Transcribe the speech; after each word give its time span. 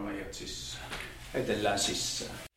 meidät 0.00 0.34
sisään. 0.34 0.90
Heitellään 1.34 1.78
sisään. 1.78 2.47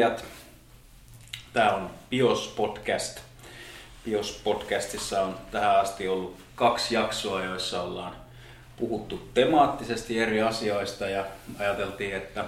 Kuulijat. 0.00 0.24
Tämä 1.52 1.72
on 1.74 1.90
Bios 2.10 2.54
Podcast. 2.56 3.20
Bios 4.04 4.40
Podcastissa 4.44 5.22
on 5.22 5.36
tähän 5.50 5.80
asti 5.80 6.08
ollut 6.08 6.36
kaksi 6.54 6.94
jaksoa, 6.94 7.44
joissa 7.44 7.82
ollaan 7.82 8.16
puhuttu 8.76 9.28
temaattisesti 9.34 10.18
eri 10.18 10.42
asioista 10.42 11.08
ja 11.08 11.24
ajateltiin, 11.58 12.16
että 12.16 12.44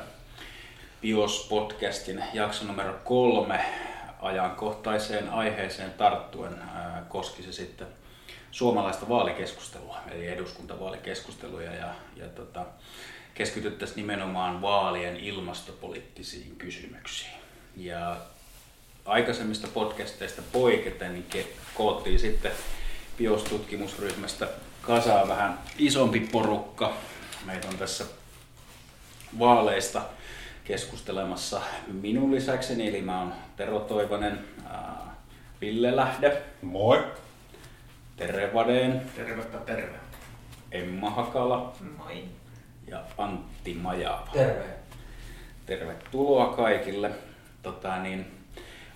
Bios 1.02 1.46
Podcastin 1.48 2.24
jakso 2.32 2.64
numero 2.64 2.94
kolme 3.04 3.64
ajankohtaiseen 4.20 5.30
aiheeseen 5.30 5.90
tarttuen 5.92 6.54
koski 7.08 7.42
se 7.42 7.52
sitten 7.52 7.86
suomalaista 8.50 9.08
vaalikeskustelua, 9.08 9.98
eli 10.10 10.26
eduskuntavaalikeskusteluja 10.26 11.74
ja, 11.74 11.94
ja 12.16 12.28
tota, 12.28 12.66
keskityttäisiin 13.34 13.96
nimenomaan 13.96 14.62
vaalien 14.62 15.16
ilmastopoliittisiin 15.16 16.56
kysymyksiin. 16.56 17.41
Ja 17.76 18.16
aikaisemmista 19.04 19.68
podcasteista 19.74 20.42
poiketen 20.52 21.12
niin 21.12 21.46
koottiin 21.74 22.18
sitten 22.18 22.52
BIOS-tutkimusryhmästä 23.18 24.48
kasaan 24.82 25.28
vähän 25.28 25.58
isompi 25.78 26.20
porukka. 26.20 26.96
Meitä 27.44 27.68
on 27.68 27.78
tässä 27.78 28.04
vaaleista 29.38 30.02
keskustelemassa 30.64 31.60
minun 31.92 32.34
lisäkseni, 32.34 32.88
eli 32.88 33.02
mä 33.02 33.18
oon 33.18 33.32
Tero 33.56 33.80
Toivonen, 33.80 34.44
ää, 34.70 35.16
Ville 35.60 35.96
Lähde. 35.96 36.42
Moi. 36.62 37.04
Terve 38.16 38.54
Vadeen. 38.54 39.10
Tervepä 39.16 39.58
terve. 39.58 39.96
Emma 40.72 41.10
Hakala. 41.10 41.72
Moi. 41.98 42.24
Ja 42.86 43.02
Antti 43.18 43.74
Majava. 43.74 44.28
Terve. 44.32 44.64
Tervetuloa 45.66 46.56
kaikille. 46.56 47.10
Tota, 47.62 47.98
niin, 47.98 48.26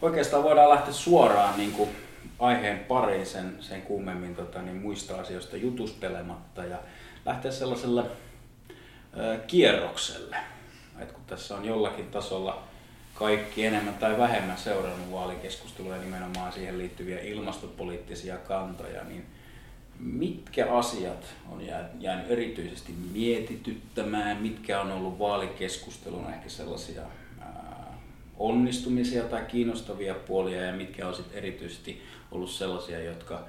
oikeastaan 0.02 0.42
voidaan 0.42 0.70
lähteä 0.70 0.92
suoraan 0.92 1.56
niin 1.56 1.72
kuin, 1.72 1.90
aiheen 2.38 2.78
pariin 2.78 3.26
sen, 3.26 3.56
sen 3.60 3.82
kummemmin 3.82 4.36
tota, 4.36 4.62
niin, 4.62 4.76
muista 4.76 5.20
asioista 5.20 5.56
jutustelematta 5.56 6.64
ja 6.64 6.78
lähteä 7.24 7.50
sellaiselle 7.50 8.04
ö, 9.18 9.38
kierrokselle. 9.46 10.36
Et 10.98 11.12
kun 11.12 11.24
tässä 11.26 11.56
on 11.56 11.64
jollakin 11.64 12.10
tasolla 12.10 12.62
kaikki 13.14 13.66
enemmän 13.66 13.94
tai 13.94 14.18
vähemmän 14.18 14.58
seurannut 14.58 15.12
vaalikeskustelua 15.12 15.96
ja 15.96 16.02
nimenomaan 16.02 16.52
siihen 16.52 16.78
liittyviä 16.78 17.20
ilmastopoliittisia 17.20 18.36
kantoja, 18.36 19.04
niin 19.04 19.26
mitkä 19.98 20.72
asiat 20.72 21.26
on 21.50 21.62
jäänyt 22.00 22.30
erityisesti 22.30 22.92
mietityttämään, 23.12 24.36
mitkä 24.36 24.80
on 24.80 24.92
ollut 24.92 25.18
vaalikeskustelun 25.18 26.30
ehkä 26.34 26.48
sellaisia 26.48 27.02
onnistumisia 28.38 29.22
tai 29.22 29.44
kiinnostavia 29.44 30.14
puolia 30.14 30.62
ja 30.62 30.72
mitkä 30.72 31.08
on 31.08 31.14
sitten 31.14 31.38
erityisesti 31.38 32.02
ollut 32.30 32.50
sellaisia, 32.50 33.02
jotka, 33.02 33.44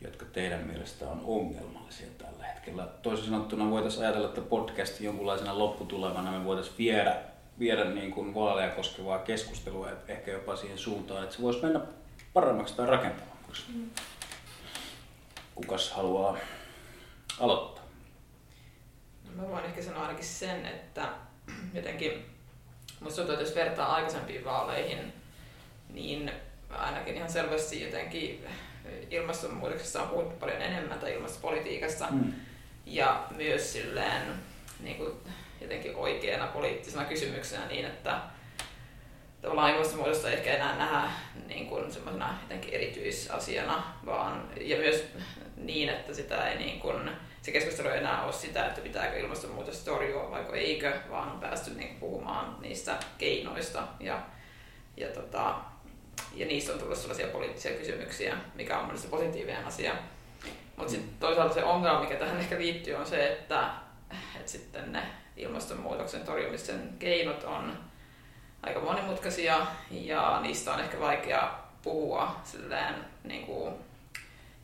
jotka 0.00 0.24
teidän 0.24 0.66
mielestä 0.66 1.08
on 1.08 1.20
ongelmallisia 1.24 2.06
tällä 2.18 2.44
hetkellä. 2.46 2.86
Toisin 3.02 3.24
sanottuna 3.24 3.70
voitaisiin 3.70 4.04
ajatella, 4.04 4.28
että 4.28 4.40
podcast 4.40 5.00
jonkunlaisena 5.00 5.58
lopputulevana 5.58 6.38
me 6.38 6.44
voitaisiin 6.44 6.78
viedä, 6.78 7.16
viedä 7.58 7.84
niin 7.84 8.12
kuin 8.12 8.34
vaaleja 8.34 8.70
koskevaa 8.70 9.18
keskustelua 9.18 9.90
ehkä 10.08 10.30
jopa 10.30 10.56
siihen 10.56 10.78
suuntaan, 10.78 11.22
että 11.22 11.36
se 11.36 11.42
voisi 11.42 11.62
mennä 11.62 11.80
paremmaksi 12.32 12.76
tai 12.76 12.86
rakentavammaksi. 12.86 13.62
Mm. 13.74 13.90
Kukas 15.54 15.90
haluaa 15.90 16.36
aloittaa? 17.40 17.84
No, 19.24 19.42
mä 19.42 19.48
voin 19.48 19.64
ehkä 19.64 19.82
sanoa 19.82 20.02
ainakin 20.02 20.24
sen, 20.24 20.66
että 20.66 21.08
jotenkin 21.74 22.33
musta 23.00 23.16
tuntuu, 23.16 23.32
että 23.32 23.44
jos 23.44 23.54
vertaa 23.54 23.94
aikaisempiin 23.94 24.44
vaaleihin, 24.44 25.12
niin 25.88 26.32
ainakin 26.70 27.16
ihan 27.16 27.32
selvästi 27.32 27.82
jotenkin 27.82 28.46
ilmastonmuutoksesta 29.10 30.02
on 30.02 30.08
puhuttu 30.08 30.36
paljon 30.36 30.62
enemmän 30.62 30.98
tai 30.98 31.14
ilmastopolitiikasta 31.14 32.06
mm. 32.10 32.32
ja 32.86 33.26
myös 33.36 33.72
silleen 33.72 34.22
niin 34.80 34.96
kuin 34.96 35.12
jotenkin 35.60 35.96
oikeana 35.96 36.46
poliittisena 36.46 37.04
kysymyksenä 37.04 37.66
niin, 37.66 37.84
että 37.84 38.20
tavallaan 39.42 39.72
ilmastonmuutosta 39.72 40.28
ei 40.28 40.36
ehkä 40.36 40.54
enää 40.54 40.78
nähdä 40.78 41.10
niin 41.46 41.66
kuin 41.66 41.92
semmoisena 41.92 42.38
jotenkin 42.42 42.74
erityisasiana, 42.74 43.84
vaan, 44.06 44.48
ja 44.60 44.76
myös 44.76 45.04
niin, 45.56 45.88
että 45.88 46.14
sitä 46.14 46.48
ei 46.48 46.58
niin 46.58 46.80
kuin, 46.80 47.10
se 47.44 47.52
keskustelu 47.52 47.88
ei 47.88 47.98
enää 47.98 48.24
ole 48.24 48.32
sitä, 48.32 48.66
että 48.66 48.80
pitääkö 48.80 49.18
ilmastonmuutosta 49.18 49.90
torjua 49.90 50.30
vai 50.30 50.58
eikö, 50.58 50.92
vaan 51.10 51.32
on 51.32 51.40
päästy 51.40 51.70
niin 51.70 51.96
puhumaan 51.96 52.56
niistä 52.60 52.96
keinoista 53.18 53.82
ja, 54.00 54.22
ja, 54.96 55.08
tota, 55.08 55.56
ja 56.34 56.46
niistä 56.46 56.72
on 56.72 56.78
tullut 56.78 56.98
sellaisia 56.98 57.26
poliittisia 57.26 57.78
kysymyksiä, 57.78 58.36
mikä 58.54 58.78
on 58.78 58.84
mielestäni 58.84 59.10
positiivinen 59.10 59.64
asia. 59.64 59.94
Mutta 60.76 60.92
sitten 60.92 61.14
toisaalta 61.20 61.54
se 61.54 61.64
ongelma, 61.64 62.00
mikä 62.00 62.16
tähän 62.16 62.40
ehkä 62.40 62.58
liittyy, 62.58 62.94
on 62.94 63.06
se, 63.06 63.32
että, 63.32 63.70
että 64.36 64.50
sitten 64.50 64.92
ne 64.92 65.02
ilmastonmuutoksen 65.36 66.24
torjumisen 66.24 66.96
keinot 66.98 67.44
on 67.44 67.78
aika 68.62 68.80
monimutkaisia 68.80 69.66
ja 69.90 70.40
niistä 70.42 70.72
on 70.72 70.80
ehkä 70.80 71.00
vaikea 71.00 71.58
puhua 71.82 72.40
silleen, 72.44 72.94
niin 73.24 73.46
kuin, 73.46 73.74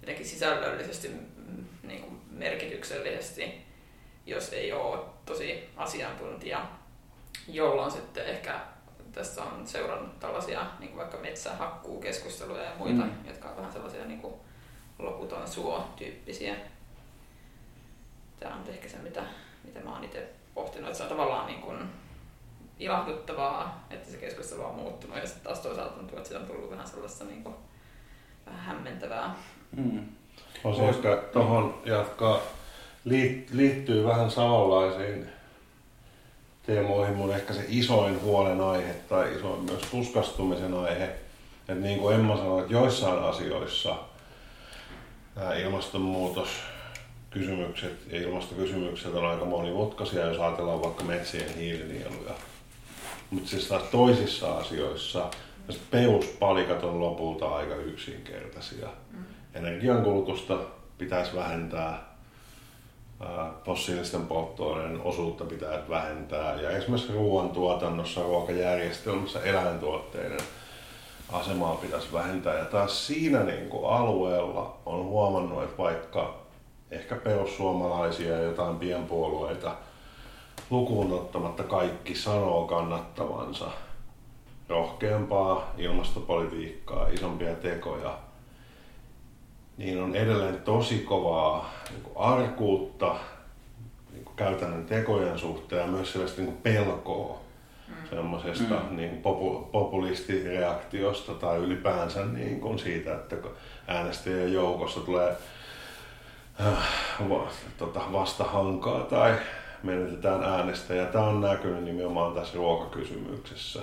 jotenkin 0.00 0.26
sisällöllisesti 0.26 1.08
mm, 1.08 1.64
niin 1.82 2.00
kuin 2.02 2.19
merkityksellisesti, 2.40 3.66
jos 4.26 4.52
ei 4.52 4.72
ole 4.72 5.00
tosi 5.26 5.68
asiantuntija, 5.76 6.66
jolloin 7.48 7.90
sitten 7.90 8.26
ehkä 8.26 8.60
tässä 9.12 9.44
on 9.44 9.66
seurannut 9.66 10.20
tällaisia 10.20 10.66
niin 10.78 10.96
vaikka 10.96 11.18
metsähakkuukeskusteluja 11.18 12.62
ja 12.62 12.72
muita, 12.78 13.02
mm. 13.02 13.12
jotka 13.26 13.48
on 13.48 13.56
vähän 13.56 13.72
sellaisia 13.72 14.04
niin 14.04 14.20
kuin 14.20 14.34
loputon 14.98 15.48
suo-tyyppisiä. 15.48 16.56
Tämä 18.40 18.54
on 18.54 18.64
ehkä 18.68 18.88
se, 18.88 18.98
mitä, 18.98 19.22
mitä 19.64 19.80
mä 19.80 19.92
oon 19.92 20.04
itse 20.04 20.28
pohtinut, 20.54 20.86
että 20.86 20.96
se 20.98 21.02
on 21.02 21.08
tavallaan 21.08 21.46
niin 21.46 21.60
kuin 21.60 21.78
ilahduttavaa, 22.78 23.86
että 23.90 24.10
se 24.10 24.16
keskustelu 24.16 24.64
on 24.64 24.74
muuttunut 24.74 25.16
ja 25.16 25.26
sitten 25.26 25.44
taas 25.44 25.60
toisaalta 25.60 25.94
tuntuu, 25.94 26.16
että 26.16 26.28
siitä 26.28 26.40
on 26.40 26.46
tullut 26.46 26.70
vähän 26.70 26.88
sellaista 26.88 27.24
niin 27.24 27.44
kuin, 27.44 27.54
vähän 28.46 28.60
hämmentävää. 28.60 29.36
Mm. 29.76 30.08
Voisi 30.64 30.82
ehkä 30.82 31.16
tuohon 31.32 31.74
jatkaa, 31.84 32.40
liittyy 33.52 34.04
vähän 34.04 34.30
samanlaisiin 34.30 35.26
teemoihin 36.66 37.16
mun 37.16 37.34
ehkä 37.34 37.52
se 37.52 37.64
isoin 37.68 38.22
huolenaihe 38.22 38.94
tai 39.08 39.36
isoin 39.36 39.60
myös 39.64 39.82
tuskastumisen 39.90 40.74
aihe. 40.74 41.04
Että 41.68 41.74
niin 41.74 41.98
kuin 41.98 42.14
Emma 42.14 42.36
sanoi, 42.36 42.60
että 42.60 42.72
joissain 42.72 43.18
asioissa 43.18 43.96
nämä 45.36 45.54
ilmastonmuutos 45.54 46.48
kysymykset 47.30 48.12
ja 48.12 48.20
ilmastokysymykset 48.20 49.14
on 49.14 49.26
aika 49.26 49.44
monimutkaisia, 49.44 50.26
jos 50.26 50.38
ajatellaan 50.38 50.82
vaikka 50.82 51.04
metsien 51.04 51.54
hiilinieluja 51.54 52.34
mutta 53.30 53.50
siis 53.50 53.68
taas 53.68 53.82
toisissa 53.82 54.56
asioissa 54.56 55.30
peruspalikat 55.90 56.84
on 56.84 57.00
lopulta 57.00 57.48
aika 57.48 57.74
yksinkertaisia. 57.74 58.88
Mm. 59.12 59.24
Energiankulutusta 59.54 60.58
pitäisi 60.98 61.36
vähentää, 61.36 62.10
fossiilisten 63.64 64.26
polttoaineiden 64.26 65.00
osuutta 65.00 65.44
pitää 65.44 65.82
vähentää 65.88 66.60
ja 66.60 66.70
esimerkiksi 66.70 67.12
ruoantuotannossa, 67.12 68.22
ruokajärjestelmässä 68.22 69.42
eläintuotteiden 69.42 70.40
asemaa 71.32 71.74
pitäisi 71.74 72.12
vähentää. 72.12 72.58
Ja 72.58 72.64
taas 72.64 73.06
siinä 73.06 73.42
niin 73.42 73.68
kuin 73.68 73.90
alueella 73.90 74.76
on 74.86 75.04
huomannut, 75.04 75.62
että 75.62 75.78
vaikka 75.78 76.34
ehkä 76.90 77.16
perussuomalaisia 77.16 78.32
ja 78.32 78.42
jotain 78.42 78.76
pienpuolueita– 78.76 79.74
lukuun 80.70 81.12
ottamatta 81.12 81.62
kaikki 81.62 82.14
sanoo 82.14 82.66
kannattavansa 82.66 83.70
rohkeampaa 84.68 85.74
ilmastopolitiikkaa, 85.78 87.08
isompia 87.08 87.54
tekoja, 87.54 88.18
niin 89.80 90.02
on 90.02 90.16
edelleen 90.16 90.60
tosi 90.60 90.98
kovaa 90.98 91.74
niin 91.90 92.02
kuin 92.02 92.16
arkuutta 92.16 93.16
niin 94.12 94.24
kuin 94.24 94.36
käytännön 94.36 94.84
tekojen 94.84 95.38
suhteen 95.38 95.82
ja 95.82 95.86
myös 95.86 96.12
sellaista 96.12 96.40
niin 96.40 96.52
kuin 96.52 96.62
pelkoa. 96.62 97.40
Mm. 97.88 97.94
semmoisesta 98.10 98.74
mm. 98.74 98.96
niin 98.96 99.16
popu, 99.16 99.68
populistireaktiosta 99.72 101.34
tai 101.34 101.58
ylipäänsä 101.58 102.24
niin 102.24 102.60
kuin 102.60 102.78
siitä, 102.78 103.14
että 103.14 103.36
äänestäjien 103.86 104.52
joukossa 104.52 105.00
tulee 105.00 105.36
äh, 106.60 107.28
va, 107.28 107.48
tota, 107.78 108.00
vastahankaa 108.12 109.00
tai 109.00 109.34
menetetään 109.82 110.42
äänestäjä. 110.42 111.06
Tämä 111.06 111.24
on 111.24 111.40
näkynyt 111.40 111.84
nimenomaan 111.84 112.34
tässä 112.34 112.54
ruokakysymyksessä. 112.54 113.80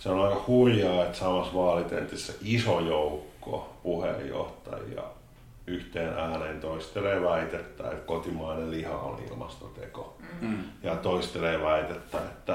Se 0.00 0.08
on 0.10 0.24
aika 0.24 0.44
hurjaa, 0.46 1.04
että 1.04 1.18
samassa 1.18 1.54
vaalitentissä 1.54 2.32
iso 2.42 2.80
joukko 2.80 3.37
puheenjohtajia 3.82 5.02
yhteen 5.68 6.18
ääneen 6.18 6.60
toistelee 6.60 7.22
väitettä, 7.22 7.90
että 7.90 8.06
kotimainen 8.06 8.70
liha 8.70 8.98
on 8.98 9.22
ilmastoteko. 9.28 10.16
Mm. 10.40 10.58
Ja 10.82 10.96
toistelee 10.96 11.62
väitettä, 11.62 12.18
että 12.18 12.52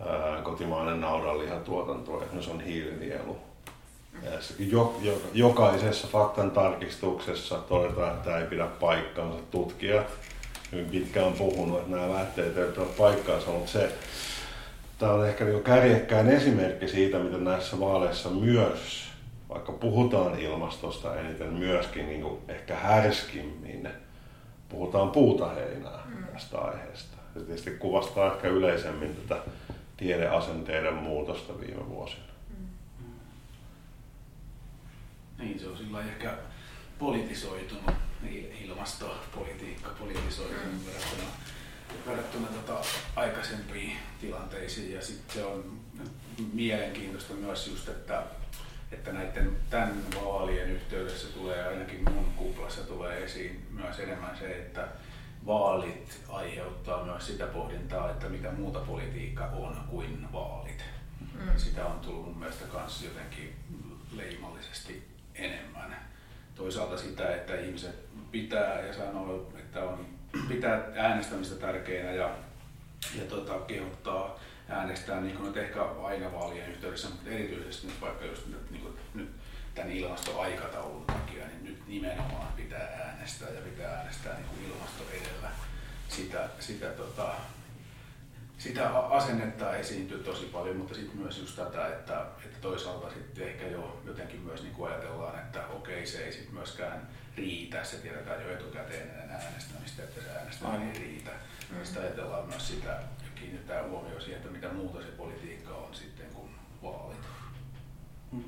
ää, 0.00 0.42
kotimainen 0.42 1.00
naudanlihatuotanto 1.00 2.24
se 2.40 2.50
on 2.50 2.60
hiilinielu. 2.60 3.36
Jo, 4.58 4.96
jo, 5.02 5.22
jokaisessa 5.32 6.08
faktan 6.08 6.50
tarkistuksessa 6.50 7.58
todetaan, 7.58 8.12
että 8.12 8.24
tämä 8.24 8.38
ei 8.38 8.46
pidä 8.46 8.66
paikkaansa. 8.66 9.38
Tutkijat 9.50 10.06
hyvin 10.72 10.86
pitkään 10.86 11.32
puhunut, 11.32 11.78
että 11.78 11.96
nämä 11.96 12.08
väitteet 12.08 12.56
eivät 12.56 12.78
ole 12.78 12.86
paikkaansa, 12.98 13.50
mutta 13.50 13.72
se, 13.72 13.92
tämä 14.98 15.12
on 15.12 15.28
ehkä 15.28 15.44
niin 15.44 15.62
kärjekkäin 15.62 16.28
esimerkki 16.28 16.88
siitä, 16.88 17.18
miten 17.18 17.44
näissä 17.44 17.80
vaaleissa 17.80 18.30
myös, 18.30 19.07
vaikka 19.48 19.72
puhutaan 19.72 20.38
ilmastosta 20.38 21.20
eniten 21.20 21.52
myöskin 21.52 22.06
niin 22.06 22.22
kuin 22.22 22.40
ehkä 22.48 22.76
härskimmin, 22.76 23.88
puhutaan 24.68 25.10
puutaheinää 25.10 26.02
mm. 26.06 26.24
tästä 26.26 26.58
aiheesta. 26.58 27.16
Se 27.34 27.40
tietysti 27.40 27.70
kuvastaa 27.70 28.34
ehkä 28.34 28.48
yleisemmin 28.48 29.16
tätä 29.16 29.42
tiedeasenteiden 29.96 30.94
muutosta 30.94 31.60
viime 31.60 31.88
vuosina. 31.88 32.24
Mm. 32.50 32.66
Niin, 35.38 35.60
se 35.60 35.68
on 35.68 35.76
sillä 35.76 36.00
ehkä 36.00 36.34
politisoitunut 36.98 37.94
ilmastopolitiikka 38.64 39.90
politisoitunut 39.98 40.72
mm. 40.72 40.86
verrattuna, 40.86 41.30
verrattuna 42.06 42.46
tota 42.46 42.80
aikaisempiin 43.16 43.96
tilanteisiin. 44.20 44.92
Ja 44.92 45.02
sitten 45.02 45.34
se 45.34 45.44
on 45.44 45.80
mielenkiintoista 46.52 47.34
myös 47.34 47.68
just, 47.68 47.88
että, 47.88 48.22
että 48.92 49.12
näiden 49.12 49.56
tämän 49.70 49.96
vaalien 50.24 50.70
yhteydessä 50.70 51.28
tulee 51.28 51.68
ainakin 51.68 52.10
mun 52.14 52.32
kuplassa 52.36 52.84
tulee 52.84 53.24
esiin 53.24 53.66
myös 53.70 53.98
enemmän 53.98 54.36
se, 54.38 54.58
että 54.58 54.88
vaalit 55.46 56.20
aiheuttaa 56.28 57.04
myös 57.04 57.26
sitä 57.26 57.46
pohdintaa, 57.46 58.10
että 58.10 58.28
mitä 58.28 58.50
muuta 58.50 58.78
politiikka 58.78 59.44
on 59.44 59.76
kuin 59.90 60.32
vaalit. 60.32 60.84
Mm. 61.20 61.50
Sitä 61.56 61.86
on 61.86 62.00
tullut 62.00 62.24
mun 62.26 62.38
mielestä 62.38 62.64
myös 62.72 63.02
jotenkin 63.02 63.54
leimallisesti 64.16 65.08
enemmän. 65.34 65.96
Toisaalta 66.54 66.98
sitä, 66.98 67.34
että 67.34 67.60
ihmiset 67.60 67.96
pitää 68.30 68.80
ja 68.80 68.94
sanoo, 68.94 69.52
että 69.58 69.84
on, 69.84 70.06
pitää 70.48 70.82
äänestämistä 70.94 71.54
tärkeänä 71.54 72.12
ja, 72.12 72.30
ja 73.18 73.24
tota, 73.24 73.58
kehottaa 73.58 74.38
äänestää 74.68 75.20
niin 75.20 75.36
kuin 75.36 75.46
nyt 75.46 75.56
ehkä 75.56 75.82
aina 75.82 76.32
vaalien 76.32 76.70
yhteydessä, 76.70 77.08
mutta 77.08 77.30
erityisesti 77.30 77.86
nyt 77.86 78.00
vaikka 78.00 78.24
just 78.24 78.46
nyt, 78.46 78.70
niin 78.70 78.82
kuin, 78.82 78.94
nyt 79.14 79.28
tämän 79.74 79.92
ilmastoaikataulun 79.92 81.04
takia, 81.04 81.46
niin 81.46 81.64
nyt 81.64 81.86
nimenomaan 81.86 82.52
pitää 82.52 82.88
äänestää 83.04 83.50
ja 83.50 83.60
pitää 83.60 83.98
äänestää 83.98 84.34
niin 84.34 84.46
kuin 84.48 84.70
ilmasto 84.70 85.04
edellä. 85.12 85.50
Sitä, 86.08 86.48
sitä, 86.60 86.86
tota, 86.86 87.34
sitä 88.58 88.98
asennetta 88.98 89.76
esiintyy 89.76 90.18
tosi 90.18 90.44
paljon, 90.44 90.76
mutta 90.76 90.94
sitten 90.94 91.18
myös 91.18 91.38
just 91.38 91.56
tätä, 91.56 91.88
että, 91.88 92.26
että 92.44 92.58
toisaalta 92.60 93.10
sitten 93.10 93.48
ehkä 93.48 93.66
jo 93.66 94.00
jotenkin 94.04 94.40
myös 94.40 94.62
niin 94.62 94.74
kuin 94.74 94.92
ajatellaan, 94.92 95.38
että 95.38 95.66
okei 95.66 96.06
se 96.06 96.24
ei 96.24 96.32
sitten 96.32 96.54
myöskään 96.54 97.08
riitä, 97.36 97.84
se 97.84 97.96
tiedetään 97.96 98.42
jo 98.42 98.52
etukäteen 98.52 99.10
ennen 99.10 99.30
äänestämistä, 99.30 100.02
että 100.02 100.20
se 100.20 100.30
äänestäminen 100.38 100.92
ei 100.92 100.98
riitä. 100.98 101.30
Mm. 101.70 101.84
Sitten 101.84 102.02
ajatellaan 102.02 102.48
myös 102.48 102.68
sitä 102.68 103.00
ja 103.48 103.52
kiinnittää 103.52 103.88
huomioon 103.88 104.20
siihen, 104.20 104.36
että 104.36 104.50
mitä 104.50 104.68
muuta 104.68 105.02
se 105.02 105.08
politiikka 105.08 105.74
on 105.74 105.94
sitten 105.94 106.26
kuin 106.34 106.48
vaalit. 106.82 107.18
Mm. 108.32 108.44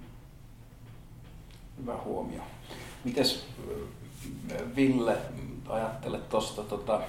Hyvä 1.79 1.97
huomio. 2.05 2.43
Mites 3.05 3.47
Ville, 4.77 5.17
ajattelet 5.69 6.29
tuosta, 6.29 6.63
tota, 6.63 7.01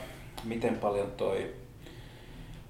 miten 0.44 0.78
paljon 0.78 1.12
toi 1.12 1.56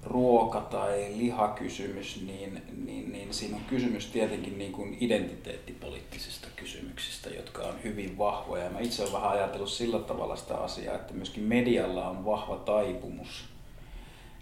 ruoka- 0.04 0.60
tai 0.60 1.12
lihakysymys, 1.16 2.22
niin, 2.26 2.62
niin, 2.84 3.12
niin 3.12 3.34
siinä 3.34 3.56
on 3.56 3.64
kysymys 3.64 4.06
tietenkin 4.06 4.58
niin 4.58 4.72
kuin 4.72 4.96
identiteettipoliittisista 5.00 6.48
kysymyksistä, 6.56 7.30
jotka 7.30 7.62
on 7.62 7.82
hyvin 7.84 8.18
vahvoja. 8.18 8.70
Mä 8.70 8.80
itse 8.80 9.02
olen 9.02 9.12
vähän 9.12 9.30
ajatellut 9.30 9.70
sillä 9.70 9.98
tavalla 9.98 10.36
sitä 10.36 10.56
asiaa, 10.56 10.94
että 10.94 11.14
myöskin 11.14 11.42
medialla 11.42 12.08
on 12.08 12.24
vahva 12.24 12.56
taipumus 12.56 13.51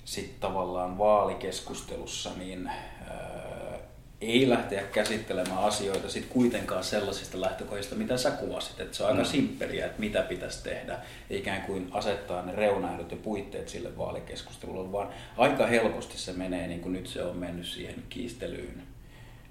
sitten 0.05 0.41
tavallaan 0.41 0.99
vaalikeskustelussa 0.99 2.31
niin, 2.37 2.70
ei 4.20 4.49
lähteä 4.49 4.82
käsittelemään 4.82 5.58
asioita 5.58 6.08
sit 6.08 6.26
kuitenkaan 6.26 6.85
sellaisista 6.85 7.41
lähtökohdista, 7.41 7.94
mitä 7.94 8.17
sä 8.17 8.31
kuvasit. 8.31 8.81
Että 8.81 8.97
se 8.97 9.02
on 9.02 9.11
aika 9.11 9.23
mm. 9.23 9.29
simppeliä, 9.29 9.87
että 9.87 10.00
mitä 10.00 10.23
pitäisi 10.23 10.62
tehdä, 10.62 10.99
ikään 11.31 11.62
kuin 11.62 11.88
asettaa 11.93 12.43
ne 12.43 12.52
reunaehdot 12.52 13.11
ja 13.11 13.17
puitteet 13.17 13.69
sille 13.69 13.99
vaalikeskustelulle, 13.99 14.93
vaan 14.93 15.08
aika 15.37 15.67
helposti 15.67 16.19
se 16.19 16.32
menee, 16.32 16.67
niin 16.67 16.81
kuin 16.81 16.93
nyt 16.93 17.06
se 17.06 17.23
on 17.23 17.37
mennyt 17.37 17.67
siihen 17.67 18.03
kiistelyyn 18.08 18.82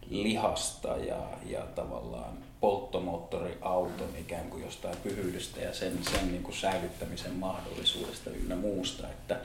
lihasta 0.10 0.88
ja, 0.88 1.30
ja 1.46 1.62
tavallaan 1.62 2.38
polttomoottoriauton 2.60 4.10
ikään 4.20 4.50
kuin 4.50 4.64
jostain 4.64 4.98
pyhyydestä 5.04 5.62
ja 5.62 5.74
sen, 5.74 5.94
sen 6.12 6.28
niin 6.32 6.44
kuin 6.44 6.56
säilyttämisen 6.56 7.36
mahdollisuudesta 7.36 8.30
ynnä 8.30 8.56
muusta. 8.56 9.08
Että, 9.08 9.40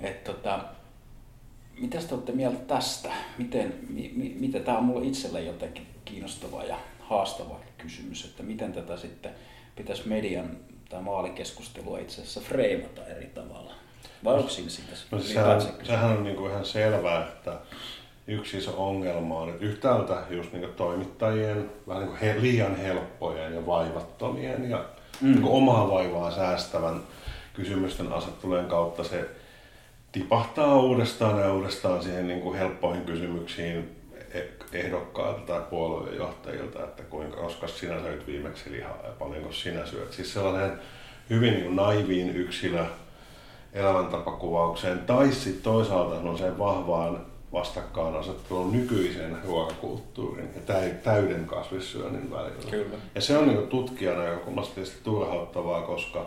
et 0.00 0.24
tota, 0.24 0.60
mitä 1.80 1.98
te 1.98 2.14
olette 2.14 2.32
mieltä 2.32 2.58
tästä? 2.58 3.10
Miten, 3.38 3.74
mi, 3.88 4.12
mi, 4.16 4.36
miten 4.40 4.64
tämä 4.64 4.78
on 4.78 4.84
mulle 4.84 5.06
itselle 5.06 5.42
jotenkin 5.42 5.86
kiinnostava 6.04 6.64
ja 6.64 6.76
haastava 7.00 7.60
kysymys, 7.78 8.24
että 8.24 8.42
miten 8.42 8.72
tätä 8.72 8.96
sitten 8.96 9.32
pitäisi 9.76 10.08
median 10.08 10.50
tai 10.88 11.02
maalikeskustelua 11.02 11.98
itse 11.98 12.22
asiassa 12.22 12.40
freimata 12.40 13.06
eri 13.06 13.26
tavalla? 13.26 13.74
Vai 14.24 14.34
onko 14.34 14.48
siinä 14.48 14.70
sitä? 14.70 14.92
No, 15.10 15.20
sehän, 15.20 15.62
sehän 15.82 16.10
on 16.10 16.24
niin 16.24 16.36
kuin 16.36 16.50
ihan 16.50 16.64
selvää, 16.64 17.22
että 17.22 17.52
yksi 18.26 18.58
iso 18.58 18.86
ongelma 18.86 19.38
on, 19.38 19.48
että 19.48 19.64
yhtäältä 19.64 20.22
just 20.30 20.52
niin 20.52 20.68
toimittajien 20.76 21.70
vähän 21.88 22.06
niin 22.06 22.16
he, 22.16 22.36
liian 22.40 22.76
helppojen 22.76 23.54
ja 23.54 23.66
vaivattomien 23.66 24.70
ja 24.70 24.84
mm. 25.20 25.32
niin 25.32 25.44
omaa 25.44 25.90
vaivaa 25.90 26.30
säästävän 26.30 27.00
kysymysten 27.54 28.12
asettelujen 28.12 28.66
kautta 28.66 29.04
se 29.04 29.28
tipahtaa 30.12 30.80
uudestaan 30.80 31.40
ja 31.40 31.52
uudestaan 31.52 32.02
siihen 32.02 32.28
niin 32.28 32.40
kuin 32.40 32.58
helppoihin 32.58 33.04
kysymyksiin 33.04 33.96
e- 34.34 34.78
ehdokkailta 34.78 35.40
tai 35.40 35.60
puoluejohtajilta, 35.70 36.84
että 36.84 37.02
kuinka, 37.02 37.36
koska 37.36 37.68
sinä 37.68 38.00
söit 38.00 38.26
viimeksi 38.26 38.72
lihaa 38.72 38.98
ja 39.04 39.10
paljonko 39.18 39.52
sinä 39.52 39.86
syöt. 39.86 40.12
Siis 40.12 40.32
sellainen 40.32 40.72
hyvin 41.30 41.54
niin 41.54 41.76
naiviin 41.76 42.36
yksilö 42.36 42.84
elämäntapakuvaukseen 43.72 44.98
tai 44.98 45.32
sitten 45.32 45.62
toisaalta 45.62 46.38
se 46.38 46.58
vahvaan 46.58 47.26
vastakkainasettelun 47.52 48.72
nykyisen 48.72 49.36
ruokakulttuurin 49.44 50.50
ja 50.54 50.74
täyden 51.02 51.46
kasvissyönnin 51.46 52.30
välillä. 52.30 52.70
Kyllä. 52.70 52.96
Ja 53.14 53.20
se 53.20 53.38
on 53.38 53.48
niin 53.48 53.66
tutkijana 53.66 54.22
näkökulmasta 54.22 54.74
tietysti 54.74 54.98
turhauttavaa, 55.04 55.82
koska 55.82 56.26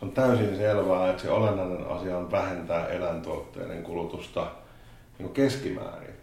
se 0.00 0.06
on 0.06 0.12
täysin 0.12 0.56
selvää, 0.56 1.10
että 1.10 1.22
se 1.22 1.30
olennainen 1.30 1.86
asia 1.86 2.18
on 2.18 2.30
vähentää 2.30 2.88
eläintuotteiden 2.88 3.82
kulutusta 3.82 4.46
niin 5.18 5.32
keskimäärin, 5.32 6.14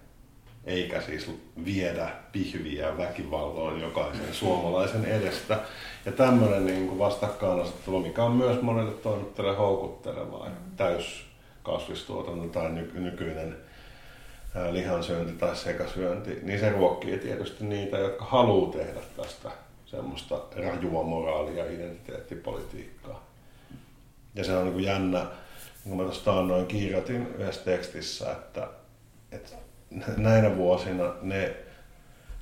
eikä 0.65 1.01
siis 1.01 1.31
viedä 1.65 2.09
pihviä 2.31 2.97
väkivalloon 2.97 3.81
jokaisen 3.81 4.33
suomalaisen 4.33 5.05
edestä. 5.05 5.59
Ja 6.05 6.11
tämmöinen 6.11 6.65
niin 6.65 6.99
vastakkainasettelu, 6.99 7.99
mikä 7.99 8.23
on 8.23 8.31
myös 8.31 8.61
monelle 8.61 8.91
toimittajalle 8.91 9.57
houkuttelevaa, 9.57 10.47
täys 10.75 11.25
kasvistuotanto 11.63 12.59
tai 12.59 12.69
nykyinen 12.93 13.57
lihansyönti 14.71 15.33
tai 15.33 15.55
sekasyönti, 15.55 16.39
niin 16.43 16.59
se 16.59 16.69
ruokkii 16.69 17.17
tietysti 17.17 17.65
niitä, 17.65 17.97
jotka 17.97 18.25
haluaa 18.25 18.71
tehdä 18.71 18.99
tästä 19.17 19.51
semmoista 19.85 20.39
rajua 20.55 21.03
moraalia 21.03 21.65
ja 21.65 21.71
identiteettipolitiikkaa. 21.71 23.26
Ja 24.37 24.43
se 24.43 24.57
on 24.57 24.63
niin 24.63 24.73
kuin 24.73 24.85
jännä, 24.85 25.19
niin 25.19 25.29
kuin 25.85 25.97
mä 25.97 26.03
tuosta 26.03 26.41
noin 26.41 26.65
kirjoitin 26.65 27.27
yhdessä 27.39 27.61
tekstissä, 27.65 28.31
että, 28.31 28.67
että 29.31 29.55
näinä 30.17 30.57
vuosina 30.57 31.13
ne 31.21 31.55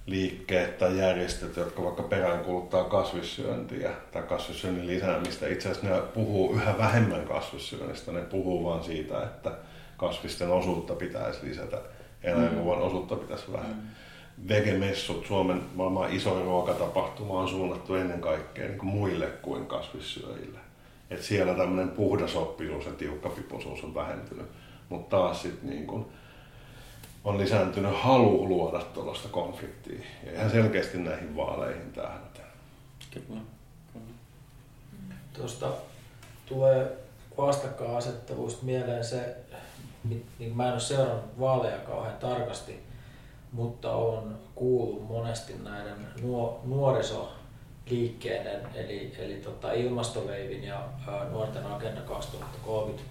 liikkeet 0.06 0.78
tai 0.78 0.98
järjestöt, 0.98 1.58
jotka 1.58 1.84
vaikka 1.84 2.04
peräänkuluttaa 2.04 2.84
kasvissyöntiä 2.84 3.92
tai 4.12 4.24
kasvissyönnin 4.24 4.88
lisäämistä, 4.88 5.48
itse 5.48 5.70
asiassa 5.70 5.90
ne 5.90 6.02
puhuu 6.02 6.54
yhä 6.54 6.78
vähemmän 6.78 7.26
kasvissyönnistä, 7.26 8.12
ne 8.12 8.22
puhuu 8.22 8.64
vaan 8.64 8.84
siitä, 8.84 9.24
että 9.24 9.52
kasvisten 9.98 10.50
osuutta 10.50 10.96
pitäisi 10.96 11.40
lisätä, 11.48 11.82
eläinruoan 12.24 12.82
osuutta 12.82 13.16
pitäisi 13.16 13.54
vähän. 13.54 13.96
Vegemessut, 14.48 15.26
Suomen 15.26 15.62
maailman 15.76 16.14
isoin 16.14 16.46
ruokatapahtuma, 16.46 17.40
on 17.40 17.50
suunnattu 17.50 17.96
ennen 17.96 18.22
kaikkea 18.22 18.68
niin 18.68 18.78
kuin 18.78 18.90
muille 18.90 19.26
kuin 19.26 19.66
kasvissyöjille. 19.66 20.65
Et 21.10 21.24
siellä 21.24 21.54
tämmöinen 21.54 21.90
puhdasoppisuus 21.90 22.86
ja 22.86 22.92
tiukkapipoisuus 22.92 23.84
on 23.84 23.96
vähentynyt, 23.96 24.46
mutta 24.90 25.18
taas 25.18 25.42
sitten 25.42 25.70
niin 25.70 25.88
kuin 25.88 26.06
on 27.24 27.38
lisääntynyt 27.38 28.02
halu 28.02 28.48
luoda 28.48 28.80
tuollaista 28.80 29.30
konfliktia. 29.30 30.00
Ja 30.26 30.32
ihan 30.32 30.52
selkeästi 30.52 30.98
näihin 30.98 31.36
vaaleihin 31.36 31.92
tähdätä. 31.92 32.42
Kyllä. 33.14 33.42
Tuosta 35.34 35.72
tulee 36.46 36.98
vastakkainasetteluista 37.38 38.66
mieleen 38.66 39.06
se, 39.06 39.36
niin 40.40 40.56
mä 40.56 40.68
en 40.68 40.74
ole 40.74 40.80
seurannut 40.80 41.40
vaaleja 41.40 41.78
kauhean 41.78 42.18
tarkasti, 42.18 42.80
mutta 43.52 43.92
on 43.92 44.38
kuullut 44.56 45.08
monesti 45.08 45.54
näiden 45.64 45.98
nuorisoliikkeiden, 47.86 48.62
eli, 48.76 49.14
eli 49.18 49.34
tota 49.34 49.72
ilmastoveivin 49.74 50.64
ja 50.64 50.90
nuorten 51.32 51.66
agenda 51.66 52.02
2030 52.02 53.04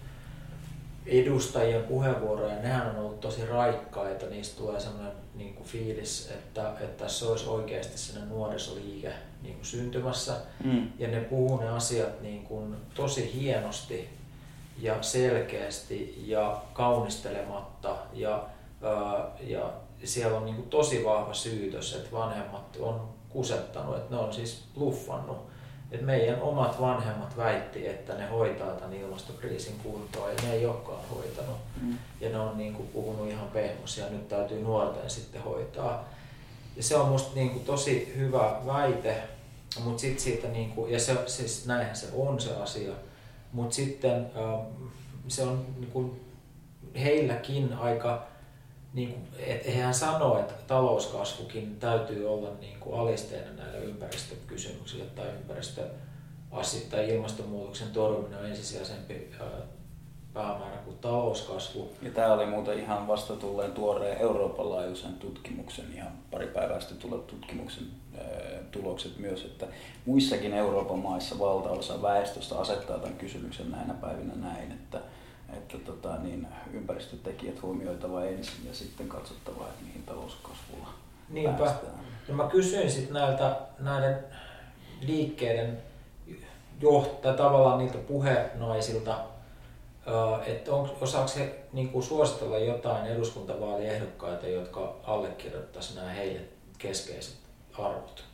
edustajien 1.06 1.82
puheenvuoroja, 1.82 2.62
nehän 2.62 2.90
on 2.90 2.96
ollut 2.96 3.20
tosi 3.20 3.46
raikkaita, 3.46 4.26
niistä 4.26 4.56
tulee 4.56 4.80
sellainen 4.80 5.12
niin 5.34 5.54
kuin 5.54 5.66
fiilis, 5.66 6.30
että, 6.30 6.72
että 6.80 7.04
tässä 7.04 7.26
olisi 7.26 7.48
oikeasti 7.48 7.98
sinne 7.98 8.26
nuorisoliike 8.26 9.12
niin 9.42 9.54
kuin 9.54 9.66
syntymässä. 9.66 10.36
Mm. 10.64 10.88
Ja 10.98 11.08
ne 11.08 11.20
puhuu 11.20 11.60
ne 11.60 11.68
asiat 11.68 12.20
niin 12.20 12.44
kuin 12.44 12.76
tosi 12.94 13.34
hienosti 13.34 14.08
ja 14.78 15.02
selkeästi 15.02 16.24
ja 16.26 16.62
kaunistelematta. 16.72 17.96
Ja, 18.12 18.44
ää, 18.82 19.26
ja 19.40 19.72
siellä 20.04 20.36
on 20.36 20.44
niin 20.44 20.56
kuin 20.56 20.68
tosi 20.68 21.04
vahva 21.04 21.34
syytös, 21.34 21.94
että 21.94 22.12
vanhemmat 22.12 22.76
on 22.80 23.13
kusettanut, 23.34 23.96
että 23.96 24.14
ne 24.14 24.20
on 24.20 24.32
siis 24.32 24.64
bluffannut 24.74 25.54
et 25.94 26.02
meidän 26.02 26.42
omat 26.42 26.80
vanhemmat 26.80 27.36
väitti, 27.36 27.86
että 27.86 28.14
ne 28.14 28.26
hoitaa 28.26 28.70
tämän 28.70 28.92
ilmastokriisin 28.92 29.78
kuntoon 29.82 30.30
ja 30.30 30.42
ne 30.42 30.52
ei 30.52 30.66
olekaan 30.66 31.08
hoitanut. 31.10 31.56
Mm. 31.82 31.98
Ja 32.20 32.28
ne 32.30 32.38
on 32.38 32.58
niin 32.58 32.74
kuin 32.74 32.88
puhunut 32.88 33.28
ihan 33.28 33.48
pehmosia, 33.48 34.10
nyt 34.10 34.28
täytyy 34.28 34.62
nuorten 34.62 35.10
sitten 35.10 35.42
hoitaa. 35.42 36.08
Ja 36.76 36.82
se 36.82 36.96
on 36.96 37.08
musta 37.08 37.34
niin 37.34 37.50
kuin 37.50 37.64
tosi 37.64 38.12
hyvä 38.16 38.60
väite, 38.66 39.22
mutta 39.84 40.00
sitten 40.00 40.20
siitä, 40.20 40.48
niin 40.48 40.70
kuin, 40.70 40.92
ja 40.92 41.00
se, 41.00 41.16
siis 41.26 41.66
näinhän 41.66 41.96
se 41.96 42.06
on 42.16 42.40
se 42.40 42.56
asia, 42.56 42.92
mutta 43.52 43.74
sitten 43.74 44.30
se 45.28 45.42
on 45.42 45.66
niin 45.78 45.90
kuin 45.90 46.20
heilläkin 47.02 47.74
aika 47.74 48.26
niin 48.94 49.12
kuin, 49.12 49.28
et 49.38 49.66
eihän 49.66 49.94
sano, 49.94 50.38
että 50.38 50.54
talouskasvukin 50.66 51.76
täytyy 51.76 52.26
olla 52.26 52.48
niin 52.60 52.80
kuin 52.80 53.00
alisteena 53.00 53.52
näille 53.52 53.78
ympäristökysymyksille 53.78 55.04
tai 55.04 55.26
ympäristö 55.26 55.82
tai 56.90 57.10
ilmastonmuutoksen 57.10 57.88
torjuminen 57.88 58.38
on 58.38 58.46
ensisijaisempi 58.46 59.30
päämäärä 60.34 60.76
kuin 60.76 60.98
talouskasvu. 60.98 61.92
Ja 62.02 62.10
tämä 62.10 62.32
oli 62.32 62.46
muuten 62.46 62.78
ihan 62.78 63.08
vasta 63.08 63.36
tulleen 63.36 63.72
tuoreen 63.72 64.18
Euroopan 64.18 64.70
laajuisen 64.70 65.14
tutkimuksen, 65.14 65.84
ihan 65.94 66.12
pari 66.30 66.46
päivää 66.46 66.80
sitten 66.80 66.98
tulleet 66.98 67.26
tutkimuksen 67.26 67.86
tulokset 68.70 69.18
myös, 69.18 69.44
että 69.44 69.66
muissakin 70.06 70.54
Euroopan 70.54 70.98
maissa 70.98 71.38
valtaosa 71.38 72.02
väestöstä 72.02 72.58
asettaa 72.58 72.98
tämän 72.98 73.16
kysymyksen 73.16 73.70
näinä 73.70 73.94
päivinä 73.94 74.34
näin, 74.36 74.72
että 74.72 75.00
että 75.52 75.78
tota, 75.78 76.16
niin 76.16 76.46
ympäristötekijät 76.72 77.62
huomioitava 77.62 78.24
ensin 78.24 78.66
ja 78.66 78.74
sitten 78.74 79.08
katsottava, 79.08 79.64
että 79.64 79.84
mihin 79.84 80.02
talouskasvulla 80.02 80.88
Niinpä. 81.28 81.58
päästään. 81.58 81.92
Ja 82.28 82.34
mä 82.34 82.48
kysyin 82.48 82.90
sitten 82.90 83.14
näiltä, 83.14 83.56
näiden 83.78 84.24
liikkeiden 85.00 85.82
johtaa 86.80 87.34
tavallaan 87.34 87.78
niiltä 87.78 87.98
puhenaisilta, 87.98 89.18
että 90.46 90.74
osaako 91.00 91.30
he 91.36 91.54
niin 91.72 91.88
kuin 91.88 92.02
suositella 92.02 92.58
jotain 92.58 93.06
eduskuntavaaliehdokkaita, 93.06 94.46
jotka 94.46 94.94
allekirjoittaisi 95.04 95.94
nämä 95.94 96.10
heille 96.10 96.40
keskeiset 96.78 97.36
arvot, 97.78 98.24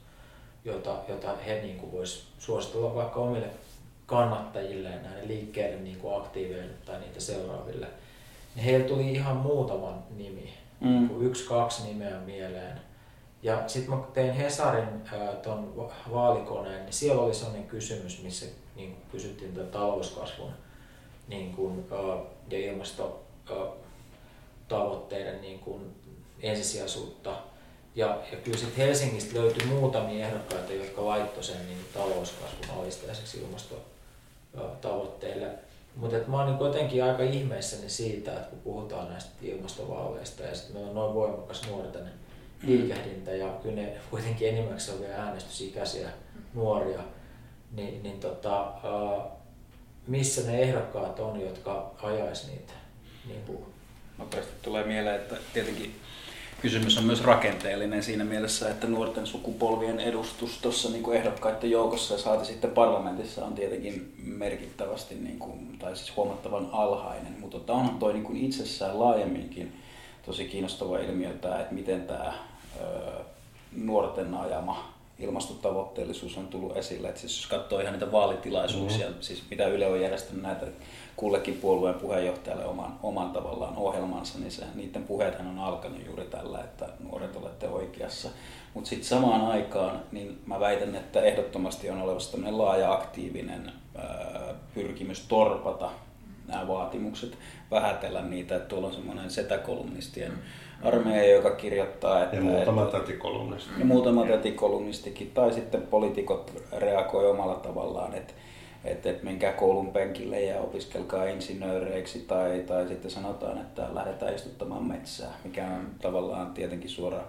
jota, 0.64 0.96
jota 1.08 1.36
he 1.46 1.60
niin 1.62 1.78
kuin 1.78 1.92
vois 1.92 2.26
suositella 2.38 2.94
vaikka 2.94 3.20
omille 3.20 3.50
kannattajille 4.10 4.88
näille 4.88 5.28
liikkeiden 5.28 5.84
niin 5.84 5.98
kuin 5.98 6.16
aktiiveille 6.16 6.72
tai 6.84 7.00
niitä 7.00 7.20
seuraaville, 7.20 7.86
niin 8.54 8.64
heillä 8.64 8.88
tuli 8.88 9.12
ihan 9.12 9.36
muutaman 9.36 10.04
nimi, 10.16 10.54
mm. 10.80 10.88
Niin 10.88 11.22
yksi, 11.22 11.44
kaksi 11.44 11.82
nimeä 11.82 12.20
mieleen. 12.20 12.80
Ja 13.42 13.68
sitten 13.68 13.94
mä 13.94 14.00
tein 14.14 14.32
Hesarin 14.32 14.88
ton 15.42 15.90
vaalikoneen, 16.12 16.84
niin 16.84 16.92
siellä 16.92 17.22
oli 17.22 17.34
sellainen 17.34 17.66
kysymys, 17.66 18.22
missä 18.22 18.46
niin 18.76 18.96
kysyttiin 19.12 19.54
tämän 19.54 19.70
talouskasvun 19.70 20.52
niin 21.28 21.52
kuin, 21.52 21.84
ja 22.50 22.58
ilmastotavoitteiden 22.58 25.40
niin 25.40 25.58
kuin, 25.58 25.94
ensisijaisuutta. 26.42 27.36
Ja, 27.94 28.18
ja 28.32 28.38
kyllä 28.44 28.58
sitten 28.58 28.86
Helsingistä 28.86 29.38
löytyi 29.38 29.66
muutamia 29.66 30.26
ehdokkaita, 30.26 30.72
jotka 30.72 31.04
laittoi 31.04 31.44
sen 31.44 31.66
niin 31.66 31.78
talouskasvun 31.94 32.78
alisteiseksi 32.78 33.40
ilmasto 33.40 33.76
tavoitteille. 34.80 35.46
Mutta 35.96 36.16
mä 36.26 36.36
oon 36.36 36.46
niin 36.46 36.66
jotenkin 36.66 37.04
aika 37.04 37.22
ihmeissäni 37.22 37.88
siitä, 37.90 38.32
että 38.32 38.50
kun 38.50 38.58
puhutaan 38.58 39.08
näistä 39.08 39.30
ilmastovaaleista 39.42 40.42
ja 40.42 40.54
sitten 40.54 40.76
meillä 40.76 40.90
on 40.90 40.94
noin 40.94 41.14
voimakas 41.14 41.68
nuorten 41.68 42.10
liikehdintä 42.62 43.30
ja 43.30 43.48
kyllä 43.62 43.74
ne 43.74 43.96
kuitenkin 44.10 44.48
enimmäkseen 44.48 44.96
on 44.96 45.02
vielä 45.02 45.22
äänestysikäisiä 45.22 46.08
nuoria, 46.54 47.02
niin, 47.72 48.02
niin 48.02 48.20
tota, 48.20 48.72
missä 50.06 50.42
ne 50.42 50.62
ehdokkaat 50.62 51.20
on, 51.20 51.40
jotka 51.40 51.94
ajaisi 52.02 52.50
niitä? 52.50 52.72
Niin 53.26 53.42
kuin. 53.46 53.64
Nopeasti 54.18 54.52
tulee 54.62 54.84
mieleen, 54.84 55.20
että 55.20 55.36
tietenkin 55.52 56.00
kysymys 56.62 56.98
on 56.98 57.04
myös 57.04 57.24
rakenteellinen 57.24 58.02
siinä 58.02 58.24
mielessä, 58.24 58.70
että 58.70 58.86
nuorten 58.86 59.26
sukupolvien 59.26 60.00
edustus 60.00 60.58
tuossa 60.58 60.90
niin 60.90 61.12
ehdokkaiden 61.12 61.70
joukossa 61.70 62.14
ja 62.14 62.20
saati 62.20 62.44
sitten 62.44 62.70
parlamentissa 62.70 63.44
on 63.44 63.54
tietenkin 63.54 64.14
merkittävästi 64.22 65.14
niin 65.14 65.38
kuin, 65.38 65.78
tai 65.78 65.96
siis 65.96 66.16
huomattavan 66.16 66.68
alhainen, 66.72 67.36
mutta 67.40 67.58
tota, 67.58 67.72
onhan 67.72 67.98
toi 67.98 68.12
niin 68.12 68.24
kuin 68.24 68.44
itsessään 68.44 69.00
laajemminkin 69.00 69.72
tosi 70.26 70.44
kiinnostava 70.44 70.98
ilmiö 70.98 71.30
tämä, 71.30 71.60
että 71.60 71.74
miten 71.74 72.02
tämä 72.02 72.34
ö, 72.80 72.84
nuorten 73.76 74.34
ajama 74.34 74.94
ilmastotavoitteellisuus 75.18 76.36
on 76.36 76.48
tullut 76.48 76.76
esille. 76.76 77.08
Et 77.08 77.16
siis 77.16 77.36
jos 77.36 77.46
katsoo 77.46 77.80
ihan 77.80 77.92
niitä 77.92 78.12
vaalitilaisuuksia, 78.12 79.06
mm-hmm. 79.06 79.22
siis 79.22 79.42
mitä 79.50 79.66
Yle 79.66 79.86
on 79.86 80.00
järjestänyt 80.00 80.42
näitä 80.42 80.66
kullekin 81.20 81.54
puolueen 81.54 81.94
puheenjohtajalle 81.94 82.64
oman, 82.64 82.98
oman 83.02 83.30
tavallaan 83.30 83.76
ohjelmansa, 83.76 84.38
niin 84.38 84.50
se, 84.50 84.64
niiden 84.74 85.02
puheethan 85.02 85.46
on 85.46 85.58
alkanut 85.58 86.06
juuri 86.06 86.24
tällä, 86.24 86.60
että 86.60 86.88
nuoret 87.00 87.36
olette 87.36 87.68
oikeassa. 87.68 88.28
Mutta 88.74 88.90
sitten 88.90 89.08
samaan 89.08 89.40
aikaan 89.40 90.00
niin 90.12 90.40
mä 90.46 90.60
väitän, 90.60 90.94
että 90.94 91.20
ehdottomasti 91.20 91.90
on 91.90 92.02
olemassa 92.02 92.30
tämmöinen 92.32 92.58
laaja 92.58 92.92
aktiivinen 92.92 93.72
ää, 93.98 94.54
pyrkimys 94.74 95.26
torpata 95.28 95.90
nämä 96.48 96.68
vaatimukset, 96.68 97.38
vähätellä 97.70 98.22
niitä, 98.22 98.56
että 98.56 98.68
tuolla 98.68 98.86
on 98.86 98.94
semmoinen 98.94 99.30
setäkolumnistien 99.30 100.32
armeija, 100.82 101.34
joka 101.34 101.50
kirjoittaa, 101.50 102.22
että... 102.22 102.36
Ja 102.36 102.42
muutama 102.42 102.84
tätikolumnisti. 102.84 103.70
Ja 103.78 103.84
muutama 103.84 104.26
tätikolumnistikin, 104.26 105.30
tai 105.30 105.52
sitten 105.52 105.82
poliitikot 105.82 106.52
reagoi 106.72 107.30
omalla 107.30 107.54
tavallaan, 107.54 108.14
että 108.14 108.34
että, 108.84 109.10
että 109.10 109.24
menkää 109.24 109.52
koulun 109.52 109.92
penkille 109.92 110.40
ja 110.40 110.60
opiskelkaa 110.60 111.24
insinööreiksi 111.24 112.18
tai, 112.18 112.64
tai 112.66 112.88
sitten 112.88 113.10
sanotaan, 113.10 113.58
että 113.58 113.94
lähdetään 113.94 114.34
istuttamaan 114.34 114.84
metsää, 114.84 115.34
mikä 115.44 115.66
on 115.66 115.90
tavallaan 116.02 116.54
tietenkin 116.54 116.90
suora, 116.90 117.24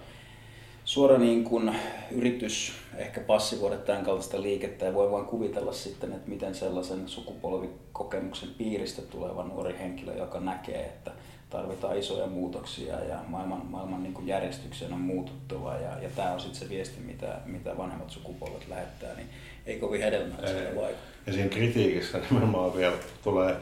suora 0.86 1.18
niin 1.18 1.44
kuin 1.44 1.76
yritys 2.12 2.74
ehkä 2.98 3.22
passivoida 3.22 3.78
tämän 3.78 4.06
kaltaista 4.06 4.42
liikettä. 4.42 4.86
Ja 4.86 4.94
voi 4.94 5.12
vain 5.12 5.26
kuvitella 5.26 5.74
sitten, 5.74 6.14
että 6.14 6.30
miten 6.30 6.56
sellaisen 6.56 7.10
sukupolvikokemuksen 7.10 8.50
piiristä 8.58 9.02
tuleva 9.02 9.44
nuori 9.44 9.76
henkilö, 9.80 10.14
joka 10.18 10.40
näkee, 10.40 10.82
että 10.86 11.12
tarvitaan 11.50 11.98
isoja 11.98 12.28
muutoksia 12.28 13.04
ja 13.04 13.20
maailman, 13.28 13.66
maailman 13.66 14.04
niin 14.04 14.14
kuin 14.14 14.28
järjestyksen 14.28 14.94
on 14.94 15.02
muututtava 15.02 15.76
ja, 15.76 16.00
ja 16.02 16.10
tämä 16.16 16.32
on 16.32 16.40
sitten 16.40 16.60
se 16.60 16.70
viesti, 16.70 17.02
mitä, 17.02 17.40
mitä 17.46 17.78
vanhemmat 17.78 18.10
sukupolvet 18.10 18.68
lähettää, 18.68 19.16
niin 19.16 19.30
ei 19.66 19.80
kovin 19.80 20.02
hedelmällisellä 20.02 20.76
vaikuttaa. 20.76 21.12
Ja 21.28 21.34
siinä 21.34 21.50
kritiikissä 21.50 22.20
nimenomaan 22.30 22.76
vielä 22.78 22.96
tulee 23.24 23.56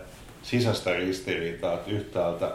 sisäistä 0.44 0.94
ristiriitaa, 0.94 1.74
että 1.74 1.92
yhtäältä 1.92 2.52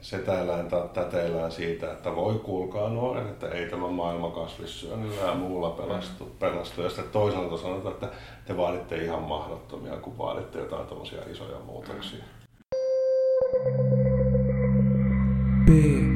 setäillään 0.00 0.68
tai 0.68 0.88
täteillään 0.94 1.52
siitä, 1.52 1.92
että 1.92 2.16
voi 2.16 2.34
kuulkaa 2.34 2.88
nuoret, 2.88 3.26
että 3.26 3.48
ei 3.48 3.68
tämä 3.68 3.88
maailma 3.88 4.30
kasvissyönnillä 4.30 5.22
ja 5.22 5.34
muulla 5.34 5.70
pelastu, 5.70 6.24
mm. 6.24 6.30
pelastu. 6.38 6.82
Ja 6.82 6.88
sitten 6.88 7.08
toisaalta 7.12 7.56
sanotaan, 7.56 7.94
että 7.94 8.08
te 8.46 8.56
vaaditte 8.56 9.04
ihan 9.04 9.22
mahdottomia, 9.22 9.96
kun 9.96 10.18
vaaditte 10.18 10.58
jotain 10.58 10.86
tämmöisiä 10.86 11.22
isoja 11.30 11.58
muutoksia. 11.66 12.24
Mm. 15.68 16.07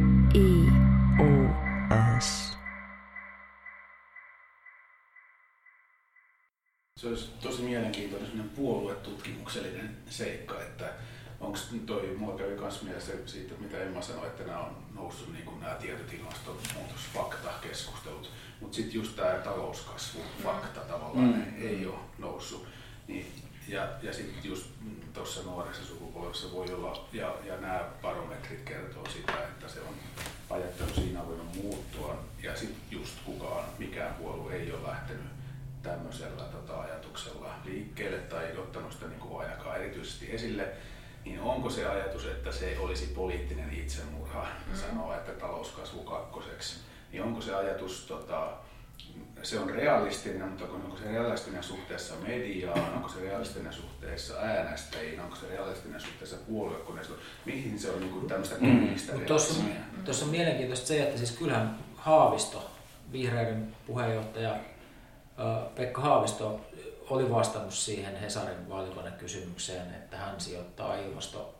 Tosi 7.43 7.63
mielenkiintoinen 7.63 8.29
semmoinen 8.29 8.57
puoluetutkimuksellinen 8.57 9.97
seikka, 10.11 10.63
että 10.63 10.93
onko 11.41 11.59
toi, 11.87 12.15
mulla 12.19 12.39
kävi 12.39 12.55
myös 12.57 12.83
mielessä 12.83 13.13
siitä, 13.27 13.55
mitä 13.59 13.79
Emma 13.79 14.03
sanoi, 14.03 14.27
että 14.27 14.45
nämä 14.45 14.59
on 14.59 14.77
noussut 14.95 15.33
niin 15.33 15.45
kuin 15.45 15.61
nämä 15.61 15.75
tietyt 15.75 16.13
ilmastonmuutosfakta-keskustelut, 16.13 18.31
mutta 18.61 18.77
sitten 18.77 18.95
just 18.95 19.17
tämä 19.17 19.33
talouskasvu-fakta 19.33 20.81
tavallaan 20.81 21.27
Mm. 21.27 21.35
mm. 21.35 21.69
ei 21.69 21.87
ole 21.87 21.99
noussut. 22.19 22.67
Niin, 23.09 23.27
ja 23.69 23.89
ja 24.03 24.13
sitten 24.13 24.51
just 24.51 24.67
tuossa 25.13 25.43
nuoressa 25.43 25.85
sukupolvessa 25.85 26.53
voi 26.53 26.75
olla, 26.75 27.09
ja, 27.13 27.35
ja 27.45 27.57
nämä 27.57 27.85
barometrit 28.03 28.61
kertoo 28.65 29.07
sitä, 29.11 29.33
että 29.33 29.69
se 29.69 29.81
on 29.81 29.95
ajattelu 30.51 30.95
siinä 30.95 31.21
on 31.21 31.29
voinut 31.29 31.55
muuttua, 31.55 32.25
ja 32.43 32.57
sitten 32.57 32.77
just 32.91 33.13
kukaan, 33.25 33.65
mikään 33.79 34.15
puolue 34.15 34.55
ei 34.55 34.73
ole 34.73 34.83
lähtenyt 34.83 35.32
tämmöisellä 35.83 36.43
tota, 36.43 36.81
ajatuksella 36.81 37.55
liikkeelle 37.65 38.19
tai 38.19 38.57
ottanut 38.59 38.93
sitä 38.93 39.07
niin 39.07 39.21
kuin 39.21 39.41
ainakaan 39.45 39.77
erityisesti 39.77 40.35
esille, 40.35 40.69
niin 41.25 41.41
onko 41.41 41.71
se 41.71 41.87
ajatus, 41.87 42.27
että 42.27 42.53
se 42.53 42.77
olisi 42.79 43.07
poliittinen 43.07 43.73
itsemurha 43.73 44.47
mm. 44.67 44.77
sanoa, 44.77 45.17
että 45.17 45.33
talouskasvu 45.33 46.03
kakkoseksi, 46.03 46.81
niin 47.13 47.23
onko 47.23 47.41
se 47.41 47.55
ajatus, 47.55 48.05
tota, 48.07 48.53
se 49.43 49.59
on 49.59 49.71
realistinen, 49.71 50.49
mutta 50.49 50.65
onko 50.65 50.97
se 50.97 51.05
realistinen 51.05 51.63
suhteessa 51.63 52.15
mediaan, 52.27 52.95
onko 52.95 53.09
se 53.09 53.21
realistinen 53.21 53.73
suhteessa 53.73 54.35
äänestäjiin, 54.39 55.21
onko 55.21 55.37
se 55.37 55.49
realistinen 55.49 56.01
suhteessa 56.01 56.37
puoluekoneistoon, 56.49 57.19
mihin 57.45 57.79
se 57.79 57.91
on 57.91 58.01
niin 58.01 58.13
kuin 58.13 58.27
tämmöistä 58.27 58.57
Mm. 58.61 58.81
teknistä 58.81 59.13
Mutta 59.13 59.27
tuossa, 59.29 59.55
realismia? 59.55 60.05
tuossa 60.05 60.25
on 60.25 60.31
mielenkiintoista 60.31 60.87
se, 60.87 61.03
että 61.03 61.19
siis 61.19 61.33
kyllähän 61.33 61.79
Haavisto, 61.97 62.71
vihreiden 63.13 63.77
puheenjohtaja 63.87 64.57
Pekka 65.75 66.01
Haavisto 66.01 66.61
oli 67.11 67.31
vastannut 67.31 67.75
siihen 67.75 68.17
Hesarin 68.17 68.69
vaalikonekysymykseen, 68.69 69.95
että 69.95 70.17
hän 70.17 70.41
sijoittaa 70.41 70.97
ilmasto 70.97 71.55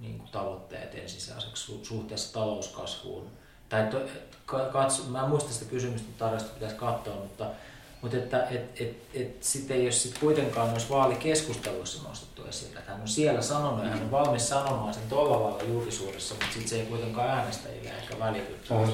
niin 0.00 0.18
kuin 0.18 0.30
tavoitteet 0.30 0.94
ensisijaiseksi 0.94 1.72
su- 1.72 1.84
suhteessa 1.84 2.32
talouskasvuun. 2.32 3.30
Tai 3.68 3.86
to, 3.86 4.00
ka- 4.46 4.68
katso, 4.72 5.02
mä 5.02 5.22
en 5.22 5.28
muista 5.28 5.52
sitä 5.52 5.70
kysymystä, 5.70 6.06
mutta 6.06 6.24
tarkasti 6.24 6.54
pitäisi 6.54 6.76
katsoa, 6.76 7.14
mutta, 7.14 7.46
mutta 8.02 8.16
että 8.16 8.46
et, 8.50 8.80
et, 8.80 8.96
et 9.14 9.42
sit 9.42 9.70
ei 9.70 9.82
ole 9.82 9.90
sit 9.90 10.18
kuitenkaan 10.18 10.70
noissa 10.70 10.94
vaalikeskusteluissa 10.94 12.08
nostettu 12.08 12.44
esille. 12.44 12.78
Että 12.78 12.92
hän 12.92 13.00
on 13.00 13.08
siellä 13.08 13.42
sanonut 13.42 13.84
ja 13.84 13.90
hän 13.90 14.02
on 14.02 14.10
valmis 14.10 14.48
sanomaan 14.48 14.94
sen 14.94 15.02
tuolla 15.08 15.42
lailla 15.42 15.62
julkisuudessa, 15.62 16.34
mutta 16.34 16.52
sitten 16.52 16.68
se 16.68 16.80
ei 16.80 16.86
kuitenkaan 16.86 17.28
äänestäjille 17.28 17.90
ehkä 17.90 18.18
välity. 18.18 18.56
On 18.70 18.86
Se 18.86 18.92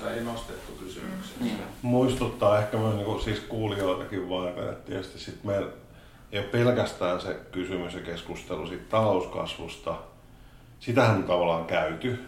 se 0.00 0.14
ei 0.14 0.20
nostettu 0.20 0.72
kysymyksessä. 0.72 1.34
Mm. 1.40 1.50
muistuttaa 1.82 2.58
ehkä 2.58 2.76
myös 2.76 2.94
niin 2.94 3.06
kuin, 3.06 3.22
siis 3.22 3.40
kuulijoitakin 3.40 4.28
vaikka, 4.28 4.62
että 4.62 4.86
tietysti 4.86 5.18
sit 5.18 5.44
meillä 5.44 5.70
ei 6.32 6.38
ole 6.38 6.48
pelkästään 6.48 7.20
se 7.20 7.36
kysymys 7.52 7.94
ja 7.94 8.00
keskustelu 8.00 8.66
siitä 8.66 8.84
talouskasvusta. 8.90 9.94
Sitähän 10.80 11.16
on 11.16 11.24
tavallaan 11.24 11.64
käyty, 11.64 12.24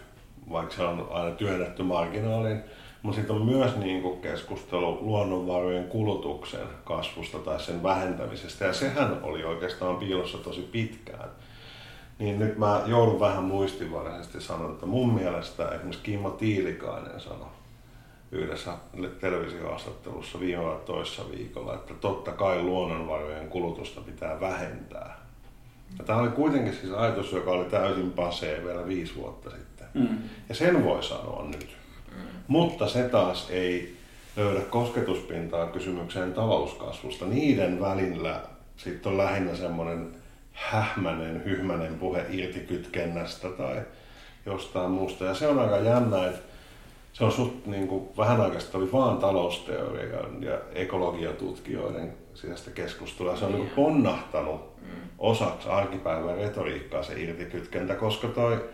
vaikka 0.50 0.74
se 0.74 0.82
on 0.82 1.08
aina 1.10 1.30
työnnetty 1.30 1.82
marginaaliin. 1.82 2.62
Mutta 3.06 3.16
sitten 3.20 3.36
on 3.36 3.44
myös 3.44 3.76
niin 3.76 4.02
kuin 4.02 4.20
keskustelu 4.20 4.98
luonnonvarojen 5.00 5.84
kulutuksen 5.84 6.66
kasvusta 6.84 7.38
tai 7.38 7.60
sen 7.60 7.82
vähentämisestä. 7.82 8.64
Ja 8.64 8.72
sehän 8.72 9.18
oli 9.22 9.44
oikeastaan 9.44 9.96
piilossa 9.96 10.38
tosi 10.38 10.60
pitkään. 10.60 11.28
Niin 12.18 12.38
nyt 12.38 12.58
mä 12.58 12.82
joudun 12.86 13.20
vähän 13.20 13.44
muistinvaraisesti 13.44 14.40
sanoa, 14.40 14.70
että 14.70 14.86
mun 14.86 15.14
mielestä 15.14 15.68
esimerkiksi 15.68 16.02
Kimmo 16.02 16.30
Tiilikainen 16.30 17.20
sanoi, 17.20 17.48
yhdessä 18.32 18.72
televisiohaastattelussa 19.20 20.40
viime 20.40 20.64
vai 20.64 20.78
toissa 20.86 21.30
viikolla, 21.30 21.74
että 21.74 21.94
totta 21.94 22.32
kai 22.32 22.62
luonnonvarojen 22.62 23.48
kulutusta 23.48 24.00
pitää 24.00 24.40
vähentää. 24.40 25.18
Ja 25.98 26.04
tämä 26.04 26.18
oli 26.18 26.28
kuitenkin 26.28 26.74
siis 26.74 26.92
ajatus, 26.92 27.32
joka 27.32 27.50
oli 27.50 27.64
täysin 27.64 28.12
pasee 28.12 28.64
vielä 28.64 28.86
viisi 28.86 29.14
vuotta 29.16 29.50
sitten. 29.50 29.86
Mm. 29.94 30.18
Ja 30.48 30.54
sen 30.54 30.84
voi 30.84 31.02
sanoa 31.02 31.44
nyt. 31.44 31.85
Mutta 32.48 32.88
se 32.88 33.02
taas 33.02 33.50
ei 33.50 33.96
löydä 34.36 34.60
kosketuspintaa 34.60 35.66
kysymykseen 35.66 36.32
talouskasvusta. 36.32 37.26
Niiden 37.26 37.80
välillä 37.80 38.40
sitten 38.76 39.12
on 39.12 39.18
lähinnä 39.18 39.54
semmoinen 39.54 40.14
hähmänen, 40.52 41.44
hyhmänen 41.44 41.94
puhe 41.94 42.26
irtikytkennästä 42.30 43.48
tai 43.48 43.82
jostain 44.46 44.90
muusta. 44.90 45.24
Ja 45.24 45.34
se 45.34 45.48
on 45.48 45.58
aika 45.58 45.78
jännä, 45.78 46.26
että 46.26 46.40
se 47.12 47.24
on 47.24 47.32
suht, 47.32 47.66
niin 47.66 47.88
kuin, 47.88 48.08
vähän 48.16 48.40
aikaa 48.40 48.60
sitten 48.60 48.80
oli 48.80 48.92
vaan 48.92 49.18
talousteorian 49.18 50.42
ja 50.42 50.58
ekologiatutkijoiden 50.74 52.12
sisäistä 52.34 52.70
keskustelua. 52.70 53.36
Se 53.36 53.44
on 53.44 53.52
niin 53.52 53.70
ponnahtanut 53.76 54.76
osaksi 55.18 55.68
arkipäivän 55.68 56.36
retoriikkaa 56.36 57.02
se 57.02 57.20
irtikytkentä, 57.22 57.94
koska 57.94 58.28
toi 58.28 58.64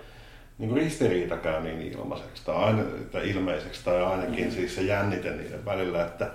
niin 0.59 0.69
kuin 0.71 0.83
ristiriita 0.83 1.37
käy 1.37 1.63
niin 1.63 1.83
ilmaiseksi 1.83 2.43
tai, 2.45 2.57
aina, 2.57 2.83
tai 3.13 3.31
ilmeiseksi 3.31 3.85
tai 3.85 4.03
ainakin 4.03 4.45
mm. 4.45 4.51
siis 4.51 4.75
se 4.75 4.83
jännite 4.83 5.31
niiden 5.31 5.65
välillä, 5.65 6.07
että 6.07 6.31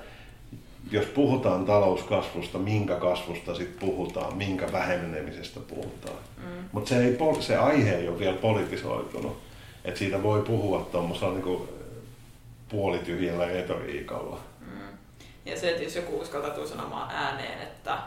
jos 0.91 1.05
puhutaan 1.05 1.65
talouskasvusta, 1.65 2.57
minkä 2.57 2.95
kasvusta 2.95 3.55
sitten 3.55 3.79
puhutaan, 3.79 4.37
minkä 4.37 4.71
vähenemisestä 4.71 5.59
puhutaan. 5.59 6.17
Mm. 6.37 6.63
Mutta 6.71 6.89
se, 6.89 7.05
ei, 7.05 7.17
se 7.39 7.57
aihe 7.57 7.95
ei 7.95 8.07
ole 8.07 8.19
vielä 8.19 8.37
politisoitunut. 8.37 9.37
Että 9.85 9.99
siitä 9.99 10.23
voi 10.23 10.41
puhua 10.41 10.89
tuommoisella 10.91 11.33
niin 11.33 11.69
puolityhjällä 12.69 13.45
retoriikalla. 13.45 14.39
Ja 15.47 15.59
se, 15.59 15.69
että 15.69 15.83
jos 15.83 15.95
joku 15.95 16.19
uskaltautuu 16.19 16.67
sanomaan 16.67 17.11
ääneen, 17.11 17.61
että, 17.61 17.97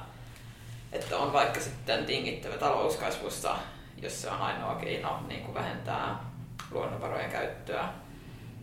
että 0.92 1.18
on 1.18 1.32
vaikka 1.32 1.60
sitten 1.60 2.06
tingittävä 2.06 2.56
talouskasvussa, 2.56 3.56
jos 4.02 4.22
se 4.22 4.30
on 4.30 4.38
ainoa 4.38 4.74
keino 4.74 5.20
niin 5.28 5.40
kuin 5.40 5.54
vähentää 5.54 6.24
luonnonvarojen 6.70 7.30
käyttöä, 7.30 7.88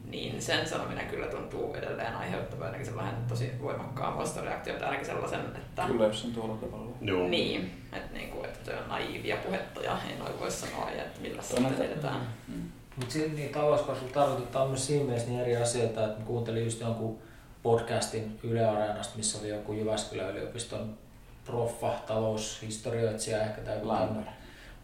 niin 0.10 0.42
sen 0.42 0.68
sanominen 0.68 1.08
kyllä 1.08 1.28
tuntuu 1.28 1.74
edelleen 1.74 2.16
aiheuttavan 2.16 2.66
ainakin 2.66 2.86
sellainen 2.86 3.16
tosi 3.28 3.52
voimakkaan 3.62 4.18
vastareaktion, 4.18 4.78
tai 4.78 4.86
ainakin 4.88 5.06
sellaisen, 5.08 5.40
että 5.40 5.86
Kyllä, 5.88 6.06
jos 6.06 6.26
on 6.26 6.32
tuolla 6.32 6.56
tavalla. 6.56 6.92
Joo. 7.02 7.28
niin, 7.28 7.84
että, 7.94 8.14
niin 8.14 8.30
kuin, 8.30 8.46
että 8.46 8.72
on 8.78 8.90
naiivia 8.90 9.38
puhetta 9.38 9.82
ja 9.82 9.98
ei 10.10 10.18
noin 10.20 10.40
voi 10.40 10.52
sanoa, 10.52 10.92
ja 10.92 11.04
että 11.04 11.22
millä 11.22 11.42
näitä- 11.60 11.84
edetään. 11.84 12.22
Mm. 12.48 12.72
Mutta 12.96 13.16
niin 13.18 13.50
talouskasvu 13.50 14.08
tarkoittaa 14.08 14.68
myös 14.68 14.88
siinä 14.88 15.06
mielessä 15.06 15.30
niin 15.30 15.42
eri 15.42 15.58
asioita, 15.58 16.06
että 16.06 16.24
kuuntelin 16.26 16.64
just 16.64 16.82
jonkun 16.82 17.20
podcastin 17.64 18.40
Yle 18.44 18.66
Areenasta, 18.66 19.18
missä 19.18 19.40
oli 19.40 19.50
joku 19.50 19.74
Jyväskylän 19.74 20.32
yliopiston 20.32 20.98
proffa, 21.46 21.94
taloushistorioitsija 22.08 23.42
ehkä 23.42 23.62
tai 23.62 23.76
tämmöinen. 23.78 24.34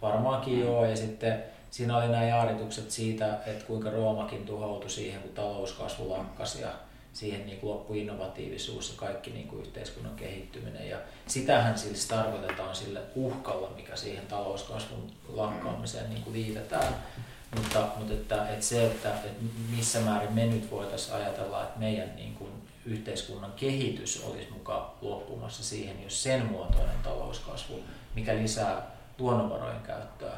Varmaankin 0.04 0.60
joo, 0.60 0.86
ja 0.86 0.96
sitten 0.96 1.44
siinä 1.72 1.98
oli 1.98 2.08
nämä 2.08 2.24
jaaritukset 2.24 2.92
siitä, 2.92 3.38
että 3.46 3.66
kuinka 3.66 3.90
Roomakin 3.90 4.46
tuhoutui 4.46 4.90
siihen, 4.90 5.22
kun 5.22 5.32
talouskasvu 5.32 6.10
lakkasi 6.10 6.62
ja 6.62 6.70
siihen 7.14 7.46
niin 7.46 7.60
loppui 7.62 8.00
innovatiivisuus 8.00 8.90
ja 8.90 8.96
kaikki 8.98 9.32
niin 9.32 9.48
kuin 9.48 9.62
yhteiskunnan 9.62 10.16
kehittyminen. 10.16 10.90
Ja 10.90 10.98
sitähän 11.28 11.78
siis 11.78 12.08
tarkoitetaan 12.08 12.76
sille 12.76 13.02
uhkalla, 13.16 13.72
mikä 13.76 13.96
siihen 13.96 14.26
talouskasvun 14.26 15.12
lakkaamiseen 15.34 16.10
niin 16.10 16.24
kuin 16.24 16.34
liitetään. 16.34 16.96
Mutta, 17.56 17.88
mutta 17.98 18.14
että, 18.14 18.50
että 18.50 18.66
se, 18.66 18.86
että, 18.86 19.10
että 19.10 19.30
missä 19.76 20.00
määrin 20.00 20.34
me 20.34 20.46
nyt 20.46 20.72
voitaisiin 20.72 21.16
ajatella, 21.16 21.64
että 21.64 21.80
meidän 21.80 22.16
niin 22.16 22.36
kuin 22.36 22.52
yhteiskunnan 22.86 23.54
kehitys 23.56 24.24
olisi 24.24 24.52
mukaan 24.52 24.92
loppumassa 25.02 25.64
siihen, 25.64 26.04
jos 26.04 26.24
sen 26.24 26.46
muotoinen 26.46 27.04
talouskasvu, 27.04 27.80
mikä 28.16 28.36
lisää 28.36 28.93
luonnonvarojen 29.20 29.82
käyttöä, 29.82 30.34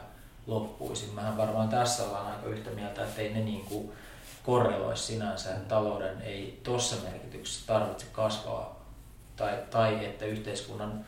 loppuisi. 0.48 1.12
Mähän 1.16 1.38
varmaan 1.38 1.70
tässä 1.70 2.04
ollaan 2.04 2.28
aika 2.28 2.48
yhtä 2.48 2.70
mieltä, 2.70 3.04
että 3.04 3.22
ei 3.22 3.34
ne 3.34 3.40
niin 3.40 3.66
kuin 3.66 3.92
korreloi 4.44 4.98
sinänsä, 4.98 5.50
että 5.50 5.70
talouden 5.70 6.22
ei 6.22 6.60
tuossa 6.64 6.96
merkityksessä 7.04 7.68
tarvitse 7.68 8.06
kasvaa 8.12 8.86
tai, 9.36 9.54
tai 9.72 10.06
että 10.06 10.26
yhteiskunnan 10.26 11.06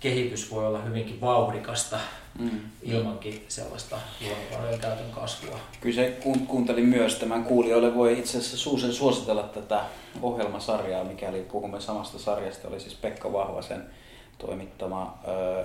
kehitys 0.00 0.50
voi 0.50 0.66
olla 0.66 0.82
hyvinkin 0.82 1.20
vauhdikasta 1.20 1.98
Mm. 2.38 2.60
ilmankin 2.82 3.44
sellaista 3.48 3.96
luonnonvarojen 4.20 4.80
käytön 4.80 5.10
kasvua. 5.10 5.58
Kyllä 5.80 5.94
se 5.94 6.18
kun, 6.22 6.46
kuuntelin 6.46 6.84
myös 6.84 7.14
tämän 7.14 7.44
kuulijoille, 7.44 7.94
voi 7.94 8.18
itse 8.18 8.38
asiassa 8.38 8.56
Suusen 8.56 8.92
suositella 8.92 9.42
tätä 9.42 9.80
ohjelmasarjaa, 10.22 11.04
mikäli 11.04 11.42
puhumme 11.42 11.80
samasta 11.80 12.18
sarjasta, 12.18 12.68
oli 12.68 12.80
siis 12.80 12.94
Pekka 12.94 13.32
Vahvasen 13.32 13.84
toimittama 14.38 15.18
ö, 15.28 15.64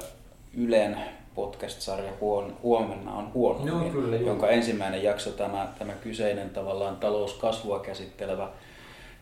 Ylen 0.54 1.00
podcast-sarja 1.40 2.12
Huon, 2.22 2.58
Huomenna 2.64 3.14
on 3.14 3.34
huono, 3.34 3.68
Joo, 3.68 3.90
kyllä, 3.90 4.16
joo. 4.16 4.28
jonka 4.28 4.50
ensimmäinen 4.50 5.04
jakso, 5.04 5.30
tämä, 5.32 5.74
tämä 5.80 5.94
kyseinen 5.94 6.50
tavallaan 6.50 6.96
talouskasvua 6.96 7.80
käsittelevä, 7.80 8.50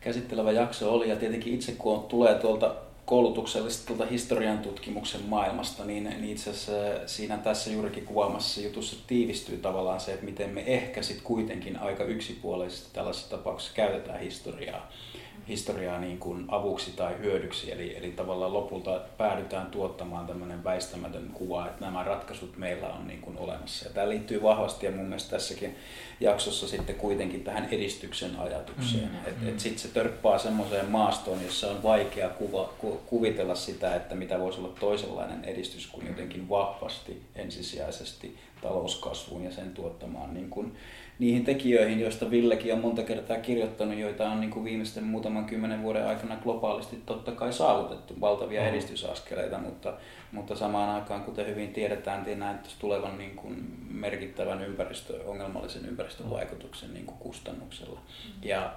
käsittelevä 0.01 0.51
jakso 0.51 0.93
oli. 0.93 1.09
Ja 1.09 1.15
tietenkin 1.15 1.53
itse 1.53 1.71
kun 1.71 1.93
on, 1.93 2.03
tulee 2.03 2.35
tuolta 2.35 2.75
koulutuksellisesti 3.05 3.87
tuolta 3.87 4.05
historian 4.05 4.59
tutkimuksen 4.59 5.21
maailmasta, 5.27 5.85
niin, 5.85 6.03
niin 6.03 6.23
itse 6.23 6.49
asiassa 6.49 6.71
siinä 7.05 7.37
tässä 7.37 7.71
juurikin 7.71 8.05
kuvaamassa 8.05 8.61
jutussa 8.61 8.95
tiivistyy 9.07 9.57
tavallaan 9.57 9.99
se, 9.99 10.13
että 10.13 10.25
miten 10.25 10.49
me 10.49 10.63
ehkä 10.67 11.01
sitten 11.01 11.25
kuitenkin 11.25 11.79
aika 11.79 12.03
yksipuolisesti 12.03 12.89
tällaisessa 12.93 13.29
tapauksessa 13.29 13.75
käytetään 13.75 14.19
historiaa 14.19 14.91
historiaa 15.47 15.99
niin 15.99 16.17
kuin 16.17 16.45
avuksi 16.47 16.91
tai 16.91 17.17
hyödyksi, 17.19 17.71
eli, 17.71 17.97
eli 17.97 18.11
tavallaan 18.11 18.53
lopulta 18.53 19.01
päädytään 19.17 19.67
tuottamaan 19.67 20.27
tämmöinen 20.27 20.63
väistämätön 20.63 21.29
kuva, 21.33 21.65
että 21.67 21.85
nämä 21.85 22.03
ratkaisut 22.03 22.57
meillä 22.57 22.87
on 22.87 23.07
niin 23.07 23.21
kuin 23.21 23.37
olemassa. 23.37 23.87
Ja 23.87 23.93
tämä 23.93 24.09
liittyy 24.09 24.43
vahvasti 24.43 24.85
ja 24.85 24.91
mun 24.91 25.05
mielestä 25.05 25.29
tässäkin 25.29 25.75
jaksossa 26.19 26.67
sitten 26.67 26.95
kuitenkin 26.95 27.43
tähän 27.43 27.67
edistyksen 27.71 28.39
ajatukseen. 28.39 29.03
Mm-hmm. 29.03 29.27
Että 29.27 29.49
et 29.49 29.59
sitten 29.59 29.79
se 29.79 29.87
törppää 29.87 30.37
semmoiseen 30.37 30.91
maastoon, 30.91 31.43
jossa 31.43 31.71
on 31.71 31.83
vaikea 31.83 32.29
kuva, 32.29 32.73
ku, 32.77 33.01
kuvitella 33.05 33.55
sitä, 33.55 33.95
että 33.95 34.15
mitä 34.15 34.39
voisi 34.39 34.59
olla 34.59 34.73
toisenlainen 34.79 35.45
edistys 35.45 35.87
kuin 35.87 36.07
jotenkin 36.07 36.49
vahvasti 36.49 37.21
ensisijaisesti 37.35 38.37
talouskasvuun 38.61 39.43
ja 39.43 39.51
sen 39.51 39.71
tuottamaan 39.73 40.33
niin 40.33 40.49
kuin 40.49 40.75
niihin 41.19 41.45
tekijöihin, 41.45 41.99
joista 41.99 42.31
Villekin 42.31 42.73
on 42.73 42.79
monta 42.79 43.03
kertaa 43.03 43.37
kirjoittanut, 43.37 43.97
joita 43.97 44.29
on 44.29 44.39
niin 44.39 44.49
kuin 44.49 44.65
viimeisten 44.65 45.03
muutaman 45.03 45.45
kymmenen 45.45 45.83
vuoden 45.83 46.07
aikana 46.07 46.35
globaalisti 46.35 47.01
totta 47.05 47.31
kai 47.31 47.53
saavutettu, 47.53 48.21
valtavia 48.21 48.61
mm. 48.61 48.67
edistysaskeleita, 48.67 49.57
mutta, 49.57 49.93
mutta 50.31 50.55
samaan 50.55 50.89
aikaan, 50.89 51.23
kuten 51.23 51.47
hyvin 51.47 51.73
tiedetään, 51.73 52.23
niin 52.23 52.39
näyttäisi 52.39 52.75
tulevan 52.79 53.17
niin 53.17 53.35
kuin 53.35 53.77
merkittävän 53.91 54.61
ympäristö, 54.61 55.23
ongelmallisen 55.25 55.85
ympäristön 55.85 56.29
vaikutuksen 56.29 56.93
niin 56.93 57.05
kuin 57.05 57.17
kustannuksella. 57.17 57.99
Mm. 57.99 58.49
Ja 58.49 58.73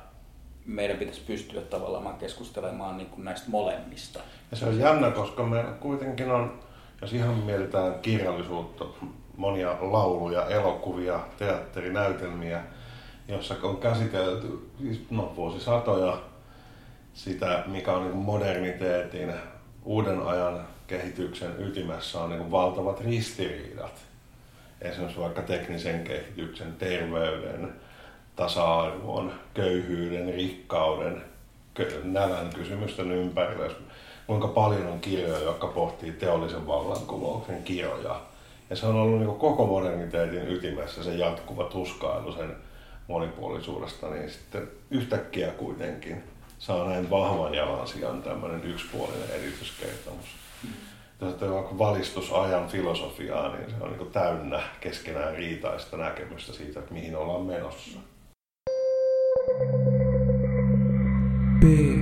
meidän 0.67 0.97
pitäisi 0.97 1.21
pystyä 1.27 1.61
tavallaan 1.61 2.19
keskustelemaan 2.19 2.97
niin 2.97 3.11
kuin 3.11 3.25
näistä 3.25 3.51
molemmista. 3.51 4.21
Ja 4.51 4.57
se 4.57 4.67
on 4.67 4.79
jännä, 4.79 5.11
koska 5.11 5.43
me 5.43 5.65
kuitenkin 5.81 6.31
on, 6.31 6.61
jos 7.01 7.13
ihan 7.13 7.35
mietitään 7.35 7.95
kirjallisuutta, 8.03 8.85
monia 9.41 9.77
lauluja, 9.81 10.47
elokuvia, 10.47 11.21
teatterinäytelmiä, 11.39 12.63
jossa 13.29 13.57
on 13.63 13.77
käsitelty 13.77 14.71
siis, 14.79 15.01
no, 15.11 15.33
vuosisatoja 15.37 16.19
sitä, 17.15 17.63
mikä 17.67 17.93
on 17.93 18.05
niin 18.05 18.17
moderniteetin, 18.17 19.33
uuden 19.85 20.23
ajan 20.23 20.61
kehityksen 20.87 21.55
ytimessä 21.59 22.21
on 22.21 22.31
niin 22.31 22.51
valtavat 22.51 23.01
ristiriidat. 23.01 23.93
Esimerkiksi 24.81 25.21
vaikka 25.21 25.43
teknisen 25.43 26.05
kehityksen, 26.05 26.73
terveyden, 26.79 27.73
tasa-arvon, 28.37 29.33
köyhyyden, 29.55 30.35
rikkauden, 30.35 31.23
nälän 32.03 32.51
kysymysten 32.55 33.13
ympärillä. 33.13 33.71
Kuinka 34.27 34.49
paljon 34.49 34.87
on 34.87 35.01
kirjoja, 35.01 35.39
jotka 35.39 35.67
pohtii 35.67 36.13
teollisen 36.13 36.67
vallankumouksen 36.67 37.63
kirjoja 37.63 38.30
ja 38.71 38.77
se 38.77 38.87
on 38.87 38.97
ollut 38.97 39.19
niin 39.19 39.39
koko 39.39 39.67
moderniteetin 39.67 40.49
ytimessä 40.49 41.03
se 41.03 41.15
jatkuva 41.15 41.65
tuskailu 41.65 42.33
sen 42.33 42.57
monipuolisuudesta, 43.09 44.11
niin 44.11 44.31
sitten 44.31 44.69
yhtäkkiä 44.91 45.51
kuitenkin 45.51 46.23
saa 46.59 46.89
näin 46.89 47.11
vahvan 47.11 47.55
jalansijan 47.55 48.23
tämmöinen 48.23 48.65
yksipuolinen 48.65 49.31
edistyskertomus. 49.31 50.27
Mm. 50.63 50.71
Jos 51.21 51.41
vaikka 51.41 51.79
valistusajan 51.79 52.69
filosofiaa, 52.69 53.57
niin 53.57 53.71
se 53.71 53.77
on 53.81 53.93
niin 53.93 54.11
täynnä 54.13 54.63
keskenään 54.81 55.35
riitaista 55.35 55.97
näkemystä 55.97 56.53
siitä, 56.53 56.81
että 56.81 56.95
mihin 56.95 57.17
ollaan 57.17 57.43
menossa. 57.43 57.99
B. 61.61 62.00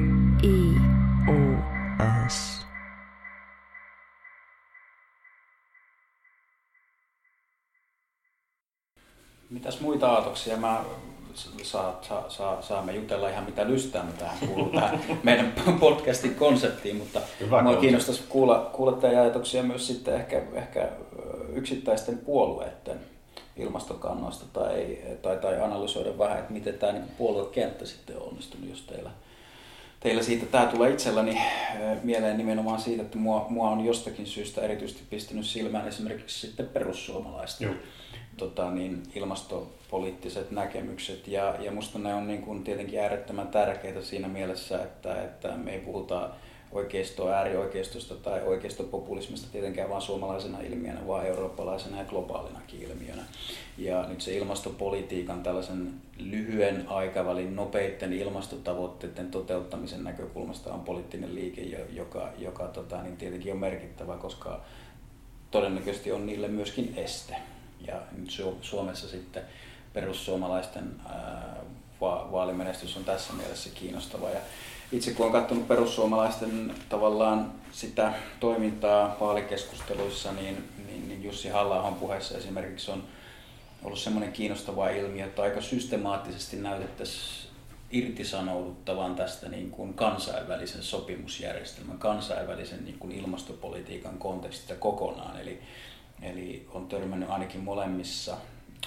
Mitäs 9.51 9.81
muita 9.81 10.09
aatoksia? 10.09 10.57
Mä 10.57 10.85
saa, 11.63 11.99
saa, 12.03 12.31
saa, 12.31 12.63
saamme 12.63 12.93
jutella 12.93 13.29
ihan 13.29 13.45
mitä 13.45 13.67
lystää, 13.67 14.05
mitä 14.05 14.19
tähän 14.19 14.39
kuuluu 14.39 14.71
tähän 14.71 15.01
meidän 15.23 15.55
podcastin 15.81 16.35
konseptiin, 16.35 16.97
mutta 16.97 17.21
Hyvä 17.41 17.63
mua 17.63 17.77
kiinnostaisi 17.77 18.23
kuulla, 18.29 18.71
kuulla 18.73 18.93
teidän 18.93 19.23
ajatuksia 19.23 19.63
myös 19.63 19.87
sitten 19.87 20.15
ehkä, 20.15 20.43
ehkä 20.53 20.89
yksittäisten 21.53 22.19
puolueiden 22.19 23.01
ilmastokannoista 23.57 24.45
tai, 24.53 24.99
tai, 25.23 25.37
tai 25.37 25.61
analysoida 25.61 26.19
vähän, 26.19 26.39
että 26.39 26.53
miten 26.53 26.75
tämä 26.75 26.93
niin 26.93 27.05
puoluekenttä 27.19 27.87
sitten 27.87 28.17
on 28.17 28.23
onnistunut, 28.23 28.69
jos 28.69 28.83
teillä, 28.83 29.11
teillä 30.01 30.23
siitä 30.23 30.47
tämä 30.47 30.67
tulee 30.67 30.91
itselläni 30.91 31.41
mieleen 32.03 32.39
nimenomaan 32.39 32.81
siitä, 32.81 33.03
että 33.03 33.19
mua, 33.19 33.47
mua 33.49 33.71
on 33.71 33.85
jostakin 33.85 34.27
syystä 34.27 34.61
erityisesti 34.61 35.03
pistänyt 35.11 35.47
silmään 35.47 35.89
esimerkiksi 35.89 36.47
sitten 36.47 36.69
perussuomalaista. 36.69 37.65
Joo 37.65 37.75
tota, 38.39 38.71
niin, 38.71 39.03
ilmastopoliittiset 39.15 40.51
näkemykset. 40.51 41.29
Ja, 41.29 41.55
ja 41.61 41.73
musta 41.73 41.99
ne 41.99 42.15
on 42.15 42.29
niin 42.29 42.43
kuin, 42.43 42.65
tietenkin 42.65 43.01
äärettömän 43.01 43.49
tärkeitä 43.49 44.03
siinä 44.03 44.29
mielessä, 44.29 44.83
että, 44.83 45.23
että 45.23 45.49
me 45.49 45.73
ei 45.73 45.81
puhuta 45.81 46.31
oikeistoa, 46.73 47.35
äärioikeistosta 47.35 48.15
tai 48.15 48.43
oikeistopopulismista 48.43 49.49
tietenkään 49.53 49.91
vain 49.91 50.03
suomalaisena 50.03 50.61
ilmiönä, 50.61 51.07
vaan 51.07 51.27
eurooppalaisena 51.27 51.99
ja 51.99 52.05
globaalinakin 52.05 52.83
ilmiönä. 52.83 53.23
Ja 53.79 54.05
nyt 54.09 54.21
se 54.21 54.37
ilmastopolitiikan 54.37 55.43
tällaisen 55.43 55.95
lyhyen 56.19 56.89
aikavälin 56.89 57.57
nopeiden 57.57 58.13
ilmastotavoitteiden 58.13 59.31
toteuttamisen 59.31 60.05
näkökulmasta 60.05 60.73
on 60.73 60.81
poliittinen 60.81 61.35
liike, 61.35 61.63
joka, 61.93 62.33
joka 62.39 62.67
tota, 62.67 63.03
niin 63.03 63.17
tietenkin 63.17 63.53
on 63.53 63.59
merkittävä, 63.59 64.17
koska 64.17 64.61
todennäköisesti 65.51 66.13
on 66.13 66.27
niille 66.27 66.49
myöskin 66.49 66.93
este 66.97 67.37
ja 67.87 68.03
nyt 68.17 68.31
Suomessa 68.63 69.09
sitten 69.09 69.43
perussuomalaisten 69.93 70.85
vaalimenestys 72.01 72.97
on 72.97 73.05
tässä 73.05 73.33
mielessä 73.33 73.71
kiinnostava. 73.75 74.31
Ja 74.31 74.41
itse 74.93 75.11
kun 75.11 75.27
olen 75.27 75.41
katsonut 75.41 75.69
perussuomalaisten 75.69 76.75
tavallaan 76.89 77.53
sitä 77.73 78.13
toimintaa 78.41 79.17
vaalikeskusteluissa, 79.21 80.33
niin, 80.33 80.69
niin, 80.87 81.09
niin 81.09 81.25
Jussi 81.25 81.49
halla 81.49 81.97
puheessa 82.01 82.39
esimerkiksi 82.39 82.91
on 82.91 83.05
ollut 83.83 83.99
semmoinen 83.99 84.33
kiinnostava 84.33 84.89
ilmiö, 84.89 85.25
että 85.25 85.43
aika 85.43 85.61
systemaattisesti 85.61 86.57
näytettäisiin 86.57 87.49
irtisanouduttavan 87.91 89.17
tästä 89.17 89.49
niin 89.49 89.71
kuin 89.71 89.95
kansainvälisen 89.95 90.83
sopimusjärjestelmän, 90.83 91.99
kansainvälisen 91.99 92.85
niin 92.85 92.99
kuin 92.99 93.13
ilmastopolitiikan 93.13 94.19
kontekstista 94.19 94.75
kokonaan. 94.75 95.41
Eli 95.41 95.63
Eli 96.23 96.67
on 96.73 96.87
törmännyt 96.87 97.31
ainakin 97.31 97.61
molemmissa, 97.61 98.37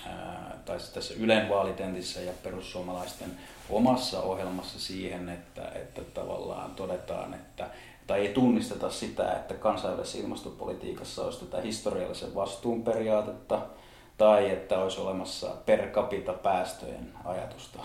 ää, 0.05 0.57
tai 0.65 0.77
tässä 0.93 1.13
Ylen 1.13 1.49
vaalitentissä 1.49 2.21
ja 2.21 2.33
perussuomalaisten 2.43 3.31
omassa 3.71 4.21
ohjelmassa 4.21 4.79
siihen, 4.79 5.29
että, 5.29 5.71
että 5.75 6.01
tavallaan 6.01 6.75
todetaan, 6.75 7.33
että 7.33 7.69
tai 8.07 8.19
ei 8.19 8.33
tunnisteta 8.33 8.89
sitä, 8.89 9.31
että 9.31 9.53
kansainvälisessä 9.53 10.17
ilmastopolitiikassa 10.17 11.25
olisi 11.25 11.45
tätä 11.45 11.61
historiallisen 11.61 12.35
vastuun 12.35 12.83
periaatetta, 12.83 13.61
tai 14.17 14.49
että 14.49 14.79
olisi 14.79 15.01
olemassa 15.01 15.47
per 15.65 15.87
capita 15.91 16.33
päästöjen 16.33 17.11
ajatusta 17.25 17.79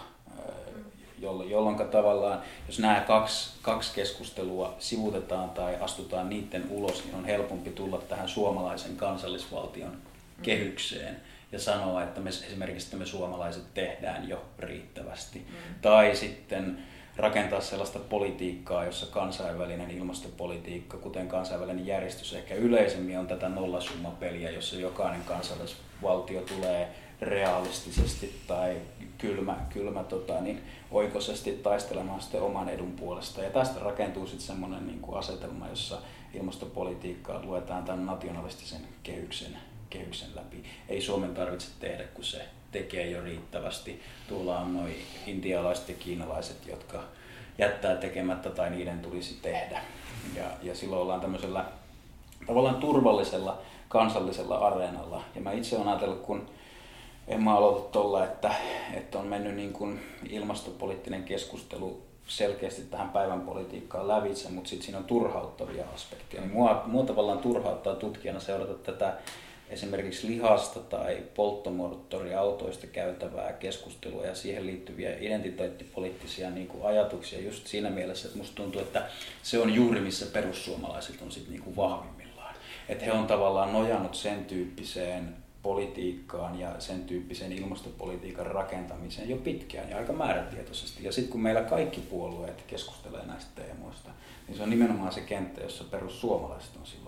jolloin 1.22 1.76
tavallaan, 1.90 2.42
jos 2.66 2.78
nämä 2.78 3.00
kaksi, 3.00 3.50
kaksi 3.62 3.94
keskustelua 3.94 4.74
sivutetaan 4.78 5.50
tai 5.50 5.76
astutaan 5.80 6.28
niiden 6.28 6.64
ulos, 6.70 7.04
niin 7.04 7.14
on 7.14 7.24
helpompi 7.24 7.70
tulla 7.70 7.98
tähän 7.98 8.28
suomalaisen 8.28 8.96
kansallisvaltion 8.96 9.90
mm. 9.90 10.42
Ja 11.56 11.60
sanoa, 11.60 12.02
että 12.02 12.20
me 12.20 12.30
esimerkiksi 12.30 12.86
että 12.86 12.96
me 12.96 13.06
suomalaiset 13.06 13.74
tehdään 13.74 14.28
jo 14.28 14.44
riittävästi. 14.58 15.38
Mm. 15.38 15.54
Tai 15.82 16.16
sitten 16.16 16.78
rakentaa 17.16 17.60
sellaista 17.60 17.98
politiikkaa, 17.98 18.84
jossa 18.84 19.06
kansainvälinen 19.06 19.90
ilmastopolitiikka, 19.90 20.96
kuten 20.96 21.28
kansainvälinen 21.28 21.86
järjestys 21.86 22.32
ehkä 22.32 22.54
yleisemmin 22.54 23.18
on 23.18 23.26
tätä 23.26 23.48
nollasummapeliä, 23.48 24.50
jossa 24.50 24.76
jokainen 24.76 25.24
kansallisvaltio 25.24 26.40
tulee 26.40 26.88
realistisesti 27.20 28.40
tai 28.46 28.76
kylmä, 29.18 29.56
kylmä 29.70 30.04
tota, 30.04 30.40
niin, 30.40 30.62
oikoisesti 30.90 31.52
taistelemaan 31.52 32.20
sitten 32.20 32.42
oman 32.42 32.68
edun 32.68 32.92
puolesta. 32.92 33.42
Ja 33.42 33.50
tästä 33.50 33.80
rakentuu 33.80 34.26
sitten 34.26 34.46
semmoinen 34.46 34.86
niin 34.86 35.00
kuin 35.00 35.18
asetelma, 35.18 35.68
jossa 35.68 35.98
ilmastopolitiikkaa 36.34 37.42
luetaan 37.42 37.84
tämän 37.84 38.06
nationalistisen 38.06 38.80
kehyksen, 39.02 39.56
kehyksen 39.90 40.28
läpi. 40.34 40.64
Ei 40.88 41.00
Suomen 41.00 41.34
tarvitse 41.34 41.68
tehdä, 41.80 42.04
kun 42.04 42.24
se 42.24 42.42
tekee 42.72 43.10
jo 43.10 43.24
riittävästi. 43.24 44.02
Tuolla 44.28 44.58
on 44.58 44.74
noin 44.74 44.96
intialaiset 45.26 45.88
ja 45.88 45.94
kiinalaiset, 45.94 46.66
jotka 46.66 47.02
jättää 47.58 47.96
tekemättä 47.96 48.50
tai 48.50 48.70
niiden 48.70 48.98
tulisi 48.98 49.38
tehdä. 49.42 49.80
Ja, 50.34 50.44
ja 50.62 50.74
silloin 50.74 51.02
ollaan 51.02 51.20
tämmöisellä 51.20 51.64
tavallaan 52.46 52.76
turvallisella 52.76 53.62
kansallisella 53.88 54.58
areenalla. 54.58 55.22
Ja 55.34 55.40
mä 55.40 55.52
itse 55.52 55.76
olen 55.76 55.88
ajatellut, 55.88 56.20
kun 56.20 56.48
en 57.28 57.42
mä 57.42 57.56
aloita 57.56 57.88
tuolla, 57.88 58.24
että, 58.24 58.54
että 58.94 59.18
on 59.18 59.26
mennyt 59.26 59.54
niin 59.54 59.72
kuin 59.72 60.00
ilmastopoliittinen 60.30 61.24
keskustelu 61.24 62.02
selkeästi 62.26 62.82
tähän 62.82 63.08
päivän 63.08 63.40
politiikkaan 63.40 64.08
lävitse, 64.08 64.50
mutta 64.50 64.70
sitten 64.70 64.84
siinä 64.84 64.98
on 64.98 65.04
turhauttavia 65.04 65.84
aspekteja. 65.94 66.42
Niin 66.42 66.52
mua, 66.52 66.82
mua 66.86 67.04
tavallaan 67.04 67.38
turhauttaa 67.38 67.94
tutkijana 67.94 68.40
seurata 68.40 68.74
tätä 68.74 69.14
esimerkiksi 69.70 70.26
lihasta 70.26 70.80
tai 70.80 71.22
polttomoottoriautoista 71.34 72.86
käytävää 72.86 73.52
keskustelua 73.52 74.26
ja 74.26 74.34
siihen 74.34 74.66
liittyviä 74.66 75.18
identiteettipoliittisia 75.20 76.50
niin 76.50 76.66
kuin 76.66 76.86
ajatuksia 76.86 77.40
just 77.40 77.66
siinä 77.66 77.90
mielessä, 77.90 78.28
että 78.28 78.38
musta 78.38 78.54
tuntuu, 78.54 78.80
että 78.80 79.06
se 79.42 79.58
on 79.58 79.74
juuri 79.74 80.00
missä 80.00 80.26
perussuomalaiset 80.26 81.22
on 81.22 81.32
sitten 81.32 81.52
niin 81.52 81.76
vahvimmillaan. 81.76 82.54
Että 82.88 83.04
he 83.04 83.12
on 83.12 83.26
tavallaan 83.26 83.72
nojannut 83.72 84.14
sen 84.14 84.44
tyyppiseen 84.44 85.36
politiikkaan 85.62 86.58
ja 86.58 86.80
sen 86.80 87.04
tyyppisen 87.04 87.52
ilmastopolitiikan 87.52 88.46
rakentamiseen 88.46 89.28
jo 89.28 89.36
pitkään 89.36 89.90
ja 89.90 89.96
aika 89.96 90.12
määrätietoisesti. 90.12 91.04
Ja 91.04 91.12
sitten 91.12 91.32
kun 91.32 91.42
meillä 91.42 91.62
kaikki 91.62 92.00
puolueet 92.00 92.62
keskustelee 92.66 93.26
näistä 93.26 93.62
teemoista, 93.62 94.10
niin 94.48 94.56
se 94.56 94.62
on 94.62 94.70
nimenomaan 94.70 95.12
se 95.12 95.20
kenttä, 95.20 95.60
jossa 95.60 95.84
perussuomalaiset 95.84 96.76
on 96.76 96.86
silloin. 96.86 97.05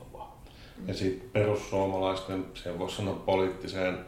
Ja 0.86 0.94
sitten 0.94 1.30
perussuomalaisten, 1.32 2.44
sen 2.54 2.78
voisi 2.78 2.96
sanoa 2.96 3.22
poliittiseen 3.26 3.98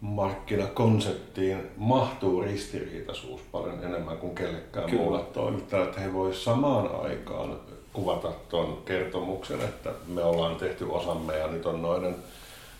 markkinakonseptiin 0.00 1.70
mahtuu 1.76 2.42
ristiriitaisuus 2.42 3.40
paljon 3.52 3.84
enemmän 3.84 4.18
kuin 4.18 4.34
kellekään 4.34 4.90
Kyllä. 4.90 5.02
muulle 5.02 5.20
toimittajalle, 5.20 5.88
että 5.88 6.00
he 6.00 6.12
voi 6.12 6.34
samaan 6.34 7.04
aikaan 7.04 7.60
kuvata 7.92 8.32
tuon 8.48 8.82
kertomuksen, 8.84 9.60
että 9.60 9.90
me 10.06 10.22
ollaan 10.22 10.56
tehty 10.56 10.84
osamme 10.84 11.36
ja 11.36 11.46
nyt 11.46 11.66
on 11.66 11.82
noiden 11.82 12.16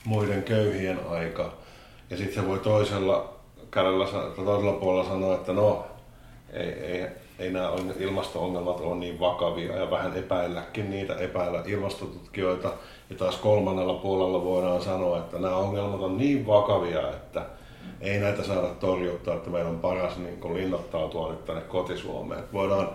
muiden 0.04 0.42
köyhien 0.42 1.00
aika. 1.08 1.52
Ja 2.10 2.16
sitten 2.16 2.34
se 2.34 2.48
voi 2.48 2.58
toisella 2.58 3.34
kädellä, 3.70 4.06
toisella 4.36 4.72
puolella 4.72 5.10
sanoa, 5.10 5.34
että 5.34 5.52
no, 5.52 5.86
ei, 6.52 6.68
ei, 6.68 7.06
ei 7.38 7.50
nämä 7.50 7.70
on- 7.70 7.94
ilmasto-ongelmat 7.98 8.80
ole 8.80 8.96
niin 8.96 9.20
vakavia 9.20 9.76
ja 9.76 9.90
vähän 9.90 10.16
epäilläkin 10.16 10.90
niitä, 10.90 11.14
epäillä 11.14 11.62
ilmastotutkijoita. 11.66 12.72
Ja 13.10 13.16
taas 13.16 13.36
kolmannella 13.36 13.94
puolella 13.94 14.44
voidaan 14.44 14.82
sanoa, 14.82 15.18
että 15.18 15.38
nämä 15.38 15.56
ongelmat 15.56 16.00
on 16.00 16.18
niin 16.18 16.46
vakavia, 16.46 17.10
että 17.10 17.46
ei 18.00 18.18
näitä 18.18 18.44
saada 18.44 18.68
torjuttaa, 18.68 19.34
että 19.34 19.50
meidän 19.50 19.70
on 19.70 19.80
paras 19.80 20.16
niin 20.16 20.40
kuin 20.40 20.54
linnoittautua 20.54 21.30
nyt 21.30 21.44
tänne 21.44 21.62
kotisuomeen. 21.62 22.40
Että 22.40 22.52
voidaan 22.52 22.88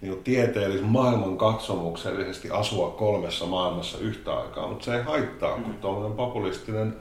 niin 0.00 0.24
tieteellis 0.24 0.82
maailman 0.82 1.38
katsomuksellisesti 1.38 2.50
asua 2.50 2.90
kolmessa 2.90 3.46
maailmassa 3.46 3.98
yhtä 3.98 4.36
aikaa, 4.36 4.68
mutta 4.68 4.84
se 4.84 4.96
ei 4.96 5.02
haittaa, 5.02 5.54
kun 5.54 5.74
tuommoinen 5.74 6.16
populistinen 6.16 6.96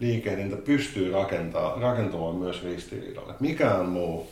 liikehdintä 0.00 0.56
pystyy 0.56 1.12
rakentaa, 1.12 1.80
rakentamaan 1.80 2.36
myös 2.36 2.64
ristiriidalle. 2.64 3.34
Mikään 3.40 3.86
muu 3.86 4.26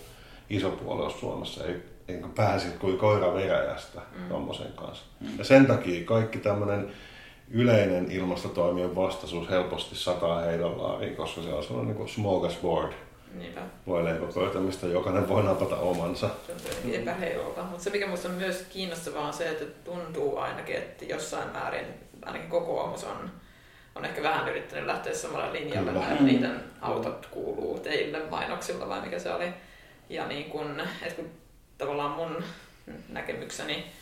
iso 0.50 0.70
puolue 0.70 1.10
Suomessa 1.10 1.64
ei, 1.64 1.74
ei 2.08 2.22
pääsi 2.34 2.68
kuin 2.68 2.98
koira 2.98 3.34
veräjästä 3.34 4.00
mm. 4.00 4.28
tuommoisen 4.28 4.72
kanssa. 4.72 5.04
Ja 5.38 5.44
sen 5.44 5.66
takia 5.66 6.04
kaikki 6.04 6.38
tämmöinen 6.38 6.92
yleinen 7.50 8.10
ilmastotoimien 8.10 8.96
vastaisuus 8.96 9.50
helposti 9.50 9.96
sataa 9.96 10.40
heidän 10.40 10.82
laariin, 10.82 11.16
koska 11.16 11.42
se 11.42 11.48
on 11.48 11.62
sellainen 11.62 11.86
niin 11.86 11.96
kuin 11.96 12.08
smorgasbord 12.08 12.92
Niinpä. 13.34 13.60
voi 13.86 14.04
leipäpöytä, 14.04 14.58
mistä 14.58 14.86
jokainen 14.86 15.28
voi 15.28 15.42
napata 15.42 15.76
omansa. 15.76 16.30
Se 16.46 16.52
on 16.52 16.58
jotenkin 16.64 17.00
epäheilulta. 17.02 17.62
Mutta 17.62 17.84
se 17.84 17.90
mikä 17.90 18.06
minusta 18.06 18.28
on 18.28 18.34
myös 18.34 18.66
kiinnostavaa 18.72 19.26
on 19.26 19.32
se, 19.32 19.48
että 19.48 19.64
tuntuu 19.84 20.38
ainakin, 20.38 20.76
että 20.76 21.04
jossain 21.04 21.52
määrin 21.52 21.86
ainakin 22.24 22.50
kokoomus 22.50 23.04
on, 23.04 23.30
on 23.94 24.04
ehkä 24.04 24.22
vähän 24.22 24.48
yrittänyt 24.48 24.86
lähteä 24.86 25.14
samalla 25.14 25.52
linjalla, 25.52 25.92
Kyllä. 25.92 26.08
että 26.08 26.24
niiden 26.24 26.64
autot 26.80 27.26
kuuluu 27.26 27.78
teille 27.78 28.18
mainoksilla 28.30 28.88
vai 28.88 29.00
mikä 29.00 29.18
se 29.18 29.34
oli. 29.34 29.48
Ja 30.08 30.26
niin 30.26 30.50
kun, 30.50 30.82
että 31.02 31.14
kun 31.14 31.30
tavallaan 31.82 32.10
mun 32.10 32.44
näkemykseni 33.08 33.92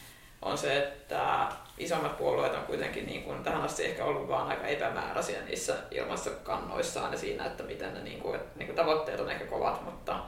on 0.43 0.59
se, 0.59 0.79
että 0.79 1.49
isommat 1.79 2.19
puolueet 2.19 2.55
on 2.55 2.63
kuitenkin 2.63 3.07
niin 3.07 3.23
kuin 3.23 3.45
tähän 3.45 3.63
asti 3.63 3.85
ehkä 3.85 4.05
ollut 4.05 4.29
vaan 4.29 4.49
aika 4.49 4.67
epämääräisiä 4.67 5.43
niissä 5.43 5.77
ilmastokannoissaan 5.91 7.13
ja 7.13 7.19
siinä, 7.19 7.45
että 7.45 7.63
miten 7.63 7.95
ne 7.95 8.03
niin 8.03 8.21
kuin, 8.21 8.35
että 8.35 8.59
niin 8.59 8.67
kuin 8.67 8.77
tavoitteet 8.77 9.21
on 9.21 9.31
ehkä 9.31 9.45
kovat, 9.45 9.85
mutta 9.85 10.21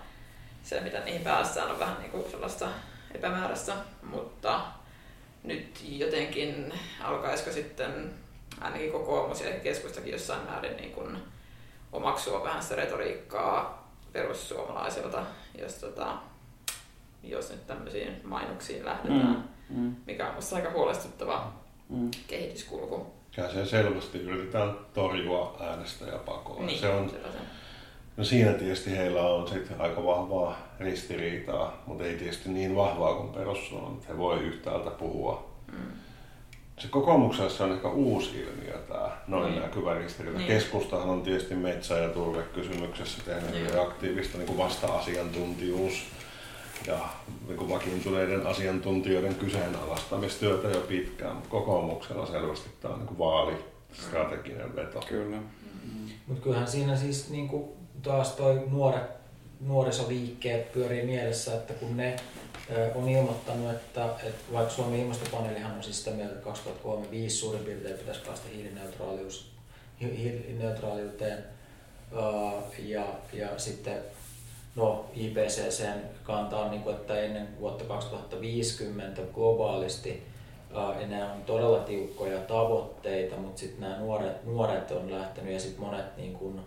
se, 0.62 0.80
miten 0.80 1.04
niihin 1.04 1.22
päästään, 1.22 1.70
on 1.70 1.78
vähän 1.78 1.96
niin 1.98 2.10
kuin 2.10 2.30
sellaista 2.30 2.68
epämääräistä, 3.14 3.72
mutta 4.02 4.60
nyt 5.42 5.80
jotenkin 5.88 6.72
alkaisiko 7.00 7.52
sitten 7.52 8.14
ainakin 8.60 8.92
kokoomus 8.92 9.40
ja 9.40 9.60
keskustakin 9.60 10.12
jossain 10.12 10.42
määrin 10.42 10.76
niin 10.76 10.92
kuin 10.92 11.18
omaksua 11.92 12.44
vähän 12.44 12.62
sitä 12.62 12.76
retoriikkaa 12.76 13.88
perussuomalaisilta, 14.12 15.22
jos, 15.58 15.74
tota, 15.74 16.16
jos 17.22 17.50
nyt 17.50 17.66
tämmöisiin 17.66 18.20
mainoksiin 18.24 18.85
lähdetään, 18.85 19.44
Mm, 19.70 19.80
mm, 19.80 19.96
mikä 20.06 20.28
on 20.28 20.35
musta 20.35 20.56
aika 20.56 20.70
huolestuttava 20.70 21.52
mm. 21.88 22.11
kehityskulku. 22.26 23.06
Ja 23.37 23.52
se 23.52 23.66
selvästi 23.66 24.18
yritetään 24.18 24.76
torjua 24.94 25.56
äänestäjäpakoa. 25.61 26.62
Niin, 26.66 26.78
Se 26.78 26.88
on, 26.88 27.11
sellaisen. 27.11 27.40
no 28.16 28.24
siinä 28.24 28.52
tietysti 28.52 28.96
heillä 28.96 29.22
on 29.22 29.48
sit 29.48 29.68
aika 29.78 30.04
vahvaa 30.04 30.58
ristiriitaa, 30.80 31.82
mutta 31.87 32.04
ei 32.04 32.14
tietysti 32.16 32.48
niin 32.48 32.76
vahvaa 32.76 33.14
kuin 33.14 33.28
perussuomalaiset. 33.28 34.08
He 34.08 34.18
voi 34.18 34.40
yhtäältä 34.40 34.90
puhua. 34.90 35.50
Mm. 35.72 35.78
Se 36.78 36.88
kokoomuksessa 36.88 37.64
on 37.64 37.72
ehkä 37.72 37.88
uusi 37.88 38.30
ilmiö 38.40 38.78
tämä 38.88 39.11
noin 39.26 39.50
Niin. 39.50 39.62
näkyvä 39.62 39.94
ristiriita. 39.94 40.38
Niin. 40.38 40.48
Keskustahan 40.48 41.08
on 41.08 41.22
tietysti 41.22 41.54
metsä- 41.54 41.98
ja 41.98 42.08
turvekysymyksessä 42.08 43.22
tehnyt 43.24 43.50
Niin. 43.50 43.80
aktiivista 43.80 44.38
niin 44.38 44.46
kuin 44.46 44.58
vasta-asiantuntijuus 44.58 46.02
ja 46.87 47.09
niin 47.47 47.57
kuin 47.57 47.71
vakiintuneiden 47.71 48.47
asiantuntijoiden 48.47 49.35
kyseenalaistamistyötä 49.35 50.68
jo 50.68 50.81
pitkään. 50.81 51.35
Mutta 51.35 51.51
kokoomuksella 51.51 52.27
selvästi 52.27 52.71
tämä 52.81 52.95
on 52.95 53.01
niin 53.01 53.09
kuin 53.09 53.18
vaalistrateginen 53.18 54.77
veto. 54.77 55.01
Kyllä. 55.09 55.37
Mutta 56.27 56.42
kyllähän 56.42 56.68
siinä 56.68 56.97
siis 56.97 57.31
niinku 57.31 57.77
taas 58.03 58.33
toi 58.33 58.62
nuoret, 58.71 59.11
nuorisoliikkeet 59.61 60.73
pyörii 60.73 61.07
mielessä, 61.07 61.55
että 61.55 61.73
kun 61.73 61.97
ne 61.97 62.16
on 62.95 63.09
ilmoittanut, 63.09 63.71
että, 63.71 64.05
että 64.23 64.53
vaikka 64.53 64.75
Suomen 64.75 65.01
ilmastopaneelihan 65.01 65.77
on 65.77 65.83
siis 65.83 65.99
sitä 66.05 66.16
mieltä, 66.16 66.33
että 66.33 66.45
2035 66.45 67.37
suurin 67.37 67.64
piirtein 67.64 67.99
pitäisi 67.99 68.21
päästä 68.21 68.49
hiilineutraalius, 68.49 69.53
hiilineutraaliuteen 70.01 71.45
ja, 72.79 73.07
ja 73.33 73.59
sitten 73.59 74.03
no, 74.76 75.04
IPCCn 75.14 76.00
kanta 76.22 76.58
on, 76.58 76.70
niin 76.70 76.82
kuin, 76.82 76.96
että 76.96 77.20
ennen 77.20 77.48
vuotta 77.61 77.85
2050 77.85 79.22
globaalisti 79.35 80.22
ää, 80.74 81.00
ja 81.00 81.06
nämä 81.06 81.32
on 81.32 81.42
todella 81.42 81.78
tiukkoja 81.78 82.38
tavoitteita, 82.40 83.37
mutta 83.37 83.61
sitten 83.61 83.80
nämä 83.80 83.98
nuoret, 83.98 84.44
nuoret 84.44 84.90
on 84.90 85.11
lähtenyt 85.11 85.52
ja 85.52 85.61
sitten 85.61 85.85
monet 85.85 86.16
niin 86.16 86.32
kun, 86.32 86.61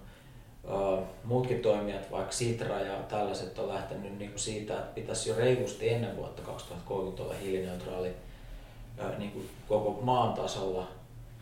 ää, 0.68 0.98
muutkin 1.24 1.62
toimijat, 1.62 2.12
vaikka 2.12 2.32
Sitra 2.32 2.80
ja 2.80 2.96
tällaiset 2.96 3.60
on 3.60 3.70
lähtenyt 3.70 4.20
niin 4.20 4.34
siitä, 4.36 4.74
että 4.74 4.96
pitäisi 4.96 5.30
jo 5.30 5.36
reilusti 5.36 5.90
ennen 5.90 6.18
vuotta 6.18 6.42
2030 6.42 7.24
olla 7.24 7.34
hiilineutraali 7.34 8.12
ää, 8.98 9.18
niin 9.18 9.32
kuin 9.32 9.50
koko 9.68 10.00
maan 10.02 10.34
tasolla, 10.34 10.88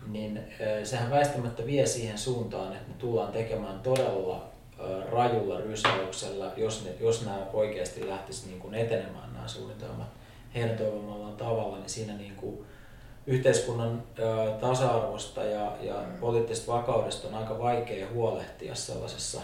niin 0.07 0.37
ää, 0.37 0.85
sehän 0.85 1.11
väistämättä 1.11 1.65
vie 1.65 1.85
siihen 1.85 2.17
suuntaan, 2.17 2.73
että 2.73 2.89
me 2.89 2.95
tullaan 2.97 3.31
tekemään 3.31 3.79
todella 3.79 4.52
rajulla 5.11 5.59
rysäyksellä, 5.59 6.51
jos, 6.57 6.85
ne, 6.85 6.91
jos 6.99 7.25
nämä 7.25 7.37
oikeasti 7.53 8.09
lähtisi 8.09 8.47
niin 8.47 8.59
kuin 8.59 8.73
etenemään 8.73 9.33
nämä 9.33 9.47
suunnitelmat 9.47 10.07
heidän 10.55 10.77
toivomallaan 10.77 11.37
tavalla, 11.37 11.77
niin 11.77 11.89
siinä 11.89 12.13
niin 12.13 12.35
kuin 12.35 12.65
yhteiskunnan 13.27 14.03
tasa-arvosta 14.61 15.43
ja, 15.43 15.71
ja 15.81 15.95
poliittisesta 16.19 16.73
vakaudesta 16.73 17.27
on 17.27 17.33
aika 17.33 17.59
vaikea 17.59 18.07
huolehtia 18.13 18.75
sellaisessa 18.75 19.41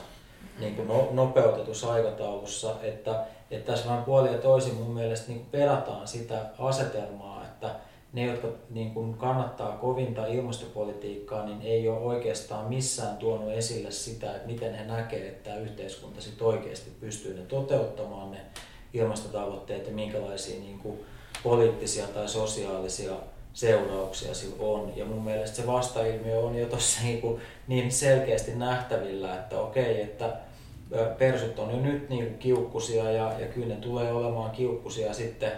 niin 0.59 0.75
kuin 0.75 0.87
no, 0.87 1.09
nopeutetussa 1.11 1.93
aikataulussa, 1.93 2.75
että, 2.81 3.25
että 3.51 3.71
tässä 3.71 3.89
vähän 3.89 4.03
puoli 4.03 4.31
ja 4.31 4.37
toisin 4.37 4.75
mun 4.75 4.93
mielestä 4.93 5.27
niin 5.27 5.39
kuin 5.39 5.51
perataan 5.51 6.07
sitä 6.07 6.45
asetelmaa, 6.59 7.45
että 7.45 7.75
ne, 8.13 8.25
jotka 8.25 8.47
niin 8.69 8.93
kuin 8.93 9.13
kannattaa 9.13 9.77
kovinta 9.77 10.25
ilmastopolitiikkaa, 10.25 11.45
niin 11.45 11.61
ei 11.61 11.89
ole 11.89 11.99
oikeastaan 11.99 12.65
missään 12.65 13.17
tuonut 13.17 13.51
esille 13.51 13.91
sitä, 13.91 14.35
että 14.35 14.47
miten 14.47 14.75
he 14.75 14.85
näkevät, 14.85 15.25
että 15.25 15.49
tämä 15.49 15.61
yhteiskunta 15.61 16.21
sit 16.21 16.41
oikeasti 16.41 16.91
pystyy 16.99 17.33
ne 17.33 17.41
toteuttamaan 17.41 18.31
ne 18.31 18.37
ilmastotavoitteet 18.93 19.87
ja 19.87 19.93
minkälaisia 19.93 20.59
niin 20.59 20.79
kuin 20.79 20.99
poliittisia 21.43 22.07
tai 22.07 22.27
sosiaalisia 22.27 23.13
seurauksia 23.53 24.33
sillä 24.33 24.55
on. 24.59 24.93
Ja 24.95 25.05
mun 25.05 25.23
mielestä 25.23 25.55
se 25.55 25.67
vastailmiö 25.67 26.39
on 26.39 26.55
jo 26.55 26.65
tuossa 26.65 27.01
niin, 27.03 27.39
niin 27.67 27.91
selkeästi 27.91 28.55
nähtävillä, 28.55 29.35
että 29.35 29.59
okei, 29.59 30.01
että 30.01 30.37
persut 31.17 31.59
on 31.59 31.71
jo 31.71 31.77
nyt 31.77 32.09
niin 32.09 32.37
kiukkusia 32.37 33.11
ja, 33.11 33.39
ja 33.39 33.47
kyllä 33.47 33.75
ne 33.75 33.81
tulee 33.81 34.11
olemaan 34.13 34.51
kiukkusia 34.51 35.13
sitten 35.13 35.51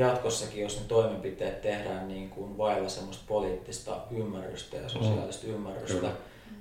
jatkossakin, 0.00 0.62
jos 0.62 0.80
ne 0.80 0.84
toimenpiteet 0.88 1.62
tehdään 1.62 2.08
niin 2.08 2.30
kuin 2.30 2.58
vailla 2.58 2.88
semmoista 2.88 3.24
poliittista 3.28 3.96
ymmärrystä 4.10 4.76
ja 4.76 4.88
sosiaalista 4.88 5.46
mm. 5.46 5.54
ymmärrystä. 5.54 5.94
Kyllä. 5.94 6.12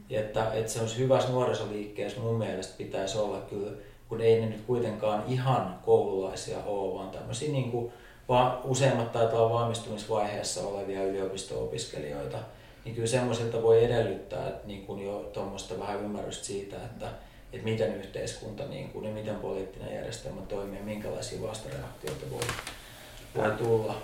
Ja 0.09 0.19
Että, 0.19 0.53
että 0.53 0.71
semmoisessa 0.71 1.03
hyvässä 1.03 1.29
nuorisoliikkeessä 1.29 2.19
mun 2.19 2.35
mielestä 2.35 2.73
pitäisi 2.77 3.17
olla 3.17 3.41
kyllä 3.41 3.71
kun 4.09 4.21
ei 4.21 4.41
ne 4.41 4.45
nyt 4.45 4.61
kuitenkaan 4.67 5.23
ihan 5.27 5.79
koululaisia 5.85 6.57
ole, 6.65 6.93
vaan 6.93 7.09
tämmöisiä 7.09 7.51
niin 7.51 7.71
kuin, 7.71 7.93
vaan 8.29 8.59
useimmat 8.63 9.11
taitaa 9.11 9.41
olla 9.41 9.59
valmistumisvaiheessa 9.59 10.61
olevia 10.61 11.03
yliopisto-opiskelijoita, 11.03 12.37
niin 12.85 12.95
kyllä 12.95 13.07
semmoisilta 13.07 13.63
voi 13.63 13.83
edellyttää 13.83 14.47
että 14.47 14.67
niin 14.67 14.85
kuin 14.85 15.05
jo 15.05 15.29
tuommoista 15.33 15.79
vähän 15.79 16.03
ymmärrystä 16.03 16.45
siitä, 16.45 16.75
että, 16.75 17.09
että 17.53 17.63
miten 17.63 17.95
yhteiskunta 17.95 18.65
niin 18.65 18.89
kuin, 18.89 19.05
ja 19.05 19.13
miten 19.13 19.35
poliittinen 19.35 19.95
järjestelmä 19.95 20.41
toimii 20.41 20.79
ja 20.79 20.85
minkälaisia 20.85 21.41
vastareaktioita 21.41 22.25
voi, 22.31 22.41
voi 23.35 23.51
tulla. 23.51 24.01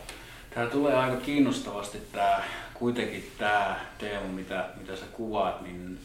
Tämä 0.53 0.67
tulee 0.67 0.95
aika 0.95 1.17
kiinnostavasti 1.17 1.97
tämä, 2.11 2.43
kuitenkin 2.73 3.31
tämä 3.37 3.79
teema, 3.97 4.27
mitä, 4.27 4.69
mitä 4.77 4.95
sä 4.95 5.05
kuvaat, 5.05 5.61
niin 5.61 5.99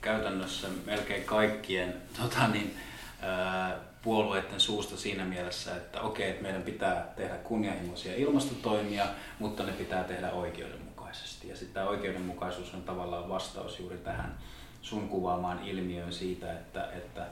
käytännössä 0.00 0.68
melkein 0.86 1.24
kaikkien 1.24 1.94
tota 2.22 2.48
niin, 2.48 2.76
ää, 3.22 3.76
puolueiden 4.02 4.60
suusta 4.60 4.96
siinä 4.96 5.24
mielessä, 5.24 5.76
että 5.76 6.00
okei, 6.00 6.30
että 6.30 6.42
meidän 6.42 6.62
pitää 6.62 7.12
tehdä 7.16 7.34
kunnianhimoisia 7.34 8.16
ilmastotoimia, 8.16 9.06
mutta 9.38 9.62
ne 9.62 9.72
pitää 9.72 10.04
tehdä 10.04 10.30
oikeudenmukaisesti. 10.32 11.48
Ja 11.48 11.56
sitten 11.56 11.74
tämä 11.74 11.88
oikeudenmukaisuus 11.88 12.74
on 12.74 12.82
tavallaan 12.82 13.28
vastaus 13.28 13.80
juuri 13.80 13.96
tähän 13.98 14.38
sun 14.82 15.08
kuvaamaan 15.08 15.64
ilmiöön 15.64 16.12
siitä, 16.12 16.52
että, 16.52 16.88
että 16.92 17.26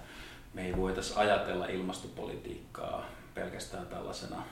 me 0.54 0.66
ei 0.66 0.76
voitaisiin 0.76 1.18
ajatella 1.18 1.66
ilmastopolitiikkaa 1.66 3.06
pelkästään 3.34 3.86
tällaisena 3.86 4.42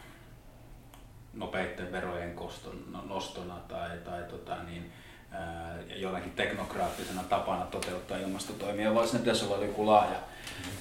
nopeiden 1.35 1.93
verojen 1.93 2.35
koston, 2.35 2.85
no, 2.91 3.05
nostona 3.09 3.55
tai, 3.69 3.91
tai 4.05 4.23
tota, 4.23 4.63
niin, 4.63 4.93
ää, 5.31 5.79
jollakin 5.97 6.33
teknokraattisena 6.33 7.23
tapana 7.23 7.65
toteuttaa 7.65 8.19
ilmastotoimia, 8.19 8.95
vaan 8.95 9.09
siinä 9.09 9.21
pitäisi 9.21 9.45
olla 9.45 9.65
joku 9.65 9.87
laaja, 9.87 10.19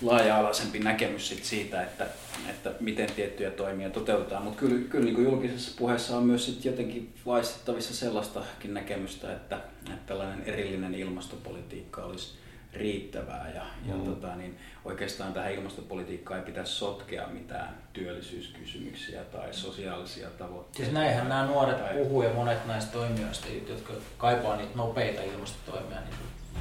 laaja-alaisempi 0.02 0.80
näkemys 0.80 1.30
sit 1.30 1.44
siitä, 1.44 1.84
että, 1.84 2.08
että 2.50 2.72
miten 2.80 3.12
tiettyjä 3.12 3.52
toimia 3.52 3.90
toteutetaan. 3.90 4.44
Mutta 4.44 4.60
kyllä, 4.60 4.88
kyllä 4.90 5.06
niin 5.06 5.24
julkisessa 5.24 5.72
puheessa 5.78 6.18
on 6.18 6.24
myös 6.24 6.46
sit 6.46 6.66
jotenkin 6.66 7.14
vaistettavissa 7.26 7.96
sellaistakin 7.96 8.74
näkemystä, 8.74 9.34
että, 9.34 9.56
että 9.84 9.96
tällainen 10.06 10.44
erillinen 10.46 10.96
ilmastopolitiikka 10.96 12.04
olisi 12.04 12.39
riittävää 12.74 13.52
ja, 13.56 13.62
mm. 13.62 13.90
ja 13.90 14.06
tota, 14.06 14.36
niin 14.36 14.58
oikeastaan 14.86 15.34
tähän 15.34 15.54
ilmastopolitiikkaan 15.54 16.40
ei 16.40 16.46
pitäisi 16.46 16.74
sotkea 16.74 17.28
mitään 17.28 17.78
työllisyyskysymyksiä 17.94 19.24
tai 19.24 19.54
sosiaalisia 19.54 20.30
tavoitteita. 20.30 20.78
Siis 20.78 20.92
näinhän 20.92 21.30
nämä 21.30 21.46
nuoret 21.46 21.78
tai... 21.78 21.94
puhuu 21.94 22.24
ja 22.24 22.34
monet 22.34 22.66
näistä 22.68 22.92
toimijoista, 22.92 23.48
jotka 23.68 23.94
kaipaa 24.18 24.56
niitä 24.56 24.76
nopeita 24.76 25.22
ilmastotoimia, 25.24 26.00
niin 26.00 26.16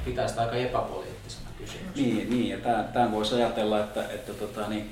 pitää 0.05 0.27
sitä 0.27 0.41
aika 0.41 0.55
epäpoliittisena 0.55 1.49
kysymyksenä. 1.57 2.07
Niin, 2.07 2.29
niin 2.29 2.49
ja 2.49 2.83
tämän 2.93 3.11
voisi 3.11 3.35
ajatella, 3.35 3.79
että, 3.79 4.03
että 4.03 4.33
tota, 4.33 4.67
niin, 4.67 4.89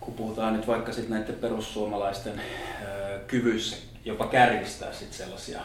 kun 0.00 0.14
puhutaan 0.14 0.52
nyt 0.52 0.66
vaikka 0.66 0.92
sit 0.92 1.08
näiden 1.08 1.34
perussuomalaisten 1.34 2.40
ö, 2.40 3.18
kyvyssä 3.26 3.76
jopa 4.04 4.26
kärjistää 4.26 4.92
sit 4.92 5.12
sellaisia 5.12 5.60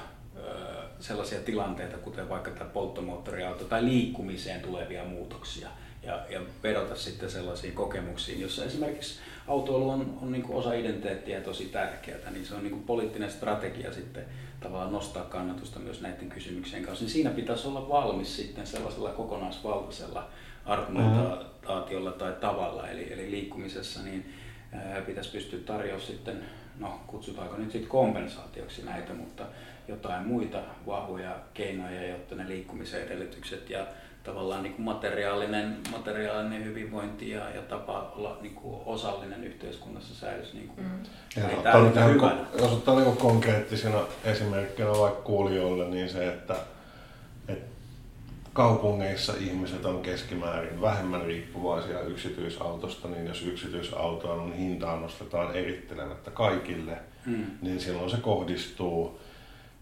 sellaisia 1.07 1.39
tilanteita, 1.39 1.97
kuten 1.97 2.29
vaikka 2.29 2.51
tämä 2.51 2.69
polttomoottoriauto 2.69 3.63
tai 3.63 3.85
liikkumiseen 3.85 4.61
tulevia 4.61 5.03
muutoksia 5.03 5.69
ja, 6.03 6.25
ja 6.29 6.41
vedota 6.63 6.95
sitten 6.95 7.29
sellaisiin 7.29 7.73
kokemuksiin, 7.73 8.41
jossa 8.41 8.65
esimerkiksi 8.65 9.19
autoilu 9.47 9.89
on, 9.89 10.17
on 10.21 10.31
niin 10.31 10.43
kuin 10.43 10.57
osa 10.57 10.73
identiteettiä 10.73 11.41
tosi 11.41 11.65
tärkeää, 11.65 12.31
niin 12.31 12.45
se 12.45 12.55
on 12.55 12.63
niin 12.63 12.71
kuin 12.71 12.83
poliittinen 12.83 13.31
strategia 13.31 13.93
sitten 13.93 14.25
tavallaan 14.59 14.91
nostaa 14.91 15.23
kannatusta 15.23 15.79
myös 15.79 16.01
näiden 16.01 16.29
kysymyksien 16.29 16.83
kanssa. 16.83 17.03
Niin 17.03 17.11
siinä 17.11 17.29
pitäisi 17.29 17.67
olla 17.67 17.89
valmis 17.89 18.35
sitten 18.35 18.67
sellaisella 18.67 19.09
kokonaisvaltaisella 19.09 20.29
argumentaatiolla 20.65 22.11
tai 22.11 22.33
tavalla, 22.33 22.89
eli, 22.89 23.13
eli 23.13 23.31
liikkumisessa 23.31 24.03
niin 24.03 24.33
ää, 24.71 25.01
pitäisi 25.01 25.31
pystyä 25.31 25.59
tarjoamaan 25.59 26.07
sitten, 26.07 26.45
no 26.79 26.99
kutsutaanko 27.07 27.57
nyt 27.57 27.71
sitten 27.71 27.89
kompensaatioksi 27.89 28.83
näitä, 28.85 29.13
mutta 29.13 29.43
jotain 29.87 30.27
muita 30.27 30.57
vahvoja 30.87 31.35
keinoja, 31.53 32.07
jotta 32.07 32.35
ne 32.35 32.47
liikkumisen 32.47 33.03
edellytykset 33.03 33.69
ja 33.69 33.87
tavallaan 34.25 34.63
niin 34.63 34.73
kuin 34.73 34.85
materiaalinen, 34.85 35.77
materiaalinen 35.91 36.65
hyvinvointi 36.65 37.29
ja, 37.29 37.49
ja 37.49 37.61
tapa 37.61 38.13
olla 38.15 38.37
niin 38.41 38.55
kuin 38.55 38.81
osallinen 38.85 39.43
yhteiskunnassa 39.43 40.15
säilyisi 40.15 40.57
niin 40.57 40.67
kuin, 40.67 40.87
mm. 40.87 41.85
ottaa 41.85 42.07
hyvänä. 42.07 42.45
Jos 42.57 42.71
ottaa 42.71 42.99
niin 42.99 43.17
konkreettisena 43.17 43.99
esimerkkinä 44.23 44.89
vaikka 44.89 45.21
kuulijoille, 45.21 45.89
niin 45.89 46.09
se, 46.09 46.27
että, 46.27 46.55
että 47.47 47.75
kaupungeissa 48.53 49.33
ihmiset 49.39 49.85
on 49.85 50.01
keskimäärin 50.01 50.81
vähemmän 50.81 51.21
riippuvaisia 51.21 52.01
yksityisautosta, 52.01 53.07
niin 53.07 53.27
jos 53.27 53.45
yksityisautoon 53.45 54.53
hintaa 54.53 54.99
nostetaan 54.99 55.55
erittelemättä 55.55 56.31
kaikille, 56.31 56.97
mm. 57.25 57.45
niin 57.61 57.79
silloin 57.79 58.09
se 58.09 58.17
kohdistuu 58.17 59.19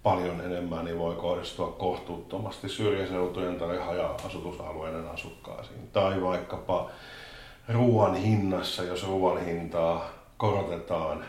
paljon 0.04 0.42
enemmän, 0.42 0.86
niin 0.86 1.00
voi 1.00 1.16
kohdistua 1.16 1.68
kohtuuttomasti 1.68 2.70
syrjäseutujen 2.70 3.56
tai 3.56 3.78
haja-asutusalueiden 3.78 5.08
asukkaisiin. 5.08 5.90
Tai 5.94 6.22
vaikkapa 6.22 6.90
ruoan 7.70 8.16
hinnassa, 8.16 8.84
jos 8.84 9.08
ruoan 9.08 9.46
hintaa 9.46 10.10
korotetaan, 10.38 11.26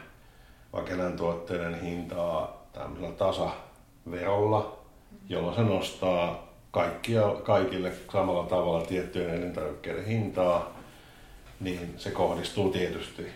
vaikka 0.73 0.93
eläintuotteiden 0.93 1.81
hintaa 1.81 2.65
tämmöisellä 2.73 3.15
tasaverolla, 3.15 4.79
jolloin 5.29 5.55
se 5.55 5.63
nostaa 5.63 6.49
kaikkia, 6.71 7.23
kaikille 7.43 7.93
samalla 8.13 8.45
tavalla 8.45 8.87
tiettyjen 8.87 9.35
elintarvikkeiden 9.35 10.05
hintaa, 10.05 10.73
niin 11.61 11.95
se 11.97 12.11
kohdistuu 12.11 12.71
tietysti 12.71 13.27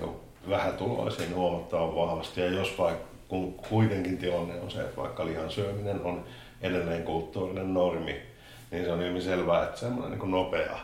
jo 0.00 0.20
vähätuloisiin 0.48 1.34
huomattavan 1.34 1.96
vahvasti. 1.96 2.40
Ja 2.40 2.46
jos 2.46 2.78
vaikka 2.78 3.13
kun 3.34 3.54
kuitenkin 3.68 4.18
tilanne 4.18 4.60
on 4.60 4.70
se, 4.70 4.80
että 4.80 4.96
vaikka 4.96 5.26
lihan 5.26 5.50
syöminen 5.50 6.00
on 6.04 6.24
edelleen 6.62 7.02
kulttuurinen 7.02 7.74
normi, 7.74 8.22
niin 8.70 8.84
se 8.84 8.92
on 8.92 9.02
ilmi 9.02 9.20
selvää, 9.20 9.64
että 9.64 9.80
semmoinen 9.80 10.18
niin 10.18 10.30
nopea 10.30 10.78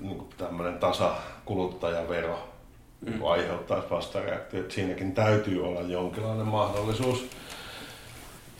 niin 0.00 0.18
kuin 0.18 0.28
tämmöinen 0.38 0.78
tasakuluttajavero 0.78 2.48
mm. 3.00 3.10
niin 3.10 3.30
aiheuttaisi 3.30 3.90
vastareaktio. 3.90 4.60
Että 4.60 4.74
siinäkin 4.74 5.14
täytyy 5.14 5.66
olla 5.66 5.80
jonkinlainen 5.80 6.46
mahdollisuus 6.46 7.26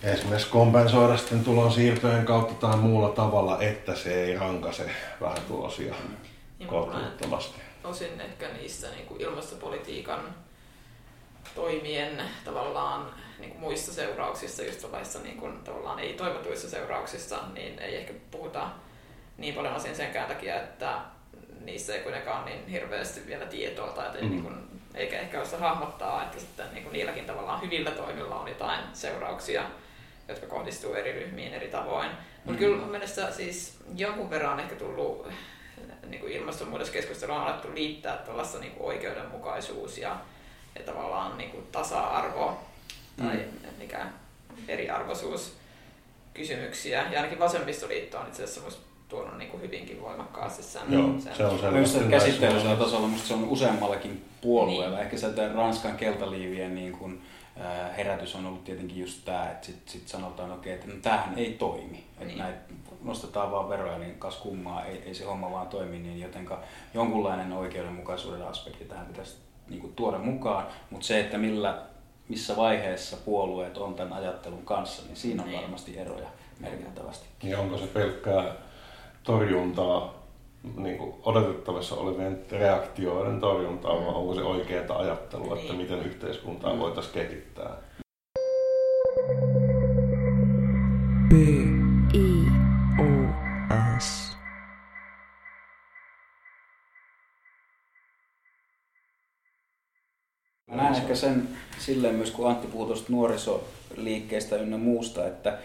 esimerkiksi 0.03 0.51
kompensoida 0.51 1.17
sitten 1.17 1.45
tulon 1.45 1.73
siirtojen 1.73 2.25
kautta 2.25 2.55
tai 2.55 2.77
muulla 2.77 3.09
tavalla, 3.09 3.61
että 3.61 3.95
se 3.95 4.25
ei 4.25 4.39
rankase 4.39 4.91
vähän 5.21 5.39
tulosia 5.49 5.95
mm. 6.59 6.67
kohtuuttomasti. 6.67 7.61
Osin 7.85 8.21
ehkä 8.21 8.49
niissä 8.49 8.91
niin 8.91 9.07
kuin 9.07 9.21
ilmastopolitiikan 9.21 10.21
toimien 11.55 12.23
tavallaan 12.45 13.15
niin 13.39 13.51
kuin 13.51 13.61
muissa 13.61 13.93
seurauksissa, 13.93 14.63
just 14.63 14.87
niin 15.23 15.37
kuin, 15.37 15.59
tavallaan 15.65 15.99
ei 15.99 16.13
toivotuissa 16.13 16.71
seurauksissa, 16.71 17.39
niin 17.55 17.79
ei 17.79 17.97
ehkä 17.97 18.13
puhuta 18.31 18.69
niin 19.39 19.55
paljon 19.55 19.75
osin 19.75 19.97
senkään 19.97 20.29
takia, 20.29 20.57
että 20.57 21.01
niissä 21.61 21.95
ei 21.95 22.03
kuitenkaan 22.03 22.45
niin 22.45 22.67
hirveästi 22.67 23.27
vielä 23.27 23.47
tietoa 23.47 23.87
tai 23.87 24.23
mm. 24.23 24.31
niin 24.31 24.43
kuin, 24.43 24.55
eikä 24.95 25.21
ehkä 25.21 25.41
osaa 25.41 25.61
hahmottaa, 25.61 26.23
että 26.23 26.41
sitten 26.41 26.67
niin 26.73 26.83
kuin 26.83 26.93
niilläkin 26.93 27.25
tavallaan 27.25 27.63
hyvillä 27.63 27.91
toimilla 27.91 28.41
on 28.41 28.49
jotain 28.49 28.81
seurauksia, 28.93 29.63
jotka 30.29 30.47
kohdistuu 30.47 30.95
eri 30.95 31.13
ryhmiin 31.13 31.55
eri 31.55 31.69
tavoin. 31.69 32.11
Mutta 32.37 32.53
mm. 32.53 32.59
kyllä 32.59 32.77
mun 32.77 32.91
mielestä 32.91 33.31
siis 33.31 33.79
jonkun 33.97 34.31
verran 34.31 34.53
on 34.53 34.61
ehkä 34.61 34.75
tullut 34.75 35.29
niin 36.07 36.21
kuin 36.21 36.33
ilmastonmuutoskeskustelua 36.33 37.37
on 37.37 37.43
alettu 37.43 37.69
liittää 37.75 38.17
tällaista 38.17 38.59
niin 38.59 38.73
kuin 38.73 38.87
oikeudenmukaisuus 38.87 39.99
ja 39.99 40.17
ja 40.79 40.85
tavallaan 40.85 41.39
niin 41.39 41.51
kuin 41.51 41.67
tasa-arvo 41.73 42.59
tai 43.17 43.37
mm. 43.37 43.69
mikä 43.79 44.07
eriarvoisuus 44.69 45.57
kysymyksiä. 46.35 47.03
Ja 47.11 47.19
ainakin 47.19 47.39
vasemmistoliitto 47.39 48.19
on 48.19 48.27
itse 48.27 48.45
asiassa 48.45 48.79
tuonut 49.09 49.39
niin 49.39 49.51
kuin 49.51 49.63
hyvinkin 49.63 50.03
voimakkaasti 50.03 50.63
sen. 50.63 50.83
Joo, 50.89 51.15
sen. 51.19 51.37
se 51.37 51.47
on 51.47 51.59
selvästi 51.59 51.99
käsitteellisellä 52.11 52.77
tasolla, 52.77 53.09
musta 53.09 53.29
se 53.29 53.35
on 53.35 53.45
useammallakin 53.45 54.25
puolueella. 54.41 54.97
Niin. 54.97 55.05
Ehkä 55.05 55.17
se 55.17 55.49
Ranskan 55.55 55.97
keltaliivien 55.97 56.75
niin 56.75 56.93
kuin, 56.93 57.23
herätys 57.97 58.35
on 58.35 58.47
ollut 58.47 58.65
tietenkin 58.65 58.99
just 58.99 59.25
tämä, 59.25 59.51
että 59.51 59.67
sitten 59.67 59.93
sit 59.93 60.09
sanotaan, 60.09 60.53
okay, 60.53 60.73
että 60.73 60.87
no, 60.87 60.95
tämähän 61.03 61.39
ei 61.39 61.53
toimi. 61.53 62.05
Että 62.13 62.25
niin. 62.25 62.39
näitä 62.39 62.59
nostetaan 63.03 63.51
vaan 63.51 63.69
veroja, 63.69 63.99
niin 63.99 64.19
kas 64.19 64.37
kummaa, 64.37 64.85
ei, 64.85 65.03
ei 65.07 65.15
se 65.15 65.25
homma 65.25 65.51
vaan 65.51 65.69
toimi, 65.69 65.99
niin 65.99 66.21
jotenka 66.21 66.63
jonkunlainen 66.95 67.53
oikeudenmukaisuuden 67.53 68.47
aspekti 68.47 68.85
tähän 68.85 69.07
pitäisi 69.07 69.37
niin 69.69 69.81
kuin 69.81 69.93
tuoda 69.95 70.19
mukaan, 70.19 70.67
mutta 70.91 71.07
se, 71.07 71.21
että 71.21 71.39
millä, 71.39 71.83
missä 72.29 72.57
vaiheessa 72.57 73.17
puolueet 73.25 73.79
on 73.79 73.95
tämän 73.95 74.13
ajattelun 74.13 74.65
kanssa, 74.65 75.03
niin 75.07 75.17
siinä 75.17 75.43
on 75.43 75.49
niin. 75.49 75.61
varmasti 75.61 75.99
eroja 75.99 76.29
merkittävästi. 76.61 77.27
Niin 77.43 77.57
onko 77.57 77.79
se 77.79 77.87
pelkkää 77.87 78.53
torjuntaa, 79.23 80.15
niin 80.77 80.99
kuin 80.99 81.15
odotettavissa 81.23 81.95
olevien 81.95 82.45
reaktioiden 82.51 83.41
torjuntaa, 83.41 84.01
vai 84.01 84.15
onko 84.15 84.35
se 84.35 84.43
oikeaa 84.43 84.99
ajattelua, 84.99 85.55
niin. 85.55 85.65
että 85.65 85.75
miten 85.75 86.07
yhteiskuntaa 86.07 86.73
mm. 86.73 86.79
voitaisiin 86.79 87.15
kehittää? 87.15 87.77
B. 91.29 91.66
ehkä 101.07 101.15
sen 101.15 101.49
silleen 101.79 102.15
myös, 102.15 102.31
kun 102.31 102.51
Antti 102.51 102.67
puhui 102.67 102.87
tuosta 102.87 103.13
nuorisoliikkeestä 103.13 104.57
ynnä 104.57 104.79
muusta, 104.79 105.27
että, 105.27 105.59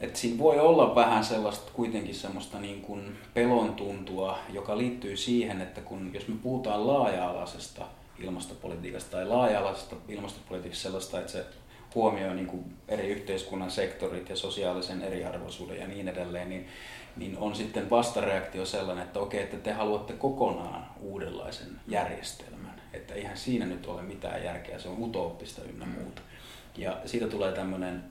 että 0.00 0.18
siinä 0.18 0.38
voi 0.38 0.60
olla 0.60 0.94
vähän 0.94 1.24
sellaista 1.24 1.72
kuitenkin 1.72 2.14
semmoista 2.14 2.58
niin 2.60 2.80
kuin 2.80 3.16
pelon 3.34 3.74
tuntua, 3.74 4.38
joka 4.52 4.78
liittyy 4.78 5.16
siihen, 5.16 5.60
että 5.60 5.80
kun, 5.80 6.10
jos 6.14 6.28
me 6.28 6.34
puhutaan 6.42 6.86
laaja-alaisesta 6.86 7.84
ilmastopolitiikasta 8.18 9.10
tai 9.10 9.26
laaja-alaisesta 9.26 9.96
ilmastopolitiikasta 10.08 10.82
sellaista, 10.82 11.18
että 11.18 11.32
se 11.32 11.44
huomioi 11.94 12.34
niin 12.34 12.46
kuin 12.46 12.64
eri 12.88 13.08
yhteiskunnan 13.08 13.70
sektorit 13.70 14.28
ja 14.28 14.36
sosiaalisen 14.36 15.02
eriarvoisuuden 15.02 15.80
ja 15.80 15.88
niin 15.88 16.08
edelleen, 16.08 16.48
niin, 16.48 16.66
niin 17.16 17.38
on 17.38 17.54
sitten 17.56 17.90
vastareaktio 17.90 18.66
sellainen, 18.66 19.04
että 19.04 19.20
okei, 19.20 19.42
että 19.42 19.56
te 19.56 19.72
haluatte 19.72 20.12
kokonaan 20.12 20.86
uudenlaisen 21.00 21.80
järjestelmän. 21.88 22.77
Että 22.92 23.14
eihän 23.14 23.36
siinä 23.36 23.66
nyt 23.66 23.86
ole 23.86 24.02
mitään 24.02 24.44
järkeä, 24.44 24.78
se 24.78 24.88
on 24.88 25.02
utooppista 25.02 25.62
ynnä 25.62 25.86
muuta. 25.86 26.22
Ja 26.76 27.00
siitä 27.06 27.26
tulee 27.26 27.52
tämmöinen 27.52 28.04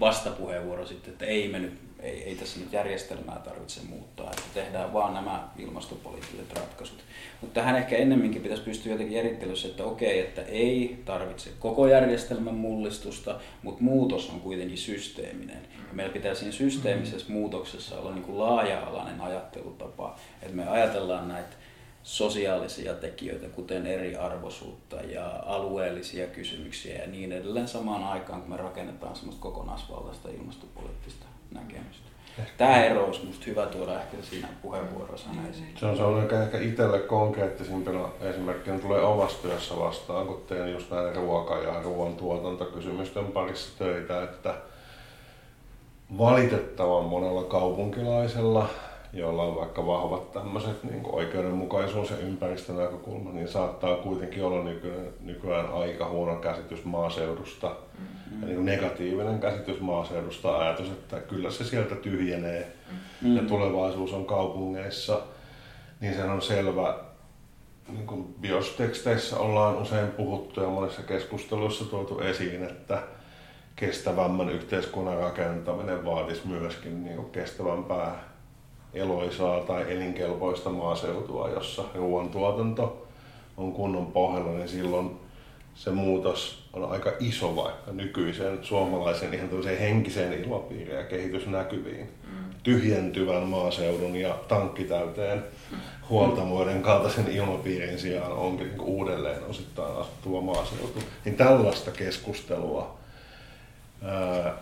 vastapuheenvuoro 0.00 0.86
sitten, 0.86 1.12
että 1.12 1.24
ei, 1.24 1.48
me 1.48 1.58
nyt, 1.58 1.72
ei, 2.00 2.22
ei 2.24 2.34
tässä 2.34 2.60
nyt 2.60 2.72
järjestelmää 2.72 3.38
tarvitse 3.44 3.80
muuttaa, 3.82 4.30
että 4.30 4.42
tehdään 4.54 4.92
vaan 4.92 5.14
nämä 5.14 5.48
ilmastopoliittiset 5.58 6.52
ratkaisut. 6.52 6.98
Mutta 7.40 7.60
tähän 7.60 7.76
ehkä 7.76 7.96
ennemminkin 7.96 8.42
pitäisi 8.42 8.62
pystyä 8.62 8.92
jotenkin 8.92 9.18
erittelyssä, 9.18 9.68
että 9.68 9.84
okei, 9.84 10.20
että 10.20 10.42
ei 10.42 11.02
tarvitse 11.04 11.50
koko 11.58 11.86
järjestelmän 11.86 12.54
mullistusta, 12.54 13.40
mutta 13.62 13.82
muutos 13.82 14.30
on 14.30 14.40
kuitenkin 14.40 14.78
systeeminen. 14.78 15.62
Ja 15.88 15.94
meillä 15.94 16.12
pitää 16.12 16.34
siinä 16.34 16.52
systeemisessä 16.52 17.32
muutoksessa 17.32 17.98
olla 17.98 18.14
niin 18.14 18.24
kuin 18.24 18.38
laaja-alainen 18.38 19.20
ajattelutapa, 19.20 20.18
että 20.42 20.56
me 20.56 20.68
ajatellaan 20.68 21.28
näitä 21.28 21.56
sosiaalisia 22.02 22.94
tekijöitä, 22.94 23.48
kuten 23.48 23.86
eriarvoisuutta 23.86 24.96
ja 24.96 25.42
alueellisia 25.46 26.26
kysymyksiä 26.26 26.98
ja 26.98 27.06
niin 27.06 27.32
edelleen 27.32 27.68
samaan 27.68 28.04
aikaan, 28.04 28.40
kun 28.40 28.50
me 28.50 28.56
rakennetaan 28.56 29.16
semmoista 29.16 29.42
kokonaisvaltaista 29.42 30.28
ilmastopoliittista 30.28 31.26
näkemystä. 31.50 32.12
Tämä 32.58 32.84
ero 32.84 33.04
olisi 33.04 33.20
minusta 33.20 33.44
hyvä 33.46 33.66
tuoda 33.66 34.00
ehkä 34.00 34.16
siinä 34.22 34.48
puheenvuorossa 34.62 35.30
esiin. 35.50 35.74
Se 35.80 35.86
on 35.86 35.96
sellainen 35.96 36.42
ehkä 36.42 36.58
itselle 36.58 36.98
konkreettisimpana 36.98 38.08
esimerkkinä 38.20 38.78
tulee 38.78 39.00
omassa 39.00 39.42
työssä 39.42 39.76
vastaan, 39.76 40.26
kun 40.26 40.42
teen 40.48 40.72
just 40.72 40.90
näiden 40.90 41.16
ruoka- 41.16 41.62
ja 41.62 41.82
ruoantuotantokysymysten 41.82 43.26
parissa 43.26 43.78
töitä, 43.78 44.22
että 44.22 44.54
valitettavan 46.18 47.04
monella 47.04 47.44
kaupunkilaisella 47.44 48.68
joilla 49.12 49.42
on 49.42 49.56
vaikka 49.56 49.86
vahvat 49.86 50.32
tämmöiset 50.32 50.84
niin 50.84 51.02
oikeudenmukaisuus- 51.06 52.10
ja 52.10 52.16
ympäristönäkökulmat, 52.16 53.34
niin 53.34 53.48
saattaa 53.48 53.96
kuitenkin 53.96 54.44
olla 54.44 54.64
nykyään, 54.64 55.06
nykyään 55.20 55.72
aika 55.72 56.08
huono 56.08 56.36
käsitys 56.36 56.84
maaseudusta 56.84 57.68
mm-hmm. 57.68 58.42
ja 58.42 58.48
niin 58.48 58.64
negatiivinen 58.64 59.40
käsitys 59.40 59.80
maaseudusta, 59.80 60.58
ajatus, 60.58 60.88
että 60.88 61.20
kyllä 61.20 61.50
se 61.50 61.64
sieltä 61.64 61.94
tyhjenee 61.94 62.72
mm-hmm. 62.90 63.36
ja 63.36 63.42
tulevaisuus 63.42 64.12
on 64.12 64.26
kaupungeissa, 64.26 65.20
niin 66.00 66.14
se 66.14 66.24
on 66.24 66.42
selvä. 66.42 66.98
Niin 67.88 68.06
kuin 68.06 68.34
biosteksteissä 68.40 69.36
ollaan 69.36 69.76
usein 69.76 70.08
puhuttu 70.08 70.60
ja 70.60 70.68
monissa 70.68 71.02
keskusteluissa 71.02 71.84
tuotu 71.84 72.20
esiin, 72.20 72.64
että 72.64 73.02
kestävämmän 73.76 74.48
yhteiskunnan 74.48 75.18
rakentaminen 75.18 76.04
vaatisi 76.04 76.48
myöskin 76.48 77.04
niin 77.04 77.24
kestävämpää 77.24 78.31
eloisaa 78.94 79.60
tai 79.60 79.92
elinkelpoista 79.92 80.70
maaseutua, 80.70 81.48
jossa 81.48 81.84
ruoantuotanto 81.94 83.06
on 83.56 83.72
kunnon 83.72 84.06
pohjalla, 84.06 84.52
niin 84.52 84.68
silloin 84.68 85.10
se 85.74 85.90
muutos 85.90 86.68
on 86.72 86.92
aika 86.92 87.12
iso 87.20 87.56
vaikka 87.56 87.92
nykyisen 87.92 88.58
suomalaisen 88.62 89.34
ihan 89.34 89.48
henkiseen 89.80 90.32
ilmapiiriin 90.32 90.96
ja 90.96 91.04
kehitysnäkyviin. 91.04 92.10
Mm. 92.30 92.44
Tyhjentyvän 92.62 93.42
maaseudun 93.42 94.16
ja 94.16 94.38
tankkitäyteen 94.48 95.44
huoltamoiden 96.10 96.82
kaltaisen 96.82 97.28
ilmapiirin 97.28 97.98
sijaan 97.98 98.32
onkin 98.32 98.68
niin 98.68 98.80
uudelleen 98.80 99.44
osittain 99.44 99.96
asuttuva 99.96 100.40
maaseutu. 100.40 100.98
Niin 101.24 101.36
tällaista 101.36 101.90
keskustelua 101.90 102.98
ää, 104.02 104.54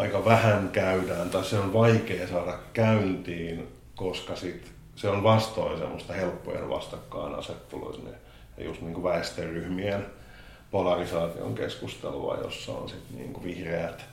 aika 0.00 0.24
vähän 0.24 0.68
käydään 0.72 1.30
tai 1.30 1.44
se 1.44 1.58
on 1.58 1.72
vaikea 1.72 2.28
saada 2.28 2.58
käyntiin, 2.72 3.68
koska 3.94 4.36
sit 4.36 4.72
se 4.96 5.08
on 5.08 5.22
vastoin 5.22 5.78
semmoista 5.78 6.12
helppojen 6.12 6.68
vastakkainasettelua 6.68 7.94
ja 8.56 8.64
just 8.64 8.80
niin 8.80 8.94
kuin 8.94 9.04
väestöryhmien 9.04 10.06
polarisaation 10.70 11.54
keskustelua, 11.54 12.36
jossa 12.36 12.72
on 12.72 12.88
sitten 12.88 13.16
niin 13.16 13.32
kuin 13.32 13.44
vihreät 13.44 14.04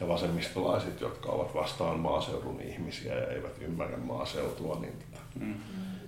ja 0.00 0.08
vasemmistolaiset, 0.08 1.00
jotka 1.00 1.28
ovat 1.28 1.54
vastaan 1.54 1.98
maaseudun 1.98 2.60
ihmisiä 2.60 3.14
ja 3.14 3.26
eivät 3.26 3.58
ymmärrä 3.60 3.96
maaseutua. 3.96 4.78
Niin 4.80 4.94
mm. 5.40 5.54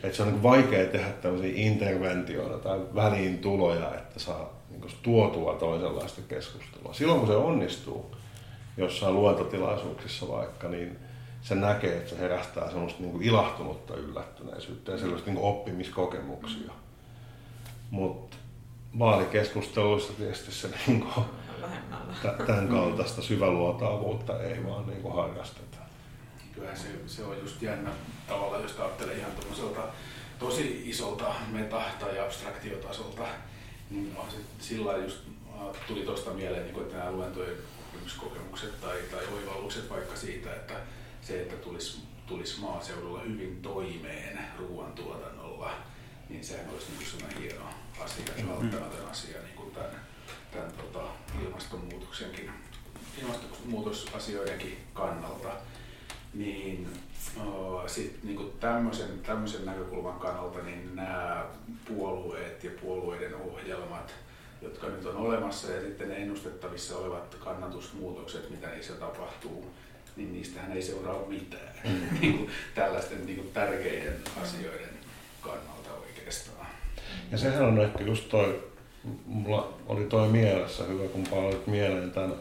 että 0.02 0.16
se 0.16 0.22
on 0.22 0.28
niin 0.28 0.42
vaikea 0.42 0.86
tehdä 0.86 1.10
tämmöisiä 1.10 1.52
interventioita 1.54 2.58
tai 2.58 2.80
väliintuloja, 2.94 3.94
että 3.94 4.20
saa 4.20 4.50
niin 4.70 4.92
tuotua 5.02 5.54
toisenlaista 5.54 6.20
keskustelua. 6.28 6.94
Silloin 6.94 7.20
kun 7.20 7.28
se 7.28 7.36
onnistuu, 7.36 8.14
jossain 8.76 9.14
luontotilaisuuksissa 9.14 10.28
vaikka, 10.28 10.68
niin 10.68 10.98
se 11.42 11.54
näkee, 11.54 11.96
että 11.96 12.10
se 12.10 12.18
herättää 12.18 12.70
semmoista 12.70 13.02
niin 13.02 13.12
kuin 13.12 13.24
ilahtunutta 13.24 13.94
yllättyneisyyttä 13.94 14.92
ja 14.92 14.98
sellaista 14.98 15.30
niin 15.30 15.36
kuin 15.36 15.50
oppimiskokemuksia. 15.50 16.72
Mutta 17.90 18.36
vaalikeskusteluissa 18.98 20.12
tietysti 20.12 20.52
se 20.52 20.68
niin 20.86 21.00
kuin, 21.00 21.26
tämän 22.46 22.68
kaltaista 22.68 23.22
syväluotaavuutta 23.22 24.42
ei 24.42 24.66
vaan 24.66 24.86
niin 24.86 25.02
kuin 25.02 25.14
harrasteta. 25.14 25.78
Kyllähän 26.54 26.78
se, 26.78 26.88
se 27.06 27.24
on 27.24 27.38
just 27.38 27.62
jännä 27.62 27.90
tavalla, 28.28 28.58
jos 28.58 28.80
ajattelee 28.80 29.16
ihan 29.16 29.32
tosi 30.38 30.82
isolta 30.86 31.34
meta- 31.52 31.82
tai 32.00 32.18
abstraktiotasolta, 32.18 33.22
niin 33.90 34.16
on 34.16 34.30
se 34.30 34.36
sillä 34.58 34.96
just 34.96 35.18
tuli 35.88 36.02
tuosta 36.02 36.30
mieleen, 36.30 36.62
niin 36.62 36.74
kuin, 36.74 36.86
että 36.86 36.98
nämä 36.98 37.12
luentojen 37.12 37.56
kokemukset 38.12 38.80
tai, 38.80 38.98
tai 39.10 39.26
oivallukset 39.26 39.90
vaikka 39.90 40.16
siitä, 40.16 40.54
että 40.54 40.74
se, 41.22 41.42
että 41.42 41.56
tulisi, 41.56 42.02
tulisi 42.26 42.60
maaseudulla 42.60 43.20
hyvin 43.20 43.62
toimeen 43.62 44.38
ruoantuotannolla, 44.58 45.74
niin 46.28 46.44
sehän 46.44 46.70
olisi 46.72 46.86
niin 46.98 47.10
sellainen 47.10 47.42
hieno 47.42 47.64
asia 48.00 48.24
ja 48.36 48.44
mm-hmm. 48.44 48.62
välttämätön 48.62 49.10
asia 49.10 49.42
niin 49.42 49.56
kuin 49.56 49.70
tämän, 49.70 50.00
tämän 50.52 50.72
tota, 50.72 51.04
ilmastonmuutoksenkin, 51.44 52.50
ilmastonmuutosasioidenkin 53.22 54.78
kannalta. 54.94 55.50
Niin 56.34 56.88
sitten 57.86 58.20
niin 58.22 58.52
tämmöisen, 58.60 59.18
tämmöisen 59.18 59.64
näkökulman 59.64 60.20
kannalta 60.20 60.62
niin 60.62 60.96
nämä 60.96 61.46
puolueet 61.88 62.64
ja 62.64 62.70
puolueiden 62.80 63.34
ohjelmat 63.34 64.14
jotka 64.64 64.86
nyt 64.86 65.06
on 65.06 65.16
olemassa 65.16 65.72
ja 65.72 65.80
sitten 65.80 66.08
ne 66.08 66.16
ennustettavissa 66.16 66.96
olevat 66.96 67.34
kannatusmuutokset, 67.34 68.50
mitä 68.50 68.68
niissä 68.68 68.92
tapahtuu, 68.92 69.66
niin 70.16 70.32
niistähän 70.32 70.72
ei 70.72 70.82
seuraa 70.82 71.22
mitään 71.28 71.74
mm. 71.84 72.00
niin 72.20 72.38
kuin 72.38 72.50
tällaisten 72.74 73.26
niin 73.26 73.38
kuin 73.38 73.50
tärkeiden 73.54 74.16
asioiden 74.42 74.88
kannalta 75.40 75.90
oikeastaan. 76.06 76.66
Ja 77.32 77.38
sehän 77.38 77.64
on 77.64 77.80
ehkä 77.80 78.04
just 78.04 78.28
toi, 78.28 78.64
mulla 79.26 79.74
oli 79.86 80.04
toi 80.04 80.28
mielessä 80.28 80.84
hyvä, 80.84 81.08
kun 81.08 81.24
paloit 81.30 81.66
mieleen 81.66 82.10
tämän 82.10 82.34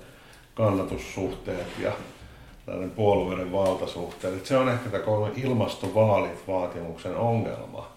kannatussuhteet 0.53 1.67
ja 1.79 1.91
tällainen 2.65 2.91
puolueiden 2.91 3.51
valtasuhteet. 3.51 4.33
Et 4.33 4.45
se 4.45 4.57
on 4.57 4.69
ehkä 4.69 4.89
tämä 4.89 5.03
ilmastovaalit 5.35 6.47
vaatimuksen 6.47 7.15
ongelma 7.15 7.92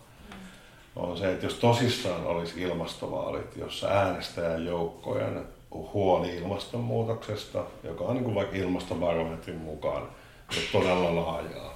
on 0.96 1.16
se, 1.16 1.32
että 1.32 1.46
jos 1.46 1.54
tosissaan 1.54 2.26
olisi 2.26 2.62
ilmastovaalit, 2.62 3.56
jossa 3.56 3.88
äänestäjäjoukkojen 3.88 5.46
huoli 5.70 6.36
ilmastonmuutoksesta, 6.36 7.64
joka 7.84 8.04
on 8.04 8.14
niin 8.14 8.24
kuin 8.24 8.34
vaikka 8.34 8.56
ilmastobarometrin 8.56 9.58
mukaan 9.58 10.02
todella 10.72 11.16
laajaa, 11.16 11.74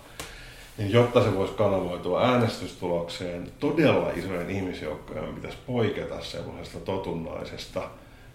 niin 0.78 0.92
jotta 0.92 1.24
se 1.24 1.36
voisi 1.36 1.54
kanavoitua 1.54 2.22
äänestystulokseen, 2.22 3.52
todella 3.60 4.10
isojen 4.10 4.50
ihmisjoukkojen 4.50 5.34
pitäisi 5.34 5.58
poiketa 5.66 6.20
sellaisesta 6.20 6.78
totunnaisesta 6.78 7.82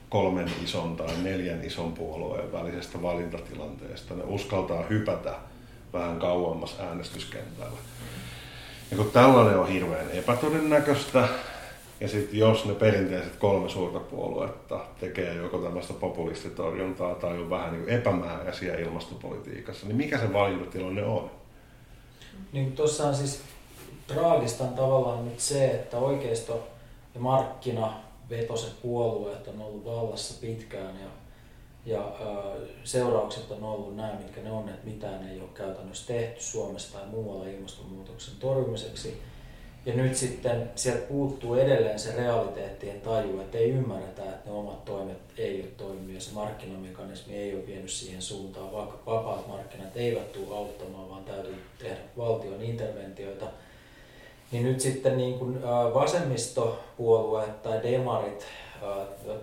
kolmen 0.10 0.52
ison 0.64 0.96
tai 0.96 1.18
neljän 1.24 1.64
ison 1.64 1.94
puolueen 1.94 2.52
välisestä 2.52 3.02
valintatilanteesta. 3.02 4.14
Ne 4.14 4.24
uskaltaa 4.24 4.84
hypätä 4.90 5.34
vähän 5.94 6.20
kauemmas 6.20 6.80
äänestyskentällä. 6.80 7.78
Ja 8.96 9.04
kun 9.04 9.12
tällainen 9.12 9.60
on 9.60 9.68
hirveän 9.68 10.12
epätodennäköistä, 10.12 11.28
ja 12.00 12.08
sitten 12.08 12.40
jos 12.40 12.66
ne 12.66 12.74
perinteiset 12.74 13.36
kolme 13.36 13.70
suurta 13.70 14.00
puoluetta 14.00 14.80
tekee 15.00 15.34
joko 15.34 15.58
tällaista 15.58 15.94
populistitorjuntaa 15.94 17.16
tai 17.16 17.38
on 17.38 17.50
vähän 17.50 17.74
niin 17.74 17.90
epämääräisiä 17.90 18.76
ilmastopolitiikassa, 18.76 19.88
niin 19.88 19.98
mikä 19.98 20.18
se 20.18 20.34
valintatilanne 20.34 21.04
on? 21.04 21.32
Niin 22.54 22.72
tuossa 22.72 23.08
on 23.08 23.16
siis 23.16 23.42
traagista 24.08 24.64
tavallaan 24.64 25.26
nyt 25.26 25.40
se, 25.40 25.66
että 25.66 25.98
oikeisto 25.98 26.68
ja 27.16 27.20
markkina 27.20 27.94
vetoset 28.30 28.82
puolueet 28.82 29.48
on 29.48 29.62
ollut 29.62 29.86
vallassa 29.86 30.42
pitkään 30.42 30.96
ja, 31.00 31.08
ja 31.86 32.16
seuraukset 32.84 33.52
on 33.52 33.64
ollut 33.64 33.96
nämä, 33.96 34.18
mitkä 34.20 34.42
ne 34.42 34.52
on, 34.52 34.70
että 34.70 34.88
mitään 34.88 35.30
ei 35.30 35.40
ole 35.40 35.50
käytännössä 35.54 36.14
tehty 36.14 36.44
Suomessa 36.44 36.98
tai 36.98 37.08
muualla 37.08 37.48
ilmastonmuutoksen 37.48 38.36
torjumiseksi. 38.40 39.22
Ja 39.86 39.94
nyt 39.94 40.16
sitten 40.16 40.72
sieltä 40.76 41.08
puuttuu 41.08 41.56
edelleen 41.56 42.00
se 42.00 42.16
realiteettien 42.16 43.02
taju, 43.02 43.40
että 43.40 43.58
ei 43.58 43.70
ymmärretä, 43.70 44.24
että 44.24 44.50
ne 44.50 44.52
omat 44.52 44.86
toimet 44.86 45.18
ei 45.38 45.62
ole 45.62 45.70
toiminut 45.78 46.14
ja 46.14 46.22
se 46.22 46.34
markkinamekanismi 46.34 47.36
ei 47.36 47.56
ole 47.56 47.68
vienyt 47.68 47.90
siihen 47.90 48.22
suuntaan, 48.22 48.72
vaikka 48.72 49.00
vapaat 49.06 49.48
markkinat 49.48 49.98
eivät 49.98 50.32
tule 50.32 50.58
auttamaan, 50.58 51.10
vaan 51.10 51.24
täytyy 51.24 51.56
tehdä 51.80 51.98
valtion 52.18 52.62
interventioita. 52.62 53.46
Niin 54.52 54.64
nyt 54.64 54.80
sitten 54.80 55.18
niin 55.18 55.40
kuin 55.40 55.62
vasemmistopuolueet 55.94 57.64
tai 57.64 57.84
demarit, 57.84 58.46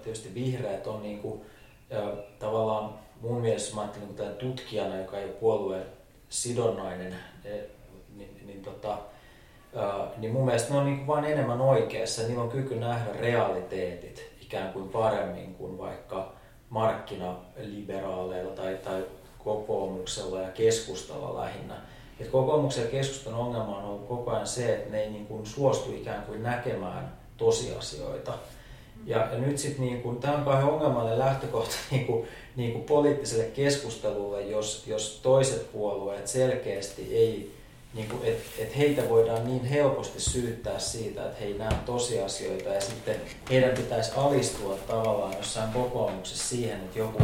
tietysti 0.02 0.34
vihreät 0.34 0.86
on 0.86 1.02
niin 1.02 1.18
kuin, 1.18 1.40
tavallaan 2.38 2.94
mun 3.20 3.40
mielestä 3.40 3.76
mä 3.76 3.88
niin 3.96 4.34
tutkijana, 4.38 4.98
joka 4.98 5.18
ei 5.18 5.28
puolueen 5.28 5.86
sidonnainen, 6.28 7.14
niin, 8.16 8.40
niin 8.46 8.62
tota, 8.62 8.98
niin 10.16 10.32
mun 10.32 10.44
mielestä 10.44 10.72
ne 10.72 10.78
on 10.78 10.86
niin 10.86 11.06
vain 11.06 11.24
enemmän 11.24 11.60
oikeassa. 11.60 12.22
Niillä 12.22 12.42
on 12.42 12.50
kyky 12.50 12.74
nähdä 12.74 13.12
realiteetit 13.12 14.32
ikään 14.40 14.72
kuin 14.72 14.88
paremmin 14.88 15.54
kuin 15.54 15.78
vaikka 15.78 16.32
markkinaliberaaleilla 16.70 18.52
tai, 18.52 18.78
tai 18.84 19.04
kokoomuksella 19.38 20.40
ja 20.40 20.50
keskustalla 20.50 21.40
lähinnä. 21.40 21.74
Et 22.20 22.28
kokoomuksen 22.28 22.84
ja 22.84 22.90
keskustan 22.90 23.34
ongelma 23.34 23.78
on 23.78 23.84
ollut 23.84 24.08
koko 24.08 24.30
ajan 24.30 24.46
se, 24.46 24.74
että 24.74 24.90
ne 24.90 25.02
ei 25.02 25.10
niin 25.10 25.26
kuin 25.26 25.46
suostu 25.46 25.94
ikään 25.94 26.22
kuin 26.22 26.42
näkemään 26.42 27.12
tosiasioita. 27.36 28.32
Ja, 29.06 29.18
ja 29.32 29.38
nyt 29.38 29.58
sitten 29.58 29.84
niin 29.84 30.02
kuin, 30.02 30.16
tämä 30.16 30.36
on 30.36 30.44
kauhean 30.44 30.70
ongelmallinen 30.70 31.18
lähtökohta 31.18 31.74
niin 31.90 32.06
kuin, 32.06 32.28
niin 32.56 32.72
kuin 32.72 32.84
poliittiselle 32.84 33.44
keskustelulle, 33.44 34.42
jos, 34.42 34.84
jos 34.86 35.20
toiset 35.22 35.72
puolueet 35.72 36.26
selkeästi 36.26 37.16
ei 37.16 37.54
niin 37.94 38.08
kuin, 38.08 38.24
että 38.24 38.42
et 38.58 38.76
heitä 38.76 39.08
voidaan 39.08 39.44
niin 39.44 39.64
helposti 39.64 40.20
syyttää 40.20 40.78
siitä, 40.78 41.24
että 41.24 41.40
he 41.40 41.46
ei 41.46 41.58
näe 41.58 41.72
tosiasioita 41.86 42.68
ja 42.68 42.80
sitten 42.80 43.16
heidän 43.50 43.76
pitäisi 43.76 44.12
alistua 44.16 44.78
tavallaan 44.86 45.36
jossain 45.36 45.72
kokoomuksessa 45.72 46.48
siihen, 46.48 46.80
että 46.80 46.98
joku, 46.98 47.22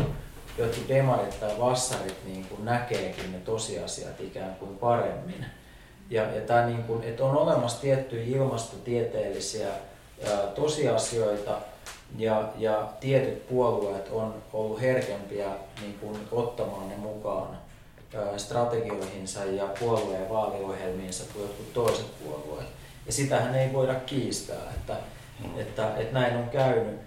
jotkut 0.59 0.89
demarit 0.89 1.41
tai 1.41 1.59
vassarit 1.59 2.24
niin 2.26 2.45
kuin 2.45 2.64
näkeekin 2.64 3.33
ne 3.33 3.39
tosiasiat 3.39 4.20
ikään 4.20 4.55
kuin 4.55 4.79
paremmin. 4.79 5.45
Ja, 6.11 6.22
ja 6.22 6.41
tämä, 6.41 6.66
niin 6.66 6.83
kuin, 6.83 7.03
että 7.03 7.24
on 7.24 7.37
olemassa 7.37 7.81
tiettyjä 7.81 8.37
ilmastotieteellisiä 8.37 9.68
tosiasioita, 10.55 11.59
ja, 12.16 12.49
ja 12.59 12.89
tietyt 13.01 13.49
puolueet 13.49 14.09
on 14.12 14.35
ollut 14.53 14.81
herkempiä 14.81 15.47
niin 15.81 15.99
kuin, 16.01 16.19
ottamaan 16.33 16.89
ne 16.89 16.97
mukaan 16.97 17.59
strategioihinsa 18.37 19.45
ja 19.45 19.69
puolueen 19.81 20.29
vaaliohjelmiinsa 20.29 21.25
kuin 21.33 21.43
jotkut 21.43 21.73
toiset 21.73 22.07
puolueet. 22.25 22.69
Ja 23.07 23.12
sitähän 23.12 23.55
ei 23.55 23.73
voida 23.73 23.95
kiistää, 23.95 24.73
että, 24.77 24.97
mm. 25.45 25.61
että, 25.61 25.97
että 25.97 26.21
näin 26.21 26.37
on 26.37 26.49
käynyt. 26.49 27.01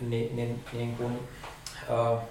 Ni, 0.00 0.30
niin, 0.34 0.64
niin 0.72 0.96
kun, 0.96 1.18
äh, 1.90 2.22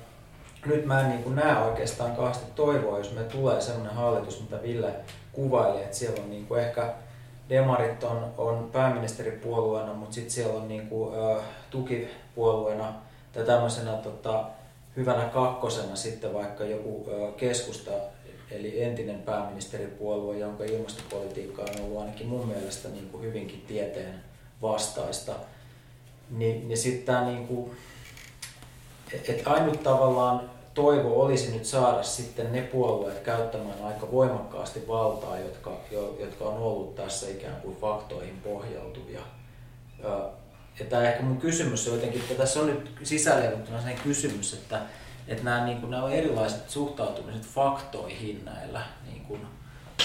nyt 0.66 0.86
mä 0.86 1.02
en 1.02 1.10
niin 1.10 1.24
kun 1.24 1.36
näe 1.36 1.58
oikeastaan 1.58 2.16
kauheasti 2.16 2.52
toivoa, 2.56 2.98
jos 2.98 3.14
me 3.14 3.24
tulee 3.24 3.62
sellainen 3.62 3.94
hallitus, 3.94 4.42
mitä 4.42 4.62
Ville 4.62 4.94
kuvaili, 5.32 5.84
että 5.84 5.98
siellä 5.98 6.24
on 6.24 6.30
niin 6.30 6.48
kuin 6.48 6.62
ehkä 6.62 6.94
demarit 7.52 8.04
on, 8.04 8.34
on 8.38 8.70
pääministeripuolueena, 8.72 9.94
mutta 9.94 10.16
sitten 10.16 10.32
siellä 10.32 10.62
on 10.62 10.68
niin 10.68 10.88
kuin, 10.88 11.16
äh, 11.20 11.44
tukipuolueena 11.70 12.94
tai 13.34 13.46
tämmöisenä 13.46 13.92
tota, 13.92 14.46
hyvänä 14.96 15.26
kakkosena 15.26 15.96
sitten 15.96 16.34
vaikka 16.34 16.64
joku 16.64 17.10
keskusta, 17.38 17.92
eli 18.52 18.84
entinen 18.84 19.22
pääministeripuolue, 19.22 20.38
jonka 20.38 20.64
ilmastopolitiikka 20.64 21.62
on 21.62 21.86
ollut 21.86 22.02
ainakin 22.02 22.28
mun 22.28 22.48
mielestä 22.48 22.90
niin 22.90 23.10
kuin 23.10 23.24
hyvinkin 23.24 23.64
tieteen 23.68 24.24
vastaista, 24.62 25.34
niin, 26.30 26.68
niin 26.68 26.78
sitten 26.78 27.06
tämä 27.06 27.26
niin 27.26 27.48
kuin, 27.48 27.72
että 29.28 29.50
ainut 29.50 29.84
tavallaan 29.84 30.50
toivo 30.74 31.22
olisi 31.22 31.52
nyt 31.52 31.66
saada 31.66 32.04
sitten 32.04 32.52
ne 32.52 32.62
puolueet 32.62 33.20
käyttämään 33.20 33.84
aika 33.84 34.12
voimakkaasti 34.12 34.88
valtaa, 34.88 35.40
jotka, 35.40 35.72
jotka 36.20 36.46
on 36.46 36.58
ollut 36.58 36.96
tässä 36.96 37.30
ikään 37.30 37.62
kuin 37.62 37.78
faktoihin 37.82 38.42
pohjautuvia. 38.44 39.22
Ja 40.80 40.86
tämä 40.90 41.04
ehkä 41.04 41.24
mun 41.24 41.38
kysymys 41.38 41.88
on 41.88 41.94
jotenkin, 41.94 42.22
että 42.22 42.36
tässä 42.36 42.60
on 42.60 42.68
nyt 42.68 42.92
sisälleilmattuna 43.04 43.82
sen 43.82 44.00
kysymys, 44.04 44.54
että, 44.54 44.82
että 45.28 45.44
nämä, 45.44 45.66
niin 45.66 45.78
kuin, 45.78 45.92
nämä 45.92 46.04
on 46.04 46.12
erilaiset 46.12 46.70
suhtautumiset 46.70 47.44
faktoihin 47.44 48.46
näillä 48.46 48.82
niin 49.06 49.22
kuin, 49.22 49.42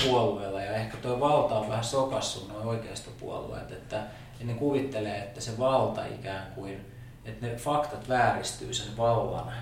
puolueilla. 0.04 0.62
Ja 0.62 0.72
ehkä 0.72 0.96
tuo 0.96 1.20
valta 1.20 1.58
on 1.58 1.68
vähän 1.68 1.84
sokassut 1.84 2.48
noin 2.48 2.66
oikeistopuolueet, 2.66 3.72
että 3.72 4.02
ne 4.44 4.54
kuvittelee, 4.54 5.18
että 5.18 5.40
se 5.40 5.58
valta 5.58 6.06
ikään 6.06 6.52
kuin, 6.54 6.92
että 7.24 7.46
ne 7.46 7.56
faktat 7.56 8.08
vääristyy 8.08 8.74
sen 8.74 8.96
vallan 8.96 9.52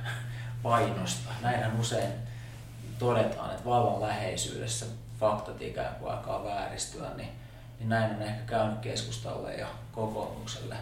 painosta. 0.64 1.30
Näinhän 1.42 1.80
usein 1.80 2.12
todetaan, 2.98 3.50
että 3.50 3.64
vallan 3.64 4.00
läheisyydessä 4.00 4.86
faktat 5.20 5.62
ikään 5.62 5.94
kuin 5.94 6.12
alkaa 6.12 6.44
vääristyä, 6.44 7.10
niin, 7.16 7.28
niin 7.78 7.88
näin 7.88 8.16
on 8.16 8.22
ehkä 8.22 8.42
käynyt 8.46 8.78
keskustalle 8.78 9.54
ja 9.54 9.66
kokoomukselle 9.92 10.76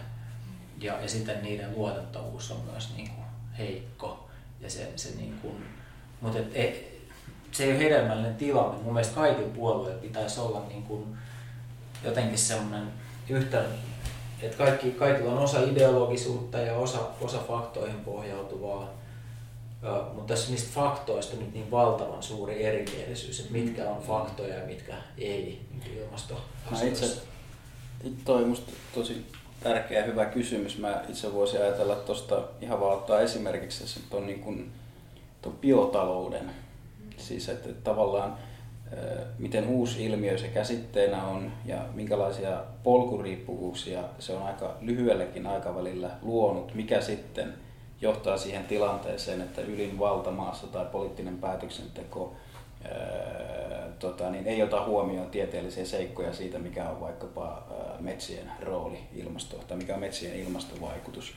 ja, 0.79 1.01
ja 1.01 1.09
sitten 1.09 1.43
niiden 1.43 1.75
luotettavuus 1.75 2.51
on 2.51 2.61
myös 2.71 2.95
niin 2.95 3.09
kuin 3.09 3.27
heikko. 3.57 4.29
Ja 4.59 4.69
se, 4.69 4.91
se 4.95 5.15
niin 5.15 5.39
kuin, 5.41 5.65
mutta 6.21 6.39
et, 6.39 6.51
et, 6.53 6.93
se 7.51 7.63
ei 7.63 7.71
ole 7.71 7.79
hedelmällinen 7.79 8.35
tilanne. 8.35 8.83
Mun 8.83 8.93
mielestä 8.93 9.15
kaikilla 9.15 9.53
puolueilla 9.55 10.01
pitäisi 10.01 10.39
olla 10.39 10.65
niin 10.67 10.83
kuin 10.83 11.17
jotenkin 12.03 12.37
semmoinen 12.37 12.87
yhtä, 13.29 13.63
että 14.41 14.57
kaikki, 14.57 14.91
kaikilla 14.91 15.31
on 15.31 15.37
osa 15.37 15.59
ideologisuutta 15.59 16.57
ja 16.57 16.75
osa, 16.75 16.99
osa 17.21 17.39
faktoihin 17.47 17.99
pohjautuvaa, 17.99 18.89
mutta 20.13 20.33
tässä 20.33 20.51
niistä 20.51 20.69
faktoista 20.73 21.35
nyt 21.35 21.53
niin 21.53 21.71
valtavan 21.71 22.23
suuri 22.23 22.63
erimielisyys, 22.63 23.39
että 23.39 23.51
mitkä 23.51 23.89
on 23.89 24.01
faktoja 24.01 24.57
ja 24.57 24.65
mitkä 24.65 24.93
ei 25.17 25.61
niin 25.71 25.97
ilmastoasioissa. 25.97 27.05
Itse, 27.05 27.21
toi 28.25 28.45
musta 28.45 28.71
tosi 28.93 29.25
tärkeä 29.63 29.99
ja 29.99 30.05
hyvä 30.05 30.25
kysymys. 30.25 30.77
Mä 30.77 31.03
itse 31.09 31.33
voisin 31.33 31.61
ajatella 31.61 31.95
tuosta 31.95 32.41
ihan 32.61 32.79
vaan 32.79 32.97
ottaa 32.97 33.19
esimerkiksi 33.19 33.99
tuon 34.09 34.27
niin 34.27 34.39
kuin, 34.39 34.71
ton 35.41 35.53
biotalouden. 35.53 36.51
Siis 37.17 37.49
että, 37.49 37.69
että 37.69 37.83
tavallaan 37.83 38.37
miten 39.37 39.67
uusi 39.67 40.05
ilmiö 40.05 40.37
se 40.37 40.47
käsitteenä 40.47 41.23
on 41.23 41.51
ja 41.65 41.85
minkälaisia 41.93 42.63
polkuriippuvuuksia 42.83 44.03
se 44.19 44.33
on 44.33 44.43
aika 44.43 44.77
lyhyelläkin 44.81 45.47
aikavälillä 45.47 46.09
luonut, 46.21 46.73
mikä 46.73 47.01
sitten 47.01 47.53
johtaa 48.01 48.37
siihen 48.37 48.65
tilanteeseen, 48.65 49.41
että 49.41 49.61
ylin 49.61 49.99
valtamaassa 49.99 50.67
tai 50.67 50.85
poliittinen 50.85 51.37
päätöksenteko 51.37 52.35
tota, 53.99 54.29
niin 54.29 54.47
ei 54.47 54.63
ota 54.63 54.85
huomioon 54.85 55.29
tieteellisiä 55.29 55.85
seikkoja 55.85 56.33
siitä, 56.33 56.59
mikä 56.59 56.89
on 56.89 57.01
vaikkapa 57.01 57.63
metsien 57.99 58.51
rooli 58.61 58.99
ilmasto, 59.15 59.57
tai 59.57 59.77
mikä 59.77 59.93
on 59.93 59.99
metsien 59.99 60.39
ilmastovaikutus. 60.39 61.33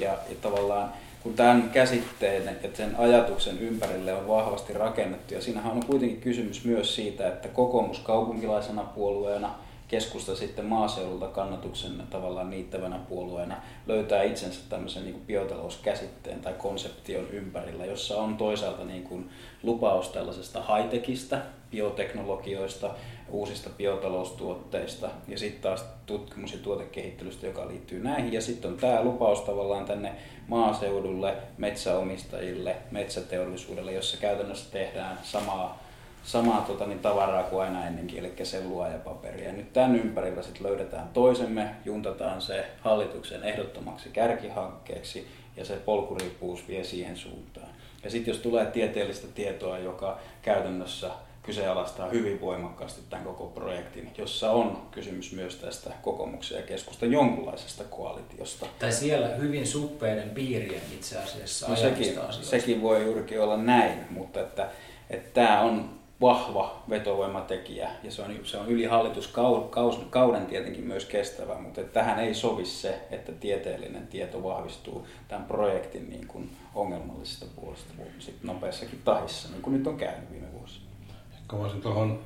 Ja, 0.00 0.10
ja 0.10 0.36
tavallaan 0.42 0.92
kun 1.22 1.34
tämän 1.34 1.70
käsitteen 1.70 2.48
että 2.48 2.76
sen 2.76 2.96
ajatuksen 2.98 3.58
ympärille 3.58 4.14
on 4.14 4.28
vahvasti 4.28 4.72
rakennettu, 4.72 5.34
ja 5.34 5.42
siinähän 5.42 5.72
on 5.72 5.86
kuitenkin 5.86 6.20
kysymys 6.20 6.64
myös 6.64 6.94
siitä, 6.94 7.28
että 7.28 7.48
kokoomus 7.48 7.98
kaupunkilaisena 7.98 8.84
puolueena– 8.84 9.54
keskusta 9.88 10.36
sitten 10.36 10.64
maaseudulta 10.64 11.28
kannatuksen 11.28 12.02
tavallaan 12.10 12.50
niittävänä 12.50 12.98
puolueena 13.08 13.56
löytää 13.86 14.22
itsensä 14.22 14.60
tämmöisen 14.68 15.04
niin 15.04 15.22
biotalouskäsitteen 15.26 16.40
tai 16.40 16.52
konseption 16.52 17.30
ympärillä, 17.30 17.84
jossa 17.84 18.16
on 18.16 18.36
toisaalta 18.36 18.84
niin 18.84 19.02
kuin 19.02 19.30
lupaus 19.62 20.08
tällaisesta 20.08 20.62
high-techistä, 20.62 21.42
bioteknologioista, 21.70 22.94
uusista 23.28 23.70
biotaloustuotteista 23.70 25.10
ja 25.28 25.38
sitten 25.38 25.62
taas 25.62 25.84
tutkimus- 26.06 26.52
ja 26.52 26.58
tuotekehittelystä, 26.58 27.46
joka 27.46 27.68
liittyy 27.68 28.02
näihin. 28.02 28.32
Ja 28.32 28.40
sitten 28.40 28.70
on 28.70 28.76
tämä 28.76 29.02
lupaus 29.02 29.40
tavallaan 29.40 29.84
tänne 29.84 30.12
maaseudulle, 30.48 31.34
metsäomistajille, 31.58 32.76
metsäteollisuudelle, 32.90 33.92
jossa 33.92 34.16
käytännössä 34.16 34.72
tehdään 34.72 35.18
samaa 35.22 35.85
samaa 36.26 36.60
tota, 36.60 36.86
niin 36.86 36.98
tavaraa 36.98 37.42
kuin 37.42 37.62
aina 37.62 37.86
ennenkin, 37.86 38.18
eli 38.18 38.32
sellua 38.42 38.88
ja 38.88 38.98
paperia. 38.98 39.52
Nyt 39.52 39.72
tämän 39.72 39.96
ympärillä 39.96 40.42
sitten 40.42 40.66
löydetään 40.66 41.08
toisemme, 41.08 41.70
juntataan 41.84 42.42
se 42.42 42.64
hallituksen 42.80 43.42
ehdottomaksi 43.42 44.08
kärkihankkeeksi 44.08 45.28
ja 45.56 45.64
se 45.64 45.76
polkuriippuus 45.76 46.68
vie 46.68 46.84
siihen 46.84 47.16
suuntaan. 47.16 47.68
Ja 48.04 48.10
sitten 48.10 48.32
jos 48.32 48.40
tulee 48.40 48.66
tieteellistä 48.66 49.26
tietoa, 49.34 49.78
joka 49.78 50.18
käytännössä 50.42 51.10
kyseenalaistaa 51.42 52.08
hyvin 52.08 52.40
voimakkaasti 52.40 53.00
tämän 53.10 53.24
koko 53.24 53.46
projektin, 53.46 54.10
jossa 54.18 54.50
on 54.50 54.82
kysymys 54.90 55.32
myös 55.32 55.56
tästä 55.56 55.90
kokoomuksen 56.02 56.56
ja 56.56 56.62
keskustan 56.62 57.12
jonkunlaisesta 57.12 57.84
koalitiosta. 57.84 58.66
Tai 58.78 58.92
siellä 58.92 59.28
hyvin 59.28 59.66
suppeiden 59.66 60.30
piirien 60.30 60.82
itse 60.94 61.18
asiassa 61.18 61.68
No 61.68 61.76
sekin, 61.76 62.14
sekin 62.42 62.82
voi 62.82 63.04
juurikin 63.04 63.40
olla 63.40 63.56
näin, 63.56 63.98
mutta 64.10 64.40
että, 64.40 64.68
että 65.10 65.30
tämä 65.34 65.60
on 65.60 65.95
vahva 66.20 66.82
vetovoimatekijä 66.90 67.90
ja 68.02 68.10
se 68.10 68.22
on, 68.22 68.34
se 68.44 68.58
on 68.58 68.68
yli 68.68 68.84
hallituskauden 68.84 70.46
tietenkin 70.46 70.84
myös 70.84 71.04
kestävä, 71.04 71.54
mutta 71.54 71.82
tähän 71.82 72.18
ei 72.18 72.34
sovi 72.34 72.64
se, 72.64 73.00
että 73.10 73.32
tieteellinen 73.32 74.06
tieto 74.06 74.42
vahvistuu 74.42 75.06
tämän 75.28 75.44
projektin 75.44 76.10
niin 76.10 76.26
kuin 76.26 76.56
ongelmallisesta 76.74 77.46
puolesta 77.56 77.92
sitten 78.18 78.46
nopeassakin 78.46 79.00
tahissa, 79.04 79.48
niin 79.48 79.62
kuin 79.62 79.76
nyt 79.78 79.86
on 79.86 79.96
käynyt 79.96 80.30
viime 80.32 80.52
vuosina. 80.52 80.86
Ehkä 81.34 81.56
voisin 81.58 81.80
tuohon 81.80 82.20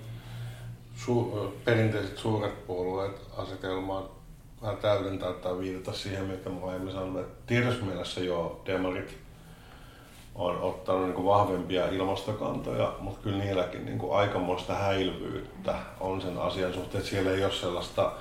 su- 0.97 1.53
perinteiset 1.65 2.19
suuret 2.19 2.67
puolueet 2.67 3.21
asetelmaan 3.37 4.05
vähän 4.63 4.77
täydentää 4.77 5.33
tai 5.33 5.59
viitata 5.59 5.93
siihen, 5.97 6.25
mitä 6.25 6.51
mä 6.51 6.67
aiemmin 6.67 6.93
sanoin, 6.93 7.25
että 7.25 7.43
tietyssä 7.47 7.85
mielessä 7.85 8.21
jo 8.21 8.63
demarit 8.67 9.19
on 10.35 10.61
ottanut 10.63 11.03
niin 11.03 11.15
kuin 11.15 11.27
vahvempia 11.27 11.89
ilmastokantoja, 11.89 12.93
mutta 13.01 13.23
kyllä 13.23 13.39
niilläkin 13.39 13.87
niin 13.87 13.99
kuin 13.99 14.17
aikamoista 14.17 14.75
häilyvyyttä 14.75 15.75
on 16.01 16.21
sen 16.21 16.39
asian 16.39 16.75
suhteen, 16.75 17.05
siellä 17.05 17.31
ei 17.31 17.45
ole 17.45 17.53
sellaista, 17.53 18.13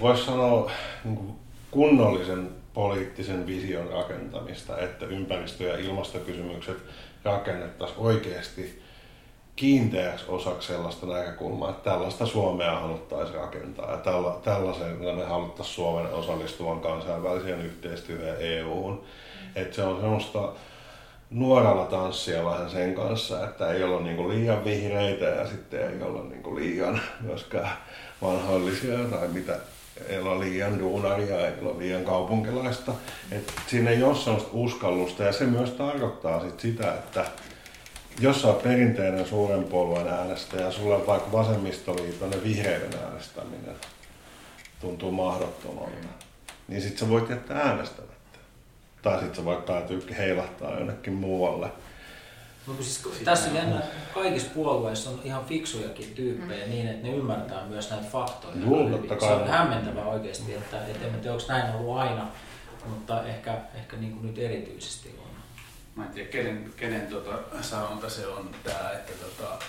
voisi 0.00 0.24
sanoa 0.24 0.70
niin 1.04 1.16
kuin 1.16 1.32
kunnollisen 1.70 2.50
poliittisen 2.74 3.46
vision 3.46 3.90
rakentamista, 3.90 4.78
että 4.78 5.06
ympäristö- 5.06 5.64
ja 5.64 5.78
ilmastokysymykset 5.78 6.76
rakennettaisiin 7.24 8.00
oikeasti 8.00 8.82
kiinteäksi 9.56 10.24
osaksi 10.28 10.68
sellaista 10.68 11.06
näkökulmaa, 11.06 11.70
että 11.70 11.90
tällaista 11.90 12.26
Suomea 12.26 12.80
haluttaisiin 12.80 13.38
rakentaa 13.38 13.90
ja 13.90 13.96
tälla, 13.96 14.40
tällaisen 14.44 14.96
me 14.96 15.24
haluttaisiin 15.24 15.74
Suomen 15.74 16.12
osallistuvan 16.12 16.80
kansainväliseen 16.80 17.60
yhteistyöhön 17.60 18.36
EU-hun. 18.40 19.02
Että 19.54 19.76
se 19.76 19.84
on 19.84 20.00
semmoista 20.00 20.52
nuoralla 21.32 22.14
vähän 22.44 22.70
sen 22.70 22.94
kanssa, 22.94 23.44
että 23.44 23.72
ei 23.72 23.82
olla 23.82 24.00
niinku 24.00 24.28
liian 24.28 24.64
vihreitä 24.64 25.24
ja 25.24 25.48
sitten 25.48 25.90
ei 25.90 26.02
olla 26.02 26.22
niinku 26.22 26.56
liian 26.56 27.00
myöskään 27.20 27.70
vanhoillisia 28.22 28.98
tai 28.98 29.28
mitä, 29.28 29.56
ei 30.08 30.18
olla 30.18 30.40
liian 30.40 30.78
duunaria, 30.78 31.46
ei 31.46 31.52
olla 31.60 31.78
liian 31.78 32.04
kaupunkilaista. 32.04 32.92
Et 33.30 33.52
siinä 33.66 33.90
ei 33.90 34.02
ole 34.02 34.14
sellaista 34.14 34.50
uskallusta 34.52 35.22
ja 35.22 35.32
se 35.32 35.44
myös 35.44 35.70
tarkoittaa 35.70 36.40
sit 36.40 36.60
sitä, 36.60 36.94
että 36.94 37.24
jos 38.20 38.42
sä 38.42 38.48
oot 38.48 38.62
perinteinen 38.62 39.26
suuren 39.26 39.64
puolueen 39.64 40.08
äänestäjä, 40.08 40.70
sulle 40.70 41.06
vaikka 41.06 41.32
vasemmistoliiton 41.32 42.30
ja 42.32 42.42
vihreiden 42.44 42.98
äänestäminen 43.04 43.74
tuntuu 44.80 45.12
mahdottomalta, 45.12 45.90
niin 46.68 46.82
sit 46.82 46.98
sä 46.98 47.08
voit 47.08 47.30
jättää 47.30 47.58
äänestämään. 47.58 48.11
Tai 49.02 49.18
sitten 49.18 49.34
se 49.34 49.44
vaikka 49.44 49.72
päätyy 49.72 50.06
heilahtaa 50.18 50.78
jonnekin 50.78 51.12
muualle. 51.12 51.70
No, 52.66 52.74
siis, 52.74 53.02
tässä 53.24 53.50
on 53.50 53.56
jännä, 53.56 53.82
kaikissa 54.14 54.50
puolueissa 54.54 55.10
on 55.10 55.20
ihan 55.24 55.44
fiksujakin 55.44 56.12
tyyppejä 56.14 56.64
mm. 56.64 56.70
niin, 56.70 56.88
että 56.88 57.06
ne 57.08 57.14
ymmärtää 57.14 57.66
myös 57.66 57.90
näitä 57.90 58.06
faktoja. 58.06 58.54
Joo, 58.56 58.90
totta 58.90 59.16
kai. 59.16 59.28
Se 59.28 59.34
on 59.34 59.48
hämmentävä 59.48 60.04
oikeasti, 60.04 60.54
että, 60.54 60.86
että 60.86 61.06
en 61.06 61.12
tiedä, 61.12 61.32
onko 61.32 61.46
näin 61.48 61.74
ollut 61.74 61.98
aina, 61.98 62.28
mutta 62.86 63.26
ehkä, 63.26 63.58
ehkä 63.74 63.96
niin 63.96 64.12
kuin 64.12 64.26
nyt 64.26 64.38
erityisesti 64.38 65.14
on. 65.18 65.30
Mä 65.94 66.04
en 66.06 66.12
tiedä, 66.12 66.28
kenen, 66.28 66.72
kenen 66.76 67.06
tota, 67.06 67.32
sanonta 67.60 68.10
se 68.10 68.26
on 68.26 68.50
tämä, 68.64 68.90
että 68.92 69.12
tota, 69.24 69.64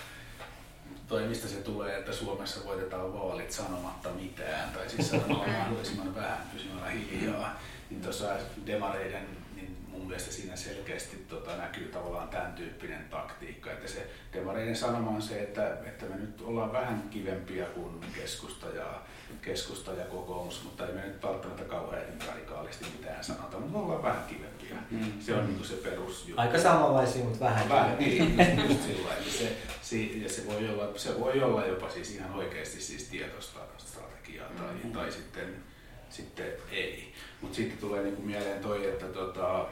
toi 1.08 1.24
mistä 1.24 1.48
se 1.48 1.56
tulee, 1.56 2.00
että 2.00 2.14
Suomessa 2.14 2.66
voitetaan 2.66 3.14
vaalit 3.14 3.52
sanomatta 3.52 4.10
mitään, 4.10 4.70
tai 4.70 4.90
siis 4.90 5.10
sanomalla 5.10 5.48
mahdollisimman 5.60 6.16
vähän 6.16 6.40
pysymällä 6.54 6.90
hiljaa 6.90 7.60
niin 7.90 8.02
tuossa 8.02 8.30
demareiden, 8.66 9.26
niin 9.56 9.78
mun 9.88 10.08
mielestä 10.08 10.32
siinä 10.32 10.56
selkeästi 10.56 11.26
tota, 11.30 11.58
näkyy 11.58 11.86
tavallaan 11.86 12.30
tämän 12.30 12.54
tyyppinen 12.54 13.06
taktiikka, 13.10 13.72
että 13.72 13.88
se 13.88 14.08
demareiden 14.34 14.76
sanoma 14.76 15.10
on 15.10 15.22
se, 15.22 15.40
että, 15.40 15.78
että 15.86 16.06
me 16.06 16.16
nyt 16.16 16.42
ollaan 16.42 16.74
vähän 16.74 17.10
kivempiä 17.10 17.66
kuin 17.66 18.06
keskusta 18.16 18.68
ja, 18.68 19.02
keskusta 19.42 19.94
ja 19.94 20.06
kokoomus, 20.06 20.64
mutta 20.64 20.88
ei 20.88 20.94
me 20.94 21.02
nyt 21.02 21.24
välttämättä 21.24 21.64
kauhean 21.64 22.04
radikaalisti 22.28 22.86
mitään 22.98 23.24
sanota, 23.24 23.58
mutta 23.60 23.78
me 23.78 23.84
ollaan 23.84 24.04
vähän 24.04 24.24
kivempiä. 24.28 24.76
Mm. 24.92 25.20
Se 25.20 25.36
on 25.36 25.46
niin 25.46 25.66
se 25.66 25.76
perusjuttu. 25.76 26.42
Aika 26.42 26.60
samanlaisia, 26.60 27.24
mutta 27.24 27.46
vähän, 27.46 27.70
vähän 27.70 27.98
niin, 27.98 28.38
just 28.70 28.84
sillä 28.88 29.10
se, 29.30 29.58
se, 29.82 29.98
ja 29.98 30.30
se 30.30 30.48
voi, 30.48 30.70
olla, 30.70 30.98
se 30.98 31.20
voi 31.20 31.44
olla 31.44 31.66
jopa 31.66 31.90
siis 31.90 32.16
ihan 32.16 32.34
oikeasti 32.34 32.82
siis 32.82 33.04
tietoista 33.04 33.60
strategiaa 33.78 34.50
tai, 34.50 34.74
mm. 34.84 34.92
tai 34.92 35.12
sitten, 35.12 35.64
sitten 36.10 36.48
ei. 36.72 37.14
Mutta 37.44 37.56
sitten 37.56 37.78
tulee 37.78 38.04
niinku 38.04 38.22
mieleen 38.22 38.62
toi, 38.62 38.86
että 38.90 39.06
tota, 39.06 39.66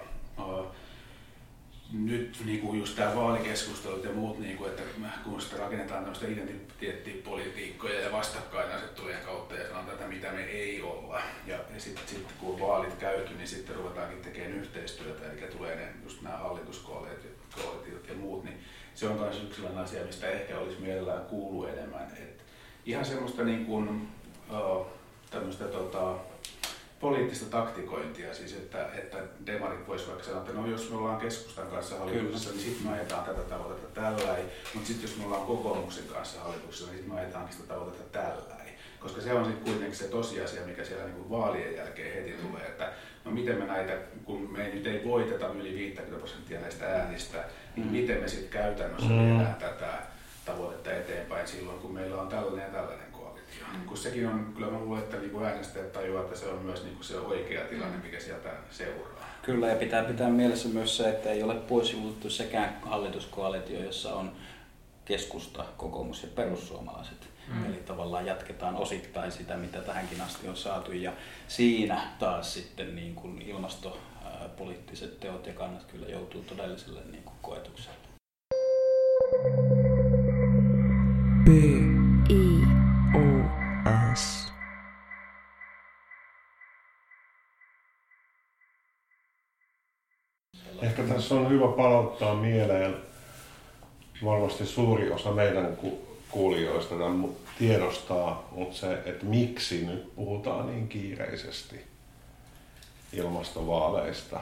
nyt 1.92 2.42
niinku 2.46 2.74
just 2.74 2.96
tämä 2.96 3.16
vaalikeskustelut 3.16 4.04
ja 4.04 4.12
muut, 4.12 4.40
niinku, 4.40 4.66
että 4.66 4.82
kun 5.24 5.42
sitä 5.42 5.58
rakennetaan 5.58 6.00
tämmöistä 6.00 6.28
identiteettipolitiikkoja 6.28 8.02
ja 8.02 8.12
vastakkainasettelujen 8.12 9.22
kautta 9.26 9.56
ja 9.56 9.68
sanotaan, 9.68 9.92
että 9.92 10.08
mitä 10.08 10.32
me 10.32 10.44
ei 10.44 10.82
olla. 10.82 11.22
Ja, 11.48 11.56
ja 11.74 11.80
sitten 11.80 12.08
sit, 12.08 12.28
kun 12.40 12.60
vaalit 12.60 12.96
käyty, 12.96 13.34
niin 13.34 13.48
sitten 13.48 13.76
ruvetaankin 13.76 14.22
tekemään 14.22 14.54
yhteistyötä, 14.54 15.32
eli 15.32 15.52
tulee 15.52 15.76
ne, 15.76 15.88
just 16.04 16.22
nämä 16.22 16.38
hallituskoalitiot 16.38 18.08
ja 18.08 18.14
muut, 18.14 18.44
niin 18.44 18.58
se 18.96 19.08
on 19.08 19.20
myös 19.20 19.44
yksi 19.44 19.56
sellainen 19.56 19.84
asia, 19.84 20.06
mistä 20.06 20.28
ehkä 20.28 20.58
olisi 20.58 20.82
mielellään 20.82 21.26
kuulu 21.26 21.66
enemmän. 21.66 22.12
Et 22.18 22.44
ihan 22.86 23.06
semmoista 23.06 23.44
niin 23.44 23.66
kuin, 23.66 24.08
tämmöistä 25.30 25.66
tota, 25.66 26.16
poliittista 27.02 27.46
taktikointia, 27.46 28.34
siis 28.34 28.54
että, 28.54 28.86
että 28.94 29.18
demarit 29.46 29.88
voisivat 29.88 30.10
vaikka 30.10 30.26
sanoa, 30.26 30.42
että 30.42 30.54
no 30.54 30.68
jos 30.68 30.90
me 30.90 30.98
ollaan 30.98 31.20
keskustan 31.20 31.68
kanssa 31.68 32.00
hallituksessa, 32.00 32.50
niin 32.50 32.62
sitten 32.62 32.88
me 32.88 32.94
ajetaan 32.94 33.26
tätä 33.26 33.42
tavoitetta 33.42 34.02
tällä 34.02 34.38
mutta 34.74 34.88
sitten 34.88 35.10
jos 35.10 35.18
me 35.18 35.26
ollaan 35.26 35.46
kokoomuksen 35.46 36.04
kanssa 36.04 36.42
hallituksessa, 36.42 36.86
niin 36.86 36.96
sitten 36.96 37.14
me 37.14 37.20
ajetaankin 37.20 37.54
sitä 37.54 37.74
tavoitetta 37.74 38.20
tällä 38.20 38.62
koska 39.02 39.22
se 39.22 39.34
on 39.34 39.46
sitten 39.46 39.64
kuitenkin 39.64 39.96
se 39.96 40.08
tosiasia, 40.08 40.66
mikä 40.66 40.84
siellä 40.84 41.06
niin 41.06 41.30
vaalien 41.30 41.76
jälkeen 41.76 42.14
heti 42.14 42.42
tulee, 42.42 42.68
että 42.68 42.92
no 43.26 43.32
miten 43.32 43.58
me 43.58 43.66
näitä, 43.66 43.94
kun 44.24 44.52
me 44.52 44.66
ei 44.66 44.76
nyt 44.76 44.88
ei 44.88 45.06
voiteta 45.06 45.48
yli 45.48 45.76
50 45.76 46.20
prosenttia 46.20 46.62
näistä 46.62 46.86
äänistä, 46.86 47.44
niin 47.76 47.88
miten 47.88 48.22
me 48.22 48.28
sitten 48.28 48.50
käytännössä 48.50 49.10
mm. 49.10 49.20
viedään 49.20 49.56
tätä 49.56 50.02
tavoitetta 50.46 50.94
eteenpäin 50.94 51.48
silloin, 51.48 51.80
kun 51.80 51.94
meillä 51.94 52.22
on 52.22 52.28
tällainen 52.28 52.66
ja 52.66 52.70
tällainen 52.70 53.11
Mm. 53.74 53.86
kun 53.86 53.98
sekin 53.98 54.28
on, 54.28 54.52
kyllä 54.56 54.72
mä 54.72 54.80
luulen, 54.80 55.04
että 55.04 55.18
niin 55.18 55.44
äänestäjät 55.44 55.92
tajuaa, 55.92 56.24
että 56.24 56.38
se 56.38 56.46
on 56.46 56.62
myös 56.62 56.84
niin 56.84 56.98
se 57.02 57.20
oikea 57.20 57.66
tilanne, 57.66 57.98
mikä 57.98 58.20
sieltä 58.20 58.50
seuraa. 58.72 59.30
Kyllä, 59.42 59.68
ja 59.68 59.76
pitää 59.76 60.04
pitää 60.04 60.30
mielessä 60.30 60.70
myös 60.70 60.98
se, 60.98 61.10
että 61.10 61.30
ei 61.30 61.44
ole 61.44 61.56
poisjuluttu 61.56 62.30
sekään 62.30 62.78
hallituskoalitio, 62.82 63.84
jossa 63.84 64.14
on 64.14 64.32
keskusta, 65.06 65.66
kokoomus 65.78 66.24
ja 66.24 66.30
perussuomalaiset. 66.36 67.30
Mm. 67.48 67.66
Eli 67.66 67.76
tavallaan 67.86 68.26
jatketaan 68.26 68.76
osittain 68.76 69.32
sitä, 69.32 69.58
mitä 69.58 69.82
tähänkin 69.82 70.22
asti 70.22 70.48
on 70.48 70.58
saatu. 70.58 70.92
Ja 70.92 71.14
siinä 71.48 72.02
taas 72.20 72.54
sitten 72.54 72.96
niin 72.96 73.16
kuin 73.16 73.42
ilmastopoliittiset 73.42 75.20
teot 75.20 75.48
ja 75.48 75.54
kannat 75.54 75.84
kyllä 75.84 76.08
joutuu 76.08 76.42
todelliselle 76.42 77.02
niin 77.12 77.24
kuin 77.24 77.36
koetukselle. 77.42 78.01
Tässä 91.32 91.46
on 91.46 91.52
hyvä 91.52 91.68
palauttaa 91.68 92.36
mieleen, 92.36 92.96
varmasti 94.26 94.66
suuri 94.66 95.12
osa 95.12 95.32
meidän 95.32 95.78
kuulijoista 96.32 96.96
tämän 96.96 97.30
tiedostaa, 97.60 98.48
mutta 98.52 98.78
se, 98.78 98.94
että 98.94 99.26
miksi 99.26 99.86
nyt 99.86 100.16
puhutaan 100.16 100.68
niin 100.68 100.88
kiireisesti 100.88 101.82
ilmastovaaleista. 103.14 104.40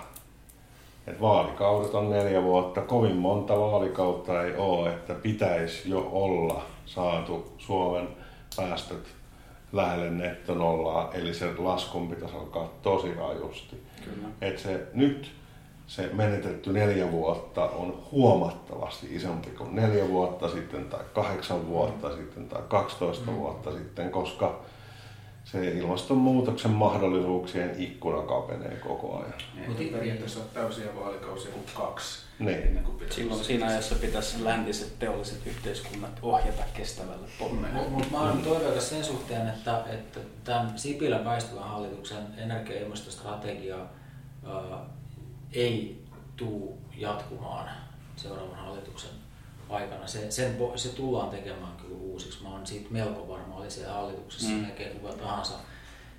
Et 1.08 1.22
vaalikaudet 1.22 1.94
on 1.94 2.10
neljä 2.10 2.44
vuotta, 2.44 2.82
kovin 2.82 3.16
monta 3.16 3.60
vaalikautta 3.60 4.44
ei 4.44 4.56
ole, 4.56 4.90
että 4.90 5.14
pitäisi 5.14 5.90
jo 5.90 6.10
olla 6.12 6.66
saatu 6.86 7.54
Suomen 7.58 8.08
päästöt 8.56 9.08
lähelle 9.74 10.10
nettonollaa, 10.10 11.14
eli 11.14 11.34
se 11.34 11.54
laskun 11.58 12.10
pitäisi 12.10 12.36
alkaa 12.36 12.74
tosi 12.82 13.14
rajusti. 13.14 13.84
Kyllä. 14.06 14.28
Et 14.42 14.60
se 14.60 14.88
nyt 14.94 15.40
se 15.90 16.10
menetetty 16.14 16.74
neljä 16.74 17.12
vuotta 17.12 17.66
on 17.66 18.04
huomattavasti 18.12 19.16
isompi 19.16 19.50
kuin 19.50 19.76
neljä 19.76 20.08
vuotta 20.08 20.50
sitten 20.50 20.86
tai 20.86 21.00
kahdeksan 21.14 21.68
vuotta 21.68 22.16
sitten 22.16 22.50
tai 22.50 22.62
12 22.68 23.32
mm. 23.32 23.38
vuotta 23.38 23.72
sitten, 23.72 24.12
koska 24.12 24.62
se 25.44 25.72
ilmastonmuutoksen 25.72 26.72
mahdollisuuksien 26.72 27.76
ikkuna 27.78 28.22
kapenee 28.22 28.76
koko 28.76 29.18
ajan. 29.18 29.34
Ei 29.80 29.86
periaatteessa 29.86 30.40
täysiä 30.54 30.96
vaalikausia 31.00 31.52
kuin 31.52 31.66
kaksi. 31.74 32.20
Niin. 32.40 32.58
Ennen 32.58 32.84
kuin 32.84 32.98
pitäisi 32.98 33.22
Silloin 33.22 33.44
siinä 33.44 33.68
ajassa 33.68 33.96
pitäisi 33.96 34.44
läntiset 34.44 35.00
teolliset 35.00 35.48
yhteiskunnat 35.48 36.20
ohjata 36.22 36.64
kestävälle 36.74 37.28
polulle. 37.40 37.68
Mutta 37.68 37.90
mut 37.90 38.12
mä 38.12 38.22
olen 38.22 38.38
toiveikas 38.38 38.90
sen 38.90 39.04
suhteen, 39.04 39.48
että, 39.48 39.84
että 39.90 40.20
tämän 40.44 40.80
Sipilän 40.80 41.26
väistyvän 41.26 41.70
hallituksen 41.70 42.24
energia- 42.38 42.76
ja 42.76 42.82
ilmastostrategia 42.82 43.78
ei 45.54 46.04
tule 46.36 46.76
jatkumaan 46.97 47.70
seuraavan 48.16 48.56
hallituksen 48.58 49.12
aikana. 49.70 50.08
Se, 50.08 50.32
sen, 50.32 50.58
se 50.76 50.89
tullaan 50.89 51.30
tekemään 51.30 51.78
kyllä 51.82 51.95
uusiksi. 52.00 52.43
Mä 52.43 52.50
oon 52.50 52.68
siitä 52.68 52.88
melko 52.89 53.28
varma, 53.28 53.56
oli 53.56 53.72
siellä 53.72 53.93
hallituksessa 53.93 54.50
Mm. 54.50 54.62
näkee 54.62 54.89
kuka 54.89 55.14
tahansa. 55.14 55.54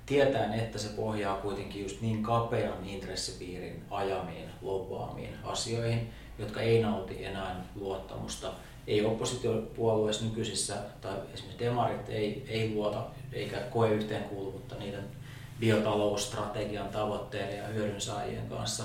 Tietäen, 0.05 0.53
että 0.53 0.77
se 0.79 0.89
pohjaa 0.89 1.37
kuitenkin 1.37 1.81
just 1.83 2.01
niin 2.01 2.23
kapean 2.23 2.85
intressipiirin 2.85 3.83
ajamiin, 3.91 4.49
lobbaamiin 4.61 5.35
asioihin, 5.43 6.09
jotka 6.39 6.61
ei 6.61 6.81
nauti 6.83 7.25
enää 7.25 7.65
luottamusta. 7.75 8.53
Ei 8.87 9.05
oppositiopuolueissa 9.05 10.25
nykyisissä, 10.25 10.75
tai 11.01 11.13
esimerkiksi 11.33 11.65
demarit 11.65 12.09
ei, 12.09 12.45
ei 12.47 12.73
luota 12.73 13.05
eikä 13.33 13.57
koe 13.57 13.89
yhteenkuuluvuutta 13.89 14.75
niiden 14.75 15.03
biotalousstrategian 15.59 16.89
tavoitteiden 16.89 17.57
ja 17.57 17.67
hyödynsaajien 17.67 18.49
kanssa. 18.49 18.83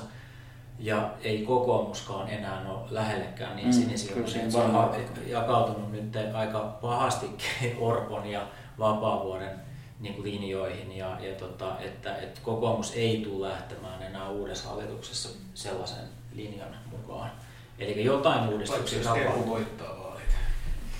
Ja 0.78 1.10
ei 1.22 1.42
kokoomuskaan 1.42 2.28
enää 2.28 2.62
ole 2.70 2.80
lähellekään 2.90 3.56
niin 3.56 3.68
Mm, 3.68 3.72
sinisilmäinen. 3.72 4.52
Se 4.52 4.58
on 4.58 4.94
jakautunut 5.26 5.92
nyt 5.92 6.16
aika 6.34 6.60
pahastikin 6.80 7.76
Orpon 7.80 8.26
ja 8.26 8.46
Vapaavuoren 8.78 9.60
niin 10.00 10.14
kuin 10.14 10.24
linjoihin 10.32 10.96
ja, 10.96 11.20
ja 11.20 11.34
tota, 11.34 11.80
että, 11.80 12.16
että 12.16 12.40
kokoomus 12.42 12.92
ei 12.94 13.20
tule 13.24 13.48
lähtemään 13.48 14.02
enää 14.02 14.28
uudessa 14.28 14.68
hallituksessa 14.68 15.28
sellaisen 15.54 16.04
linjan 16.34 16.76
mukaan. 16.90 17.30
Eli 17.78 18.04
jotain 18.04 18.48
uudistuksia 18.48 19.02
tapahtuu. 19.02 19.46
voittaa. 19.46 20.05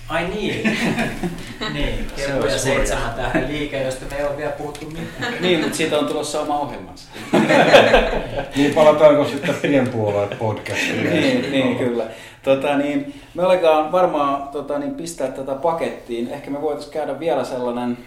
Ai 0.09 0.27
niin, 0.27 0.63
niin, 1.73 2.07
Se 2.15 2.25
kelpo 2.25 2.47
ja 2.47 2.57
seitsemän 2.57 3.13
tähän 3.13 3.47
liike, 3.47 3.83
josta 3.83 4.05
me 4.11 4.17
ei 4.17 4.25
ole 4.25 4.37
vielä 4.37 4.51
puhuttu 4.51 4.85
mitään. 4.85 5.33
Niin, 5.41 5.59
mutta 5.59 5.77
siitä 5.77 5.99
on 5.99 6.05
tulossa 6.05 6.41
oma 6.41 6.59
ohjelmansa. 6.59 7.07
Niin 8.55 8.73
palataanko 8.73 9.25
sitten 9.25 9.55
pienpuolueet 9.55 10.39
podcastiin? 10.39 11.03
niin, 11.03 11.51
niin, 11.51 11.77
kyllä. 11.77 12.05
Tota, 12.43 12.77
niin, 12.77 13.21
me 13.33 13.45
olekaan 13.45 13.91
varmaan 13.91 14.47
tota, 14.47 14.79
niin, 14.79 14.95
pistää 14.95 15.31
tätä 15.31 15.55
pakettiin. 15.55 16.27
Ehkä 16.31 16.51
me 16.51 16.61
voitaisiin 16.61 16.93
käydä 16.93 17.19
vielä 17.19 17.43
sellainen 17.43 17.97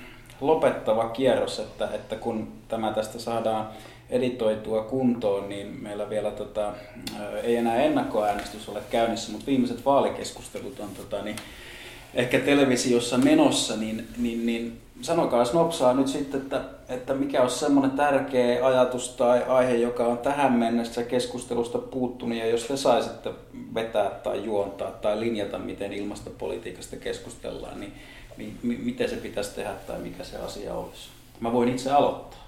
lopettava 0.40 1.09
kierros, 1.09 1.59
että, 1.59 1.88
että 1.94 2.16
kun 2.16 2.53
tämä 2.68 2.92
tästä 2.92 3.18
saadaan 3.18 3.68
editoitua 4.11 4.82
kuntoon, 4.82 5.48
niin 5.48 5.78
meillä 5.82 6.11
vielä 6.11 6.30
tota, 6.30 6.72
ei 7.42 7.57
enää 7.57 7.82
ennakkoäänestys 7.82 8.68
ole 8.68 8.80
käynnissä, 8.90 9.32
mutta 9.32 9.46
viimeiset 9.46 9.84
vaalikeskustelut 9.84 10.80
on 10.80 10.88
tota, 10.96 11.22
niin, 11.22 11.36
ehkä 12.15 12.39
televisiossa 12.39 13.19
menossa, 13.19 13.77
niin, 13.77 14.09
niin, 14.19 14.47
niin 14.47 14.81
sanokaa 15.03 15.45
Snopsaa 15.45 15.95
nyt 15.95 16.09
sitten, 16.09 16.41
että, 16.41 16.65
että 16.89 17.15
mikä 17.15 17.43
olisi 17.43 17.59
semmoinen 17.59 17.91
tärkeä 17.91 18.67
ajatus 18.67 19.09
tai 19.09 19.43
aihe, 19.49 19.75
joka 19.75 20.07
on 20.07 20.19
tähän 20.19 20.53
mennessä 20.53 21.03
keskustelusta 21.03 21.79
puuttunut, 21.79 22.39
ja 22.39 22.47
jos 22.47 22.65
te 22.65 22.77
saisitte 22.77 23.31
vetää 23.75 24.11
tai 24.11 24.45
juontaa 24.45 24.91
tai 24.91 25.21
linjata, 25.21 25.59
miten 25.59 25.93
ilmastopolitiikasta 25.93 26.97
keskustellaan, 26.97 27.81
niin 27.81 27.93
mi, 28.37 28.53
mi, 28.63 28.77
miten 28.77 29.11
se 29.11 29.17
pitäisi 29.17 29.55
tehdä 29.55 29.73
tai 29.87 29.99
mikä 29.99 30.25
se 30.25 30.37
asia 30.37 30.75
olisi. 30.75 31.09
Mä 31.41 31.53
voin 31.53 31.69
itse 31.69 31.91
aloittaa. 31.91 32.41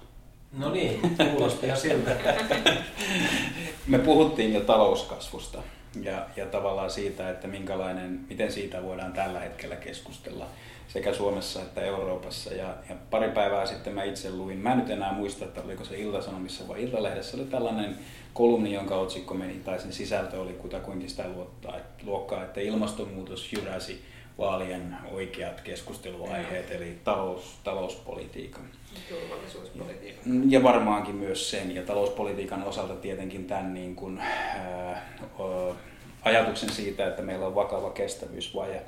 No 0.57 0.71
niin, 0.71 1.15
kuulosti 1.31 1.67
jo 1.67 1.75
siltä. 1.75 2.11
Me 3.87 3.99
puhuttiin 3.99 4.53
jo 4.53 4.61
talouskasvusta 4.61 5.63
ja, 6.01 6.25
ja 6.35 6.45
tavallaan 6.45 6.89
siitä, 6.89 7.29
että 7.29 7.47
minkälainen, 7.47 8.19
miten 8.29 8.51
siitä 8.51 8.83
voidaan 8.83 9.13
tällä 9.13 9.39
hetkellä 9.39 9.75
keskustella 9.75 10.47
sekä 10.87 11.13
Suomessa 11.13 11.61
että 11.61 11.81
Euroopassa. 11.81 12.53
Ja, 12.53 12.75
ja 12.89 12.95
pari 13.09 13.29
päivää 13.29 13.65
sitten 13.65 13.93
mä 13.93 14.03
itse 14.03 14.31
luin, 14.31 14.57
mä 14.57 14.71
en 14.71 14.77
nyt 14.77 14.89
enää 14.89 15.13
muista, 15.13 15.45
että 15.45 15.61
oliko 15.61 15.85
se 15.85 15.97
Ilta-Sanomissa 15.97 16.67
vai 16.67 16.83
Iltalehdessä, 16.83 17.37
oli 17.37 17.45
tällainen 17.45 17.95
kolumni, 18.33 18.73
jonka 18.73 18.95
otsikko 18.95 19.33
meni, 19.33 19.53
tai 19.53 19.79
sen 19.79 19.93
sisältö 19.93 20.41
oli 20.41 20.53
kutakuinkin 20.53 21.09
sitä 21.09 21.27
luottaa, 21.27 21.77
että, 21.77 22.03
luokkaa, 22.05 22.43
että 22.43 22.61
ilmastonmuutos 22.61 23.53
jyräsi 23.53 24.05
vaalien 24.37 24.97
oikeat 25.11 25.61
keskusteluaiheet, 25.61 26.71
eli 26.71 26.99
talous, 27.03 27.55
talouspolitiikan. 27.63 28.63
Turvallisuuspolitiikka. 29.09 30.29
Ja 30.49 30.63
varmaankin 30.63 31.15
myös 31.15 31.51
sen, 31.51 31.75
ja 31.75 31.81
talouspolitiikan 31.81 32.63
osalta 32.63 32.95
tietenkin 32.95 33.45
tämän 33.45 33.73
niin 33.73 33.95
kuin, 33.95 34.19
ää, 34.19 35.15
ö, 35.39 35.73
ajatuksen 36.21 36.69
siitä, 36.69 37.07
että 37.07 37.21
meillä 37.21 37.47
on 37.47 37.55
vakava 37.55 37.89
kestävyysvaje. 37.89 38.81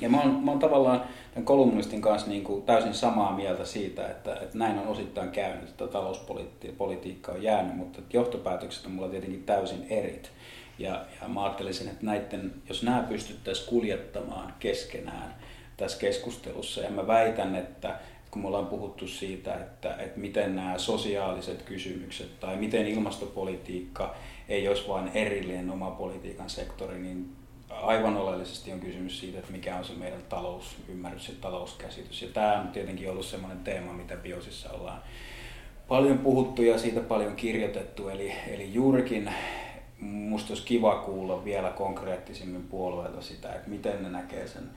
Ja 0.00 0.08
mä 0.08 0.20
oon, 0.20 0.44
mä 0.44 0.50
oon 0.50 0.60
tavallaan 0.60 1.04
tämän 1.34 1.44
kolumnistin 1.44 2.00
kanssa 2.00 2.28
niin 2.28 2.44
kuin 2.44 2.62
täysin 2.62 2.94
samaa 2.94 3.36
mieltä 3.36 3.64
siitä, 3.64 4.08
että, 4.08 4.34
että 4.34 4.58
näin 4.58 4.78
on 4.78 4.86
osittain 4.86 5.30
käynyt, 5.30 5.68
että 5.68 5.86
talouspolitiikka 5.86 7.32
on 7.32 7.42
jäänyt, 7.42 7.76
mutta 7.76 8.00
johtopäätökset 8.12 8.86
on 8.86 8.92
mulla 8.92 9.08
tietenkin 9.08 9.42
täysin 9.42 9.86
erit. 9.90 10.30
Ja, 10.80 11.04
ja 11.22 11.28
mä 11.28 11.44
ajattelisin, 11.44 11.88
että 11.88 12.06
näiden, 12.06 12.52
jos 12.68 12.82
nämä 12.82 13.02
pystyttäisiin 13.02 13.68
kuljettamaan 13.68 14.54
keskenään 14.58 15.34
tässä 15.76 15.98
keskustelussa, 15.98 16.80
ja 16.80 16.90
mä 16.90 17.06
väitän, 17.06 17.56
että 17.56 17.98
kun 18.30 18.42
me 18.42 18.48
ollaan 18.48 18.66
puhuttu 18.66 19.06
siitä, 19.06 19.54
että, 19.54 19.94
että 19.94 20.20
miten 20.20 20.56
nämä 20.56 20.78
sosiaaliset 20.78 21.62
kysymykset 21.62 22.40
tai 22.40 22.56
miten 22.56 22.86
ilmastopolitiikka 22.86 24.14
ei 24.48 24.68
olisi 24.68 24.88
vain 24.88 25.10
erillinen 25.14 25.70
oma 25.70 25.90
politiikan 25.90 26.50
sektori, 26.50 26.98
niin 26.98 27.32
aivan 27.70 28.16
oleellisesti 28.16 28.72
on 28.72 28.80
kysymys 28.80 29.20
siitä, 29.20 29.38
että 29.38 29.52
mikä 29.52 29.76
on 29.76 29.84
se 29.84 29.92
meidän 29.92 30.22
talousymmärrys 30.28 31.28
ja 31.28 31.34
talouskäsitys. 31.40 32.22
Ja 32.22 32.28
tämä 32.28 32.60
on 32.60 32.68
tietenkin 32.68 33.10
ollut 33.10 33.26
sellainen 33.26 33.64
teema, 33.64 33.92
mitä 33.92 34.16
Biosissa 34.16 34.70
ollaan 34.70 35.02
paljon 35.88 36.18
puhuttu 36.18 36.62
ja 36.62 36.78
siitä 36.78 37.00
paljon 37.00 37.36
kirjoitettu. 37.36 38.08
Eli, 38.08 38.32
eli 38.46 38.74
juurikin 38.74 39.30
musta 40.00 40.52
olisi 40.52 40.66
kiva 40.66 40.96
kuulla 40.96 41.44
vielä 41.44 41.70
konkreettisimmin 41.70 42.62
puolueelta 42.62 43.22
sitä, 43.22 43.54
että 43.54 43.70
miten 43.70 44.02
ne 44.02 44.08
näkee 44.08 44.48
sen 44.48 44.70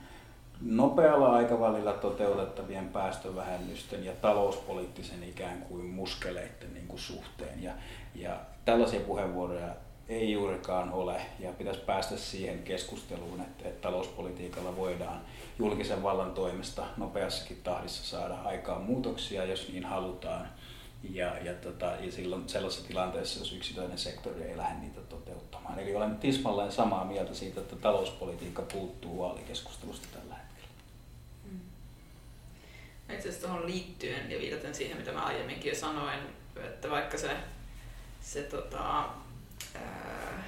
nopealla 0.60 1.32
aikavälillä 1.32 1.92
toteutettavien 1.92 2.88
päästövähennysten 2.88 4.04
ja 4.04 4.12
talouspoliittisen 4.12 5.24
ikään 5.24 5.62
kuin 5.62 5.84
muskeleiden 5.84 6.74
niin 6.74 6.86
kuin 6.86 7.00
suhteen. 7.00 7.62
Ja, 7.62 7.72
ja 8.14 8.40
tällaisia 8.64 9.00
puheenvuoroja 9.00 9.68
ei 10.08 10.32
juurikaan 10.32 10.92
ole 10.92 11.20
ja 11.40 11.52
pitäisi 11.52 11.80
päästä 11.80 12.16
siihen 12.16 12.62
keskusteluun, 12.62 13.40
että, 13.40 13.68
että 13.68 13.82
talouspolitiikalla 13.82 14.76
voidaan 14.76 15.20
julkisen 15.58 16.02
vallan 16.02 16.30
toimesta 16.30 16.82
nopeassakin 16.96 17.60
tahdissa 17.64 18.16
saada 18.16 18.34
aikaan 18.34 18.82
muutoksia, 18.82 19.44
jos 19.44 19.68
niin 19.68 19.84
halutaan. 19.84 20.48
Ja, 21.10 21.38
ja, 21.38 21.54
tota, 21.54 21.86
ja 22.00 22.12
silloin 22.12 22.48
sellaisessa 22.48 22.88
tilanteessa, 22.88 23.38
jos 23.38 23.52
yksityinen 23.52 23.98
sektori 23.98 24.42
ei 24.42 24.56
lähde 24.56 24.80
niitä 24.80 25.00
toteuttamaan. 25.64 25.78
Eli 25.78 25.96
olen 25.96 26.16
tismalleen 26.16 26.72
samaa 26.72 27.04
mieltä 27.04 27.34
siitä, 27.34 27.60
että 27.60 27.76
talouspolitiikka 27.76 28.62
puuttuu 28.62 29.18
vaalikeskustelusta 29.18 30.06
tällä 30.12 30.34
hetkellä. 30.34 30.68
Itse 33.10 33.28
asiassa 33.28 33.46
tuohon 33.46 33.66
liittyen 33.66 34.30
ja 34.30 34.38
viitaten 34.38 34.74
siihen, 34.74 34.96
mitä 34.96 35.12
mä 35.12 35.24
aiemminkin 35.24 35.70
jo 35.70 35.74
sanoin, 35.74 36.18
että 36.56 36.90
vaikka 36.90 37.18
se, 37.18 37.30
se 38.20 38.42
tota, 38.42 39.04
ää, 39.74 40.44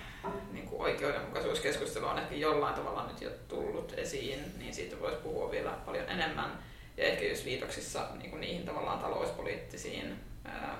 niin 0.52 0.68
kuin 0.68 0.82
oikeudenmukaisuuskeskustelu 0.82 2.06
on 2.06 2.18
ehkä 2.18 2.34
jollain 2.34 2.74
tavalla 2.74 3.06
nyt 3.06 3.20
jo 3.20 3.30
tullut 3.48 3.92
esiin, 3.96 4.40
niin 4.58 4.74
siitä 4.74 5.00
voisi 5.00 5.16
puhua 5.16 5.50
vielä 5.50 5.70
paljon 5.70 6.08
enemmän. 6.08 6.58
Ja 6.96 7.04
ehkä 7.04 7.24
just 7.24 7.44
viitoksissa 7.44 8.08
niin 8.18 8.30
kuin 8.30 8.40
niihin 8.40 8.66
tavallaan 8.66 8.98
talouspoliittisiin 8.98 10.16
ää, 10.44 10.78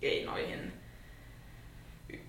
keinoihin 0.00 0.72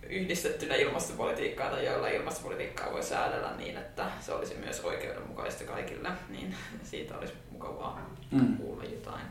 yhdistettynä 0.04 0.76
ilmastopolitiikkaan 0.76 1.72
tai 1.72 1.86
joilla 1.86 2.08
ilmastopolitiikkaa 2.08 2.92
voi 2.92 3.04
säädellä 3.04 3.56
niin, 3.58 3.78
että 3.78 4.06
se 4.22 4.34
olisi 4.34 4.56
myös 4.56 4.80
oikeudenmukaista 4.80 5.64
kaikille, 5.64 6.10
niin 6.30 6.56
siitä 6.84 7.18
olisi 7.18 7.34
mukavaa 7.52 8.12
Mm. 8.32 8.58
kuulla 8.58 8.84
jotain. 8.84 9.22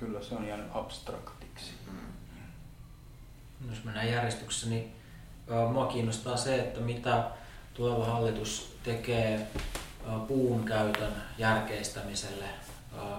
Kyllä 0.00 0.22
se 0.22 0.34
on 0.34 0.46
jäänyt 0.48 0.66
abstraktiksi. 0.74 1.72
Jos 3.70 3.84
mennään 3.84 4.08
järjestyksessä, 4.10 4.68
niin 4.68 4.92
mua 5.72 5.86
kiinnostaa 5.86 6.36
se, 6.36 6.58
että 6.60 6.80
mitä 6.80 7.24
tuleva 7.74 8.04
hallitus 8.04 8.76
tekee 8.84 9.46
puun 10.28 10.64
käytön 10.64 11.12
järkeistämiselle 11.38 12.44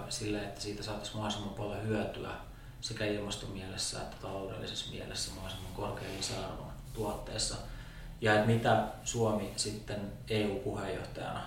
sille, 0.09 0.43
että 0.43 0.61
siitä 0.61 0.83
saataisiin 0.83 1.17
mahdollisimman 1.17 1.53
paljon 1.55 1.87
hyötyä 1.87 2.29
sekä 2.83 3.05
ilmastomielessä 3.05 4.01
että 4.01 4.17
taloudellisessa 4.21 4.91
mielessä 4.91 5.31
mahdollisimman 5.31 5.73
korkean 5.73 6.17
lisäarvon 6.17 6.71
tuotteessa. 6.93 7.55
Ja 8.21 8.33
että 8.33 8.47
mitä 8.47 8.83
Suomi 9.03 9.53
sitten 9.55 10.11
EU-puheenjohtajana 10.29 11.41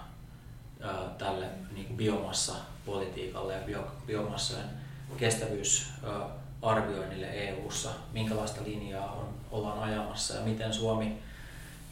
tälle 1.19 1.49
niin 1.75 1.97
biomassa-politiikalle 1.97 3.55
ja 3.55 3.61
bio, 3.67 3.87
biomassojen 4.07 4.65
kestävyysarvioinnille 5.17 7.27
EU-ssa, 7.27 7.91
minkälaista 8.13 8.65
linjaa 8.65 9.13
on, 9.13 9.29
ollaan 9.51 9.79
ajamassa 9.79 10.35
ja 10.35 10.41
miten 10.41 10.75
Suomi 10.75 11.19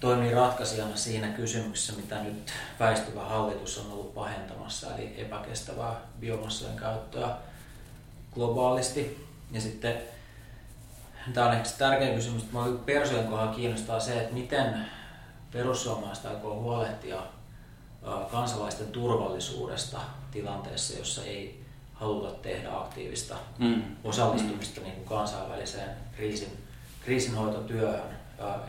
toimii 0.00 0.34
ratkaisijana 0.34 0.96
siinä 0.96 1.28
kysymyksessä, 1.28 1.92
mitä 1.92 2.22
nyt 2.22 2.52
väistyvä 2.80 3.24
hallitus 3.24 3.78
on 3.78 3.92
ollut 3.92 4.14
pahentamassa, 4.14 4.96
eli 4.96 5.14
epäkestävää 5.16 6.00
biomassojen 6.20 6.76
käyttöä 6.76 7.36
globaalisti. 8.34 9.23
Ja 9.54 9.60
sitten 9.60 9.94
tämä 11.34 11.46
on 11.46 11.52
ehkä 11.52 11.68
se 11.68 11.78
tärkein 11.78 12.14
kysymys, 12.14 12.42
että 12.42 12.58
Persujen 12.86 13.26
kohdalla 13.26 13.54
kiinnostaa 13.54 14.00
se, 14.00 14.20
että 14.20 14.34
miten 14.34 14.86
perussuomalaiset 15.52 16.26
aikoo 16.26 16.60
huolehtia 16.60 17.22
kansalaisten 18.30 18.86
turvallisuudesta 18.86 20.00
tilanteessa, 20.30 20.98
jossa 20.98 21.24
ei 21.24 21.64
haluta 21.94 22.30
tehdä 22.30 22.78
aktiivista 22.78 23.34
mm. 23.58 23.82
osallistumista 24.04 24.80
niin 24.80 24.94
kuin 24.94 25.08
kansainväliseen 25.08 25.90
kriisin, 26.16 26.58
kriisinhoitotyöhön 27.04 28.16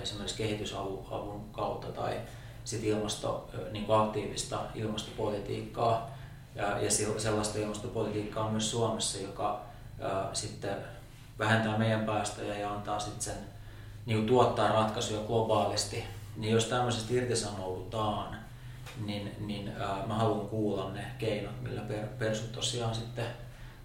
esimerkiksi 0.02 0.38
kehitysavun 0.38 1.50
kautta 1.52 1.88
tai 1.88 2.20
sit 2.66 2.84
ilmasto, 2.84 3.50
niin 3.72 3.86
kuin 3.86 4.00
aktiivista 4.00 4.60
ilmastopolitiikkaa 4.76 6.18
ja, 6.56 6.80
ja 6.80 6.92
sellaista 7.18 7.60
ilmastopolitiikkaa 7.60 8.52
myös 8.52 8.72
Suomessa, 8.72 9.18
joka 9.18 9.62
ää, 10.02 10.30
sitten 10.34 10.76
vähentää 11.40 11.78
meidän 11.78 12.06
päästöjä 12.06 12.58
ja 12.58 12.74
antaa 12.74 13.00
sitten 13.00 13.22
sen 13.22 13.56
niin 14.06 14.28
tuottaa 14.28 14.72
ratkaisuja 14.72 15.28
globaalisti. 15.28 16.04
Niin 16.36 16.54
jos 16.54 16.66
tämmöisestä 16.66 17.14
irtisanoudutaan, 17.14 18.38
niin, 19.06 19.36
niin 19.40 19.72
ää, 19.80 20.06
mä 20.08 20.14
haluan 20.14 20.48
kuulla 20.48 20.92
ne 20.92 21.06
keinot, 21.18 21.62
millä 21.62 21.82
per, 21.82 22.08
persut 22.20 22.52
tosiaan 22.52 22.96
sitten 22.96 23.26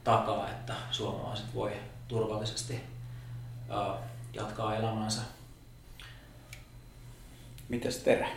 takaa, 0.04 0.50
että 0.50 0.74
suomalaiset 0.90 1.54
voi 1.54 1.72
turvallisesti 2.08 2.80
ää, 3.68 3.94
jatkaa 4.32 4.76
elämäänsä. 4.76 5.20
Mitäs 7.68 7.96
Terä? 7.96 8.28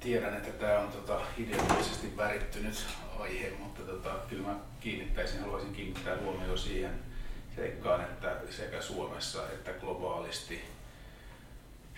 Tiedän, 0.00 0.34
että 0.34 0.50
tämä 0.50 0.78
on 0.78 0.92
tota, 0.92 1.20
ideologisesti 1.38 2.16
värittynyt 2.16 2.86
aihe, 3.20 3.50
mutta 3.58 3.82
tota, 3.82 4.10
kyllä 4.28 4.48
mä 4.48 4.54
kiinnittäisin, 4.80 5.40
haluaisin 5.40 5.72
kiinnittää 5.72 6.16
huomioon 6.16 6.58
siihen 6.58 7.00
seikkaan, 7.56 8.00
että 8.00 8.36
sekä 8.50 8.82
Suomessa 8.82 9.50
että 9.50 9.72
globaalisti 9.72 10.62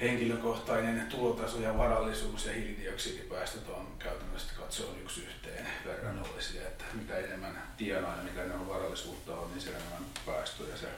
henkilökohtainen 0.00 1.06
tulotaso 1.06 1.60
ja 1.60 1.78
varallisuus 1.78 2.46
ja 2.46 2.52
hiilidioksidipäästöt 2.52 3.68
on 3.68 3.86
käytännössä 3.98 4.54
katsoen 4.56 5.02
yksi 5.02 5.20
yhteen 5.24 5.66
verrannollisia, 5.86 6.62
että 6.62 6.84
mitä 6.92 7.18
enemmän 7.18 7.62
tienaa 7.76 8.16
ja 8.16 8.22
mitä 8.22 8.44
enemmän 8.44 8.68
varallisuutta 8.68 9.36
on, 9.36 9.50
niin 9.50 9.60
sen 9.60 9.74
enemmän 9.74 10.04
päästöjä 10.26 10.76
se 10.76 10.88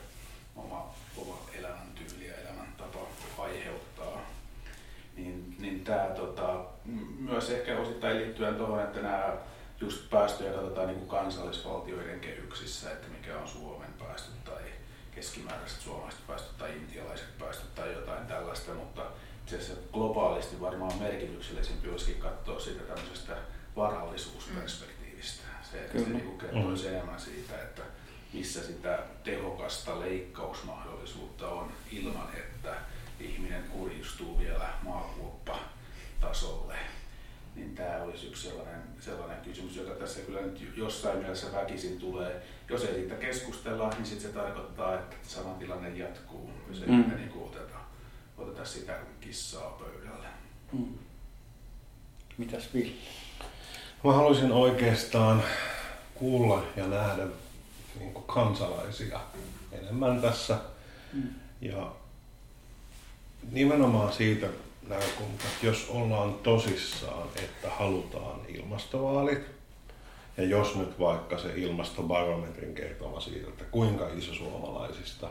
oma, 0.57 0.95
oma 1.17 1.39
elämäntyyli 1.59 2.27
ja 2.29 2.35
elämäntapa 2.35 2.99
aiheuttaa. 3.39 4.21
Niin, 5.17 5.57
niin 5.59 5.85
tämä 5.85 6.07
tota, 6.17 6.65
myös 7.19 7.51
ehkä 7.51 7.79
osittain 7.79 8.19
liittyen 8.19 8.55
tuohon, 8.55 8.83
että 8.83 9.01
nämä 9.01 9.33
just 9.81 10.11
päästöjä 10.11 10.53
katsotaan 10.53 10.87
niin 10.87 10.99
kuin 10.99 11.09
kansallisvaltioiden 11.09 12.21
kehyksissä, 12.21 12.91
että 12.93 13.09
mikä 13.09 13.39
on 13.39 13.49
Suomen 13.49 13.93
päästöt 13.93 14.45
tai 14.45 14.63
keskimääräiset 15.15 15.81
suomalaiset 15.81 16.27
päästöt 16.27 16.59
tai 16.59 16.77
intialaiset 16.77 17.39
päästöt 17.39 17.75
tai 17.75 17.93
jotain 17.93 18.27
tällaista, 18.27 18.75
mutta 18.75 19.03
se 19.47 19.59
globaalisti 19.93 20.61
varmaan 20.61 20.99
merkityksellisempi 20.99 21.91
olisikin 21.91 22.23
katsoa 22.23 22.61
siitä 22.61 22.83
tämmöisestä 22.83 23.37
varallisuusperspektiivistä. 23.77 25.43
Se, 25.71 25.85
että 25.85 25.99
se 25.99 26.05
niin 26.05 26.39
kertoisi 26.39 26.85
mm. 26.85 26.95
enemmän 26.95 27.21
siitä, 27.21 27.63
että 27.63 27.83
missä 28.33 28.67
sitä 28.67 28.99
tehokasta 29.25 30.01
leikkausmahdollisuutta 30.01 31.49
on 31.49 31.73
ilman, 31.93 32.29
että 32.37 32.77
ihminen 33.21 33.65
kurjistuu 33.65 34.39
vielä 34.39 34.69
maakuoppa-tasolle 34.83 36.77
niin 37.55 37.75
tämä 37.75 38.03
olisi 38.03 38.27
yksi 38.27 38.49
sellainen, 38.49 38.83
sellainen 39.01 39.45
kysymys, 39.45 39.77
joka 39.77 39.95
tässä 39.95 40.21
kyllä 40.21 40.41
nyt 40.41 40.73
jossain 40.77 41.19
mielessä 41.19 41.53
väkisin 41.53 41.99
tulee. 41.99 42.43
Jos 42.69 42.85
ei 42.85 42.95
siitä 42.95 43.15
keskustella, 43.15 43.91
niin 43.91 44.07
sitten 44.07 44.31
se 44.31 44.39
tarkoittaa, 44.39 44.95
että 44.95 45.17
sama 45.23 45.55
tilanne 45.55 45.97
jatkuu, 45.97 46.51
jos 46.69 46.83
ei 46.83 46.89
mm. 46.89 47.17
niin 47.17 47.33
oteta, 47.41 47.79
oteta 48.39 48.65
sitä 48.65 48.99
kissaa 49.21 49.71
pöydälle. 49.71 50.27
Mm. 50.73 50.99
Mitäs 52.39 52.75
Ville? 52.75 52.95
Mä 54.05 54.13
haluaisin 54.13 54.53
oikeastaan 54.53 55.43
kuulla 56.15 56.67
ja 56.77 56.87
nähdä 56.87 57.27
niin 57.99 58.13
kuin 58.13 58.25
kansalaisia 58.27 59.21
enemmän 59.73 60.21
tässä. 60.21 60.59
Mm. 61.13 61.29
Ja 61.61 61.93
nimenomaan 63.51 64.13
siitä 64.13 64.47
näkökulmasta, 64.89 65.49
että 65.55 65.67
jos 65.67 65.89
ollaan 65.89 66.35
tosissaan, 66.35 67.29
että 67.37 67.71
halutaan 67.71 68.41
ilmastovaalit, 68.49 69.55
ja 70.37 70.45
jos 70.45 70.77
nyt 70.77 70.99
vaikka 70.99 71.39
se 71.39 71.49
ilmastobarometrin 71.57 72.75
kertoma 72.75 73.21
siitä, 73.21 73.49
että 73.49 73.65
kuinka 73.65 74.09
iso 74.09 74.35
suomalaisista 74.35 75.29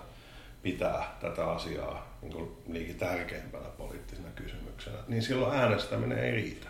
pitää 0.64 1.18
tätä 1.22 1.52
asiaa 1.52 2.18
niin 2.22 2.34
kuin 2.34 2.96
tärkeimpänä 3.00 3.68
poliittisena 3.78 4.30
kysymyksenä, 4.36 4.98
niin 5.08 5.24
silloin 5.24 5.56
äänestäminen 5.56 6.20
ei 6.20 6.32
riitä. 6.32 6.68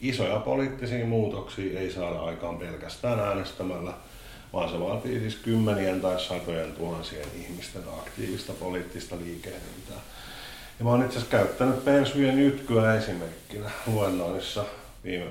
Isoja 0.00 0.38
poliittisia 0.38 1.06
muutoksia 1.06 1.80
ei 1.80 1.90
saada 1.90 2.20
aikaan 2.20 2.58
pelkästään 2.58 3.20
äänestämällä, 3.20 3.92
vaan 4.52 4.70
se 4.70 4.80
vaatii 4.80 5.20
siis 5.20 5.36
kymmenien 5.36 6.00
tai 6.00 6.20
satojen 6.20 6.72
tuhansien 6.72 7.28
ihmisten 7.40 7.82
aktiivista 7.98 8.52
poliittista 8.52 9.16
liikehdintää. 9.16 10.00
Ja 10.80 10.84
mä 10.84 10.90
oon 10.90 11.04
itse 11.04 11.18
asiassa 11.18 11.36
käyttänyt 11.36 11.84
Persujen 11.84 12.38
jytkyä 12.38 12.94
esimerkkinä 12.94 13.70
luennoissa 13.86 14.64
viime, 15.04 15.26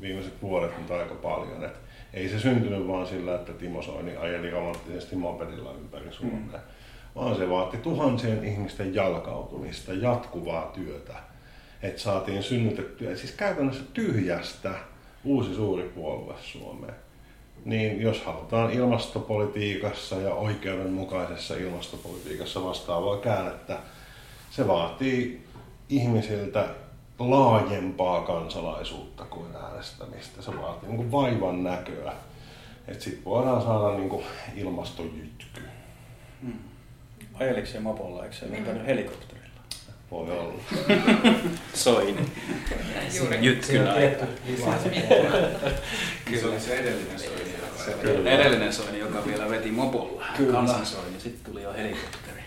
viimeiset 0.00 0.42
vuodet 0.42 0.78
nyt 0.78 0.90
aika 0.90 1.14
paljon. 1.14 1.64
Et 1.64 1.72
ei 2.14 2.28
se 2.28 2.40
syntynyt 2.40 2.88
vaan 2.88 3.06
sillä, 3.06 3.34
että 3.34 3.52
Timo 3.52 3.82
Soini 3.82 4.16
ajeli 4.16 4.50
romanttisesti 4.50 5.16
mopedilla 5.16 5.72
ympäri 5.72 6.12
Suomea, 6.12 6.38
mm. 6.38 6.60
vaan 7.14 7.36
se 7.36 7.48
vaati 7.48 7.76
tuhansien 7.76 8.44
ihmisten 8.44 8.94
jalkautumista, 8.94 9.92
jatkuvaa 9.92 10.72
työtä. 10.74 11.14
Että 11.82 12.00
saatiin 12.00 12.42
synnytettyä, 12.42 13.16
siis 13.16 13.32
käytännössä 13.32 13.84
tyhjästä 13.94 14.74
uusi 15.24 15.54
suuri 15.54 15.82
puolue 15.82 16.34
Suomeen. 16.42 16.94
Niin 17.64 18.02
jos 18.02 18.22
halutaan 18.22 18.70
ilmastopolitiikassa 18.70 20.16
ja 20.16 20.34
oikeudenmukaisessa 20.34 21.56
ilmastopolitiikassa 21.56 22.64
vastaavaa 22.64 23.16
käännettä, 23.16 23.78
se 24.58 24.68
vaatii 24.68 25.44
ihmisiltä 25.88 26.66
laajempaa 27.18 28.20
kansalaisuutta 28.20 29.24
kuin 29.24 29.46
äänestämistä. 29.56 30.42
Se 30.42 30.56
vaatii 30.62 30.88
niin 30.88 31.12
vaivan 31.12 31.64
näköä. 31.64 32.12
Että 32.88 33.04
sit 33.04 33.24
voidaan 33.24 33.62
saada 33.62 33.96
niin 33.96 34.08
kuin 34.08 34.24
ilmastojytky. 34.56 35.60
Hmm. 36.42 36.58
Ajeliko 37.34 37.66
se 37.66 37.80
mopolla, 37.80 38.24
eikö 38.24 38.36
se 38.36 38.46
mm. 38.46 38.84
helikopterilla? 38.86 39.60
Voi 40.10 40.38
olla. 40.38 40.54
Soini. 41.74 42.26
Juuri. 43.18 43.38
Jytkynä. 43.42 43.94
Se 46.40 46.46
oli 46.46 46.60
se 46.60 46.78
edellinen 46.78 47.18
soini. 47.18 47.54
Se 47.84 47.94
edellinen 48.24 48.72
soini, 48.72 48.98
joka 48.98 49.26
vielä 49.26 49.50
veti 49.50 49.70
mopolla. 49.70 50.24
Kansansoini. 50.52 51.20
Sitten 51.20 51.52
tuli 51.52 51.62
jo 51.62 51.72
helikopteri. 51.72 52.42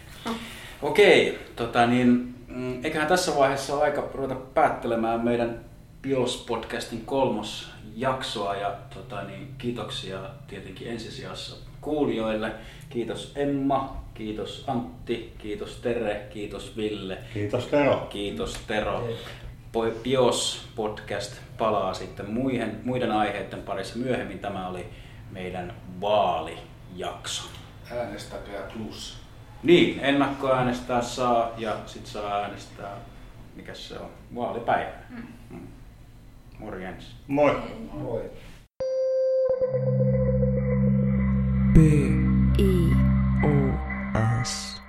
Okei, 0.81 1.39
tota 1.55 1.85
niin, 1.87 2.35
mm, 2.47 2.85
eiköhän 2.85 3.07
tässä 3.07 3.35
vaiheessa 3.35 3.73
ole 3.73 3.83
aika 3.83 4.09
ruveta 4.13 4.35
päättelemään 4.35 5.25
meidän 5.25 5.65
Bios-podcastin 6.07 7.05
kolmos 7.05 7.71
jaksoa 7.95 8.55
ja 8.55 8.75
tota 8.93 9.23
niin, 9.23 9.55
kiitoksia 9.57 10.19
tietenkin 10.47 10.87
ensisijassa 10.87 11.55
kuulijoille. 11.81 12.51
Kiitos 12.89 13.31
Emma, 13.35 14.03
kiitos 14.13 14.63
Antti, 14.67 15.33
kiitos 15.37 15.75
Tere, 15.75 16.27
kiitos 16.33 16.77
Ville. 16.77 17.17
Kiitos 17.33 17.65
Tero. 17.65 18.07
Kiitos 18.09 18.57
Tero. 18.67 19.09
Bios 20.03 20.67
podcast 20.75 21.33
palaa 21.57 21.93
sitten 21.93 22.31
muiden, 22.31 22.79
muiden 22.83 23.11
aiheiden 23.11 23.61
parissa 23.61 23.99
myöhemmin. 23.99 24.39
Tämä 24.39 24.67
oli 24.67 24.85
meidän 25.31 25.73
vaalijakso. 26.01 27.43
Äänestäkää 27.91 28.61
plus. 28.73 29.20
Niin, 29.63 29.99
ennakkoäänestää 29.99 31.01
saa 31.01 31.51
ja 31.57 31.75
sit 31.85 32.07
saa 32.07 32.35
äänestää, 32.35 32.97
mikä 33.55 33.73
se 33.73 33.99
on, 33.99 34.09
vaalipäivä. 34.35 34.91
Mm. 35.09 35.23
mm. 35.49 35.67
Morjens. 36.59 37.15
Moi. 37.27 37.51
Moi. 37.53 38.01
Moi. 38.01 38.31
B. 41.73 41.77
I. 42.59 42.91
O. 43.43 44.43
S. 44.43 44.80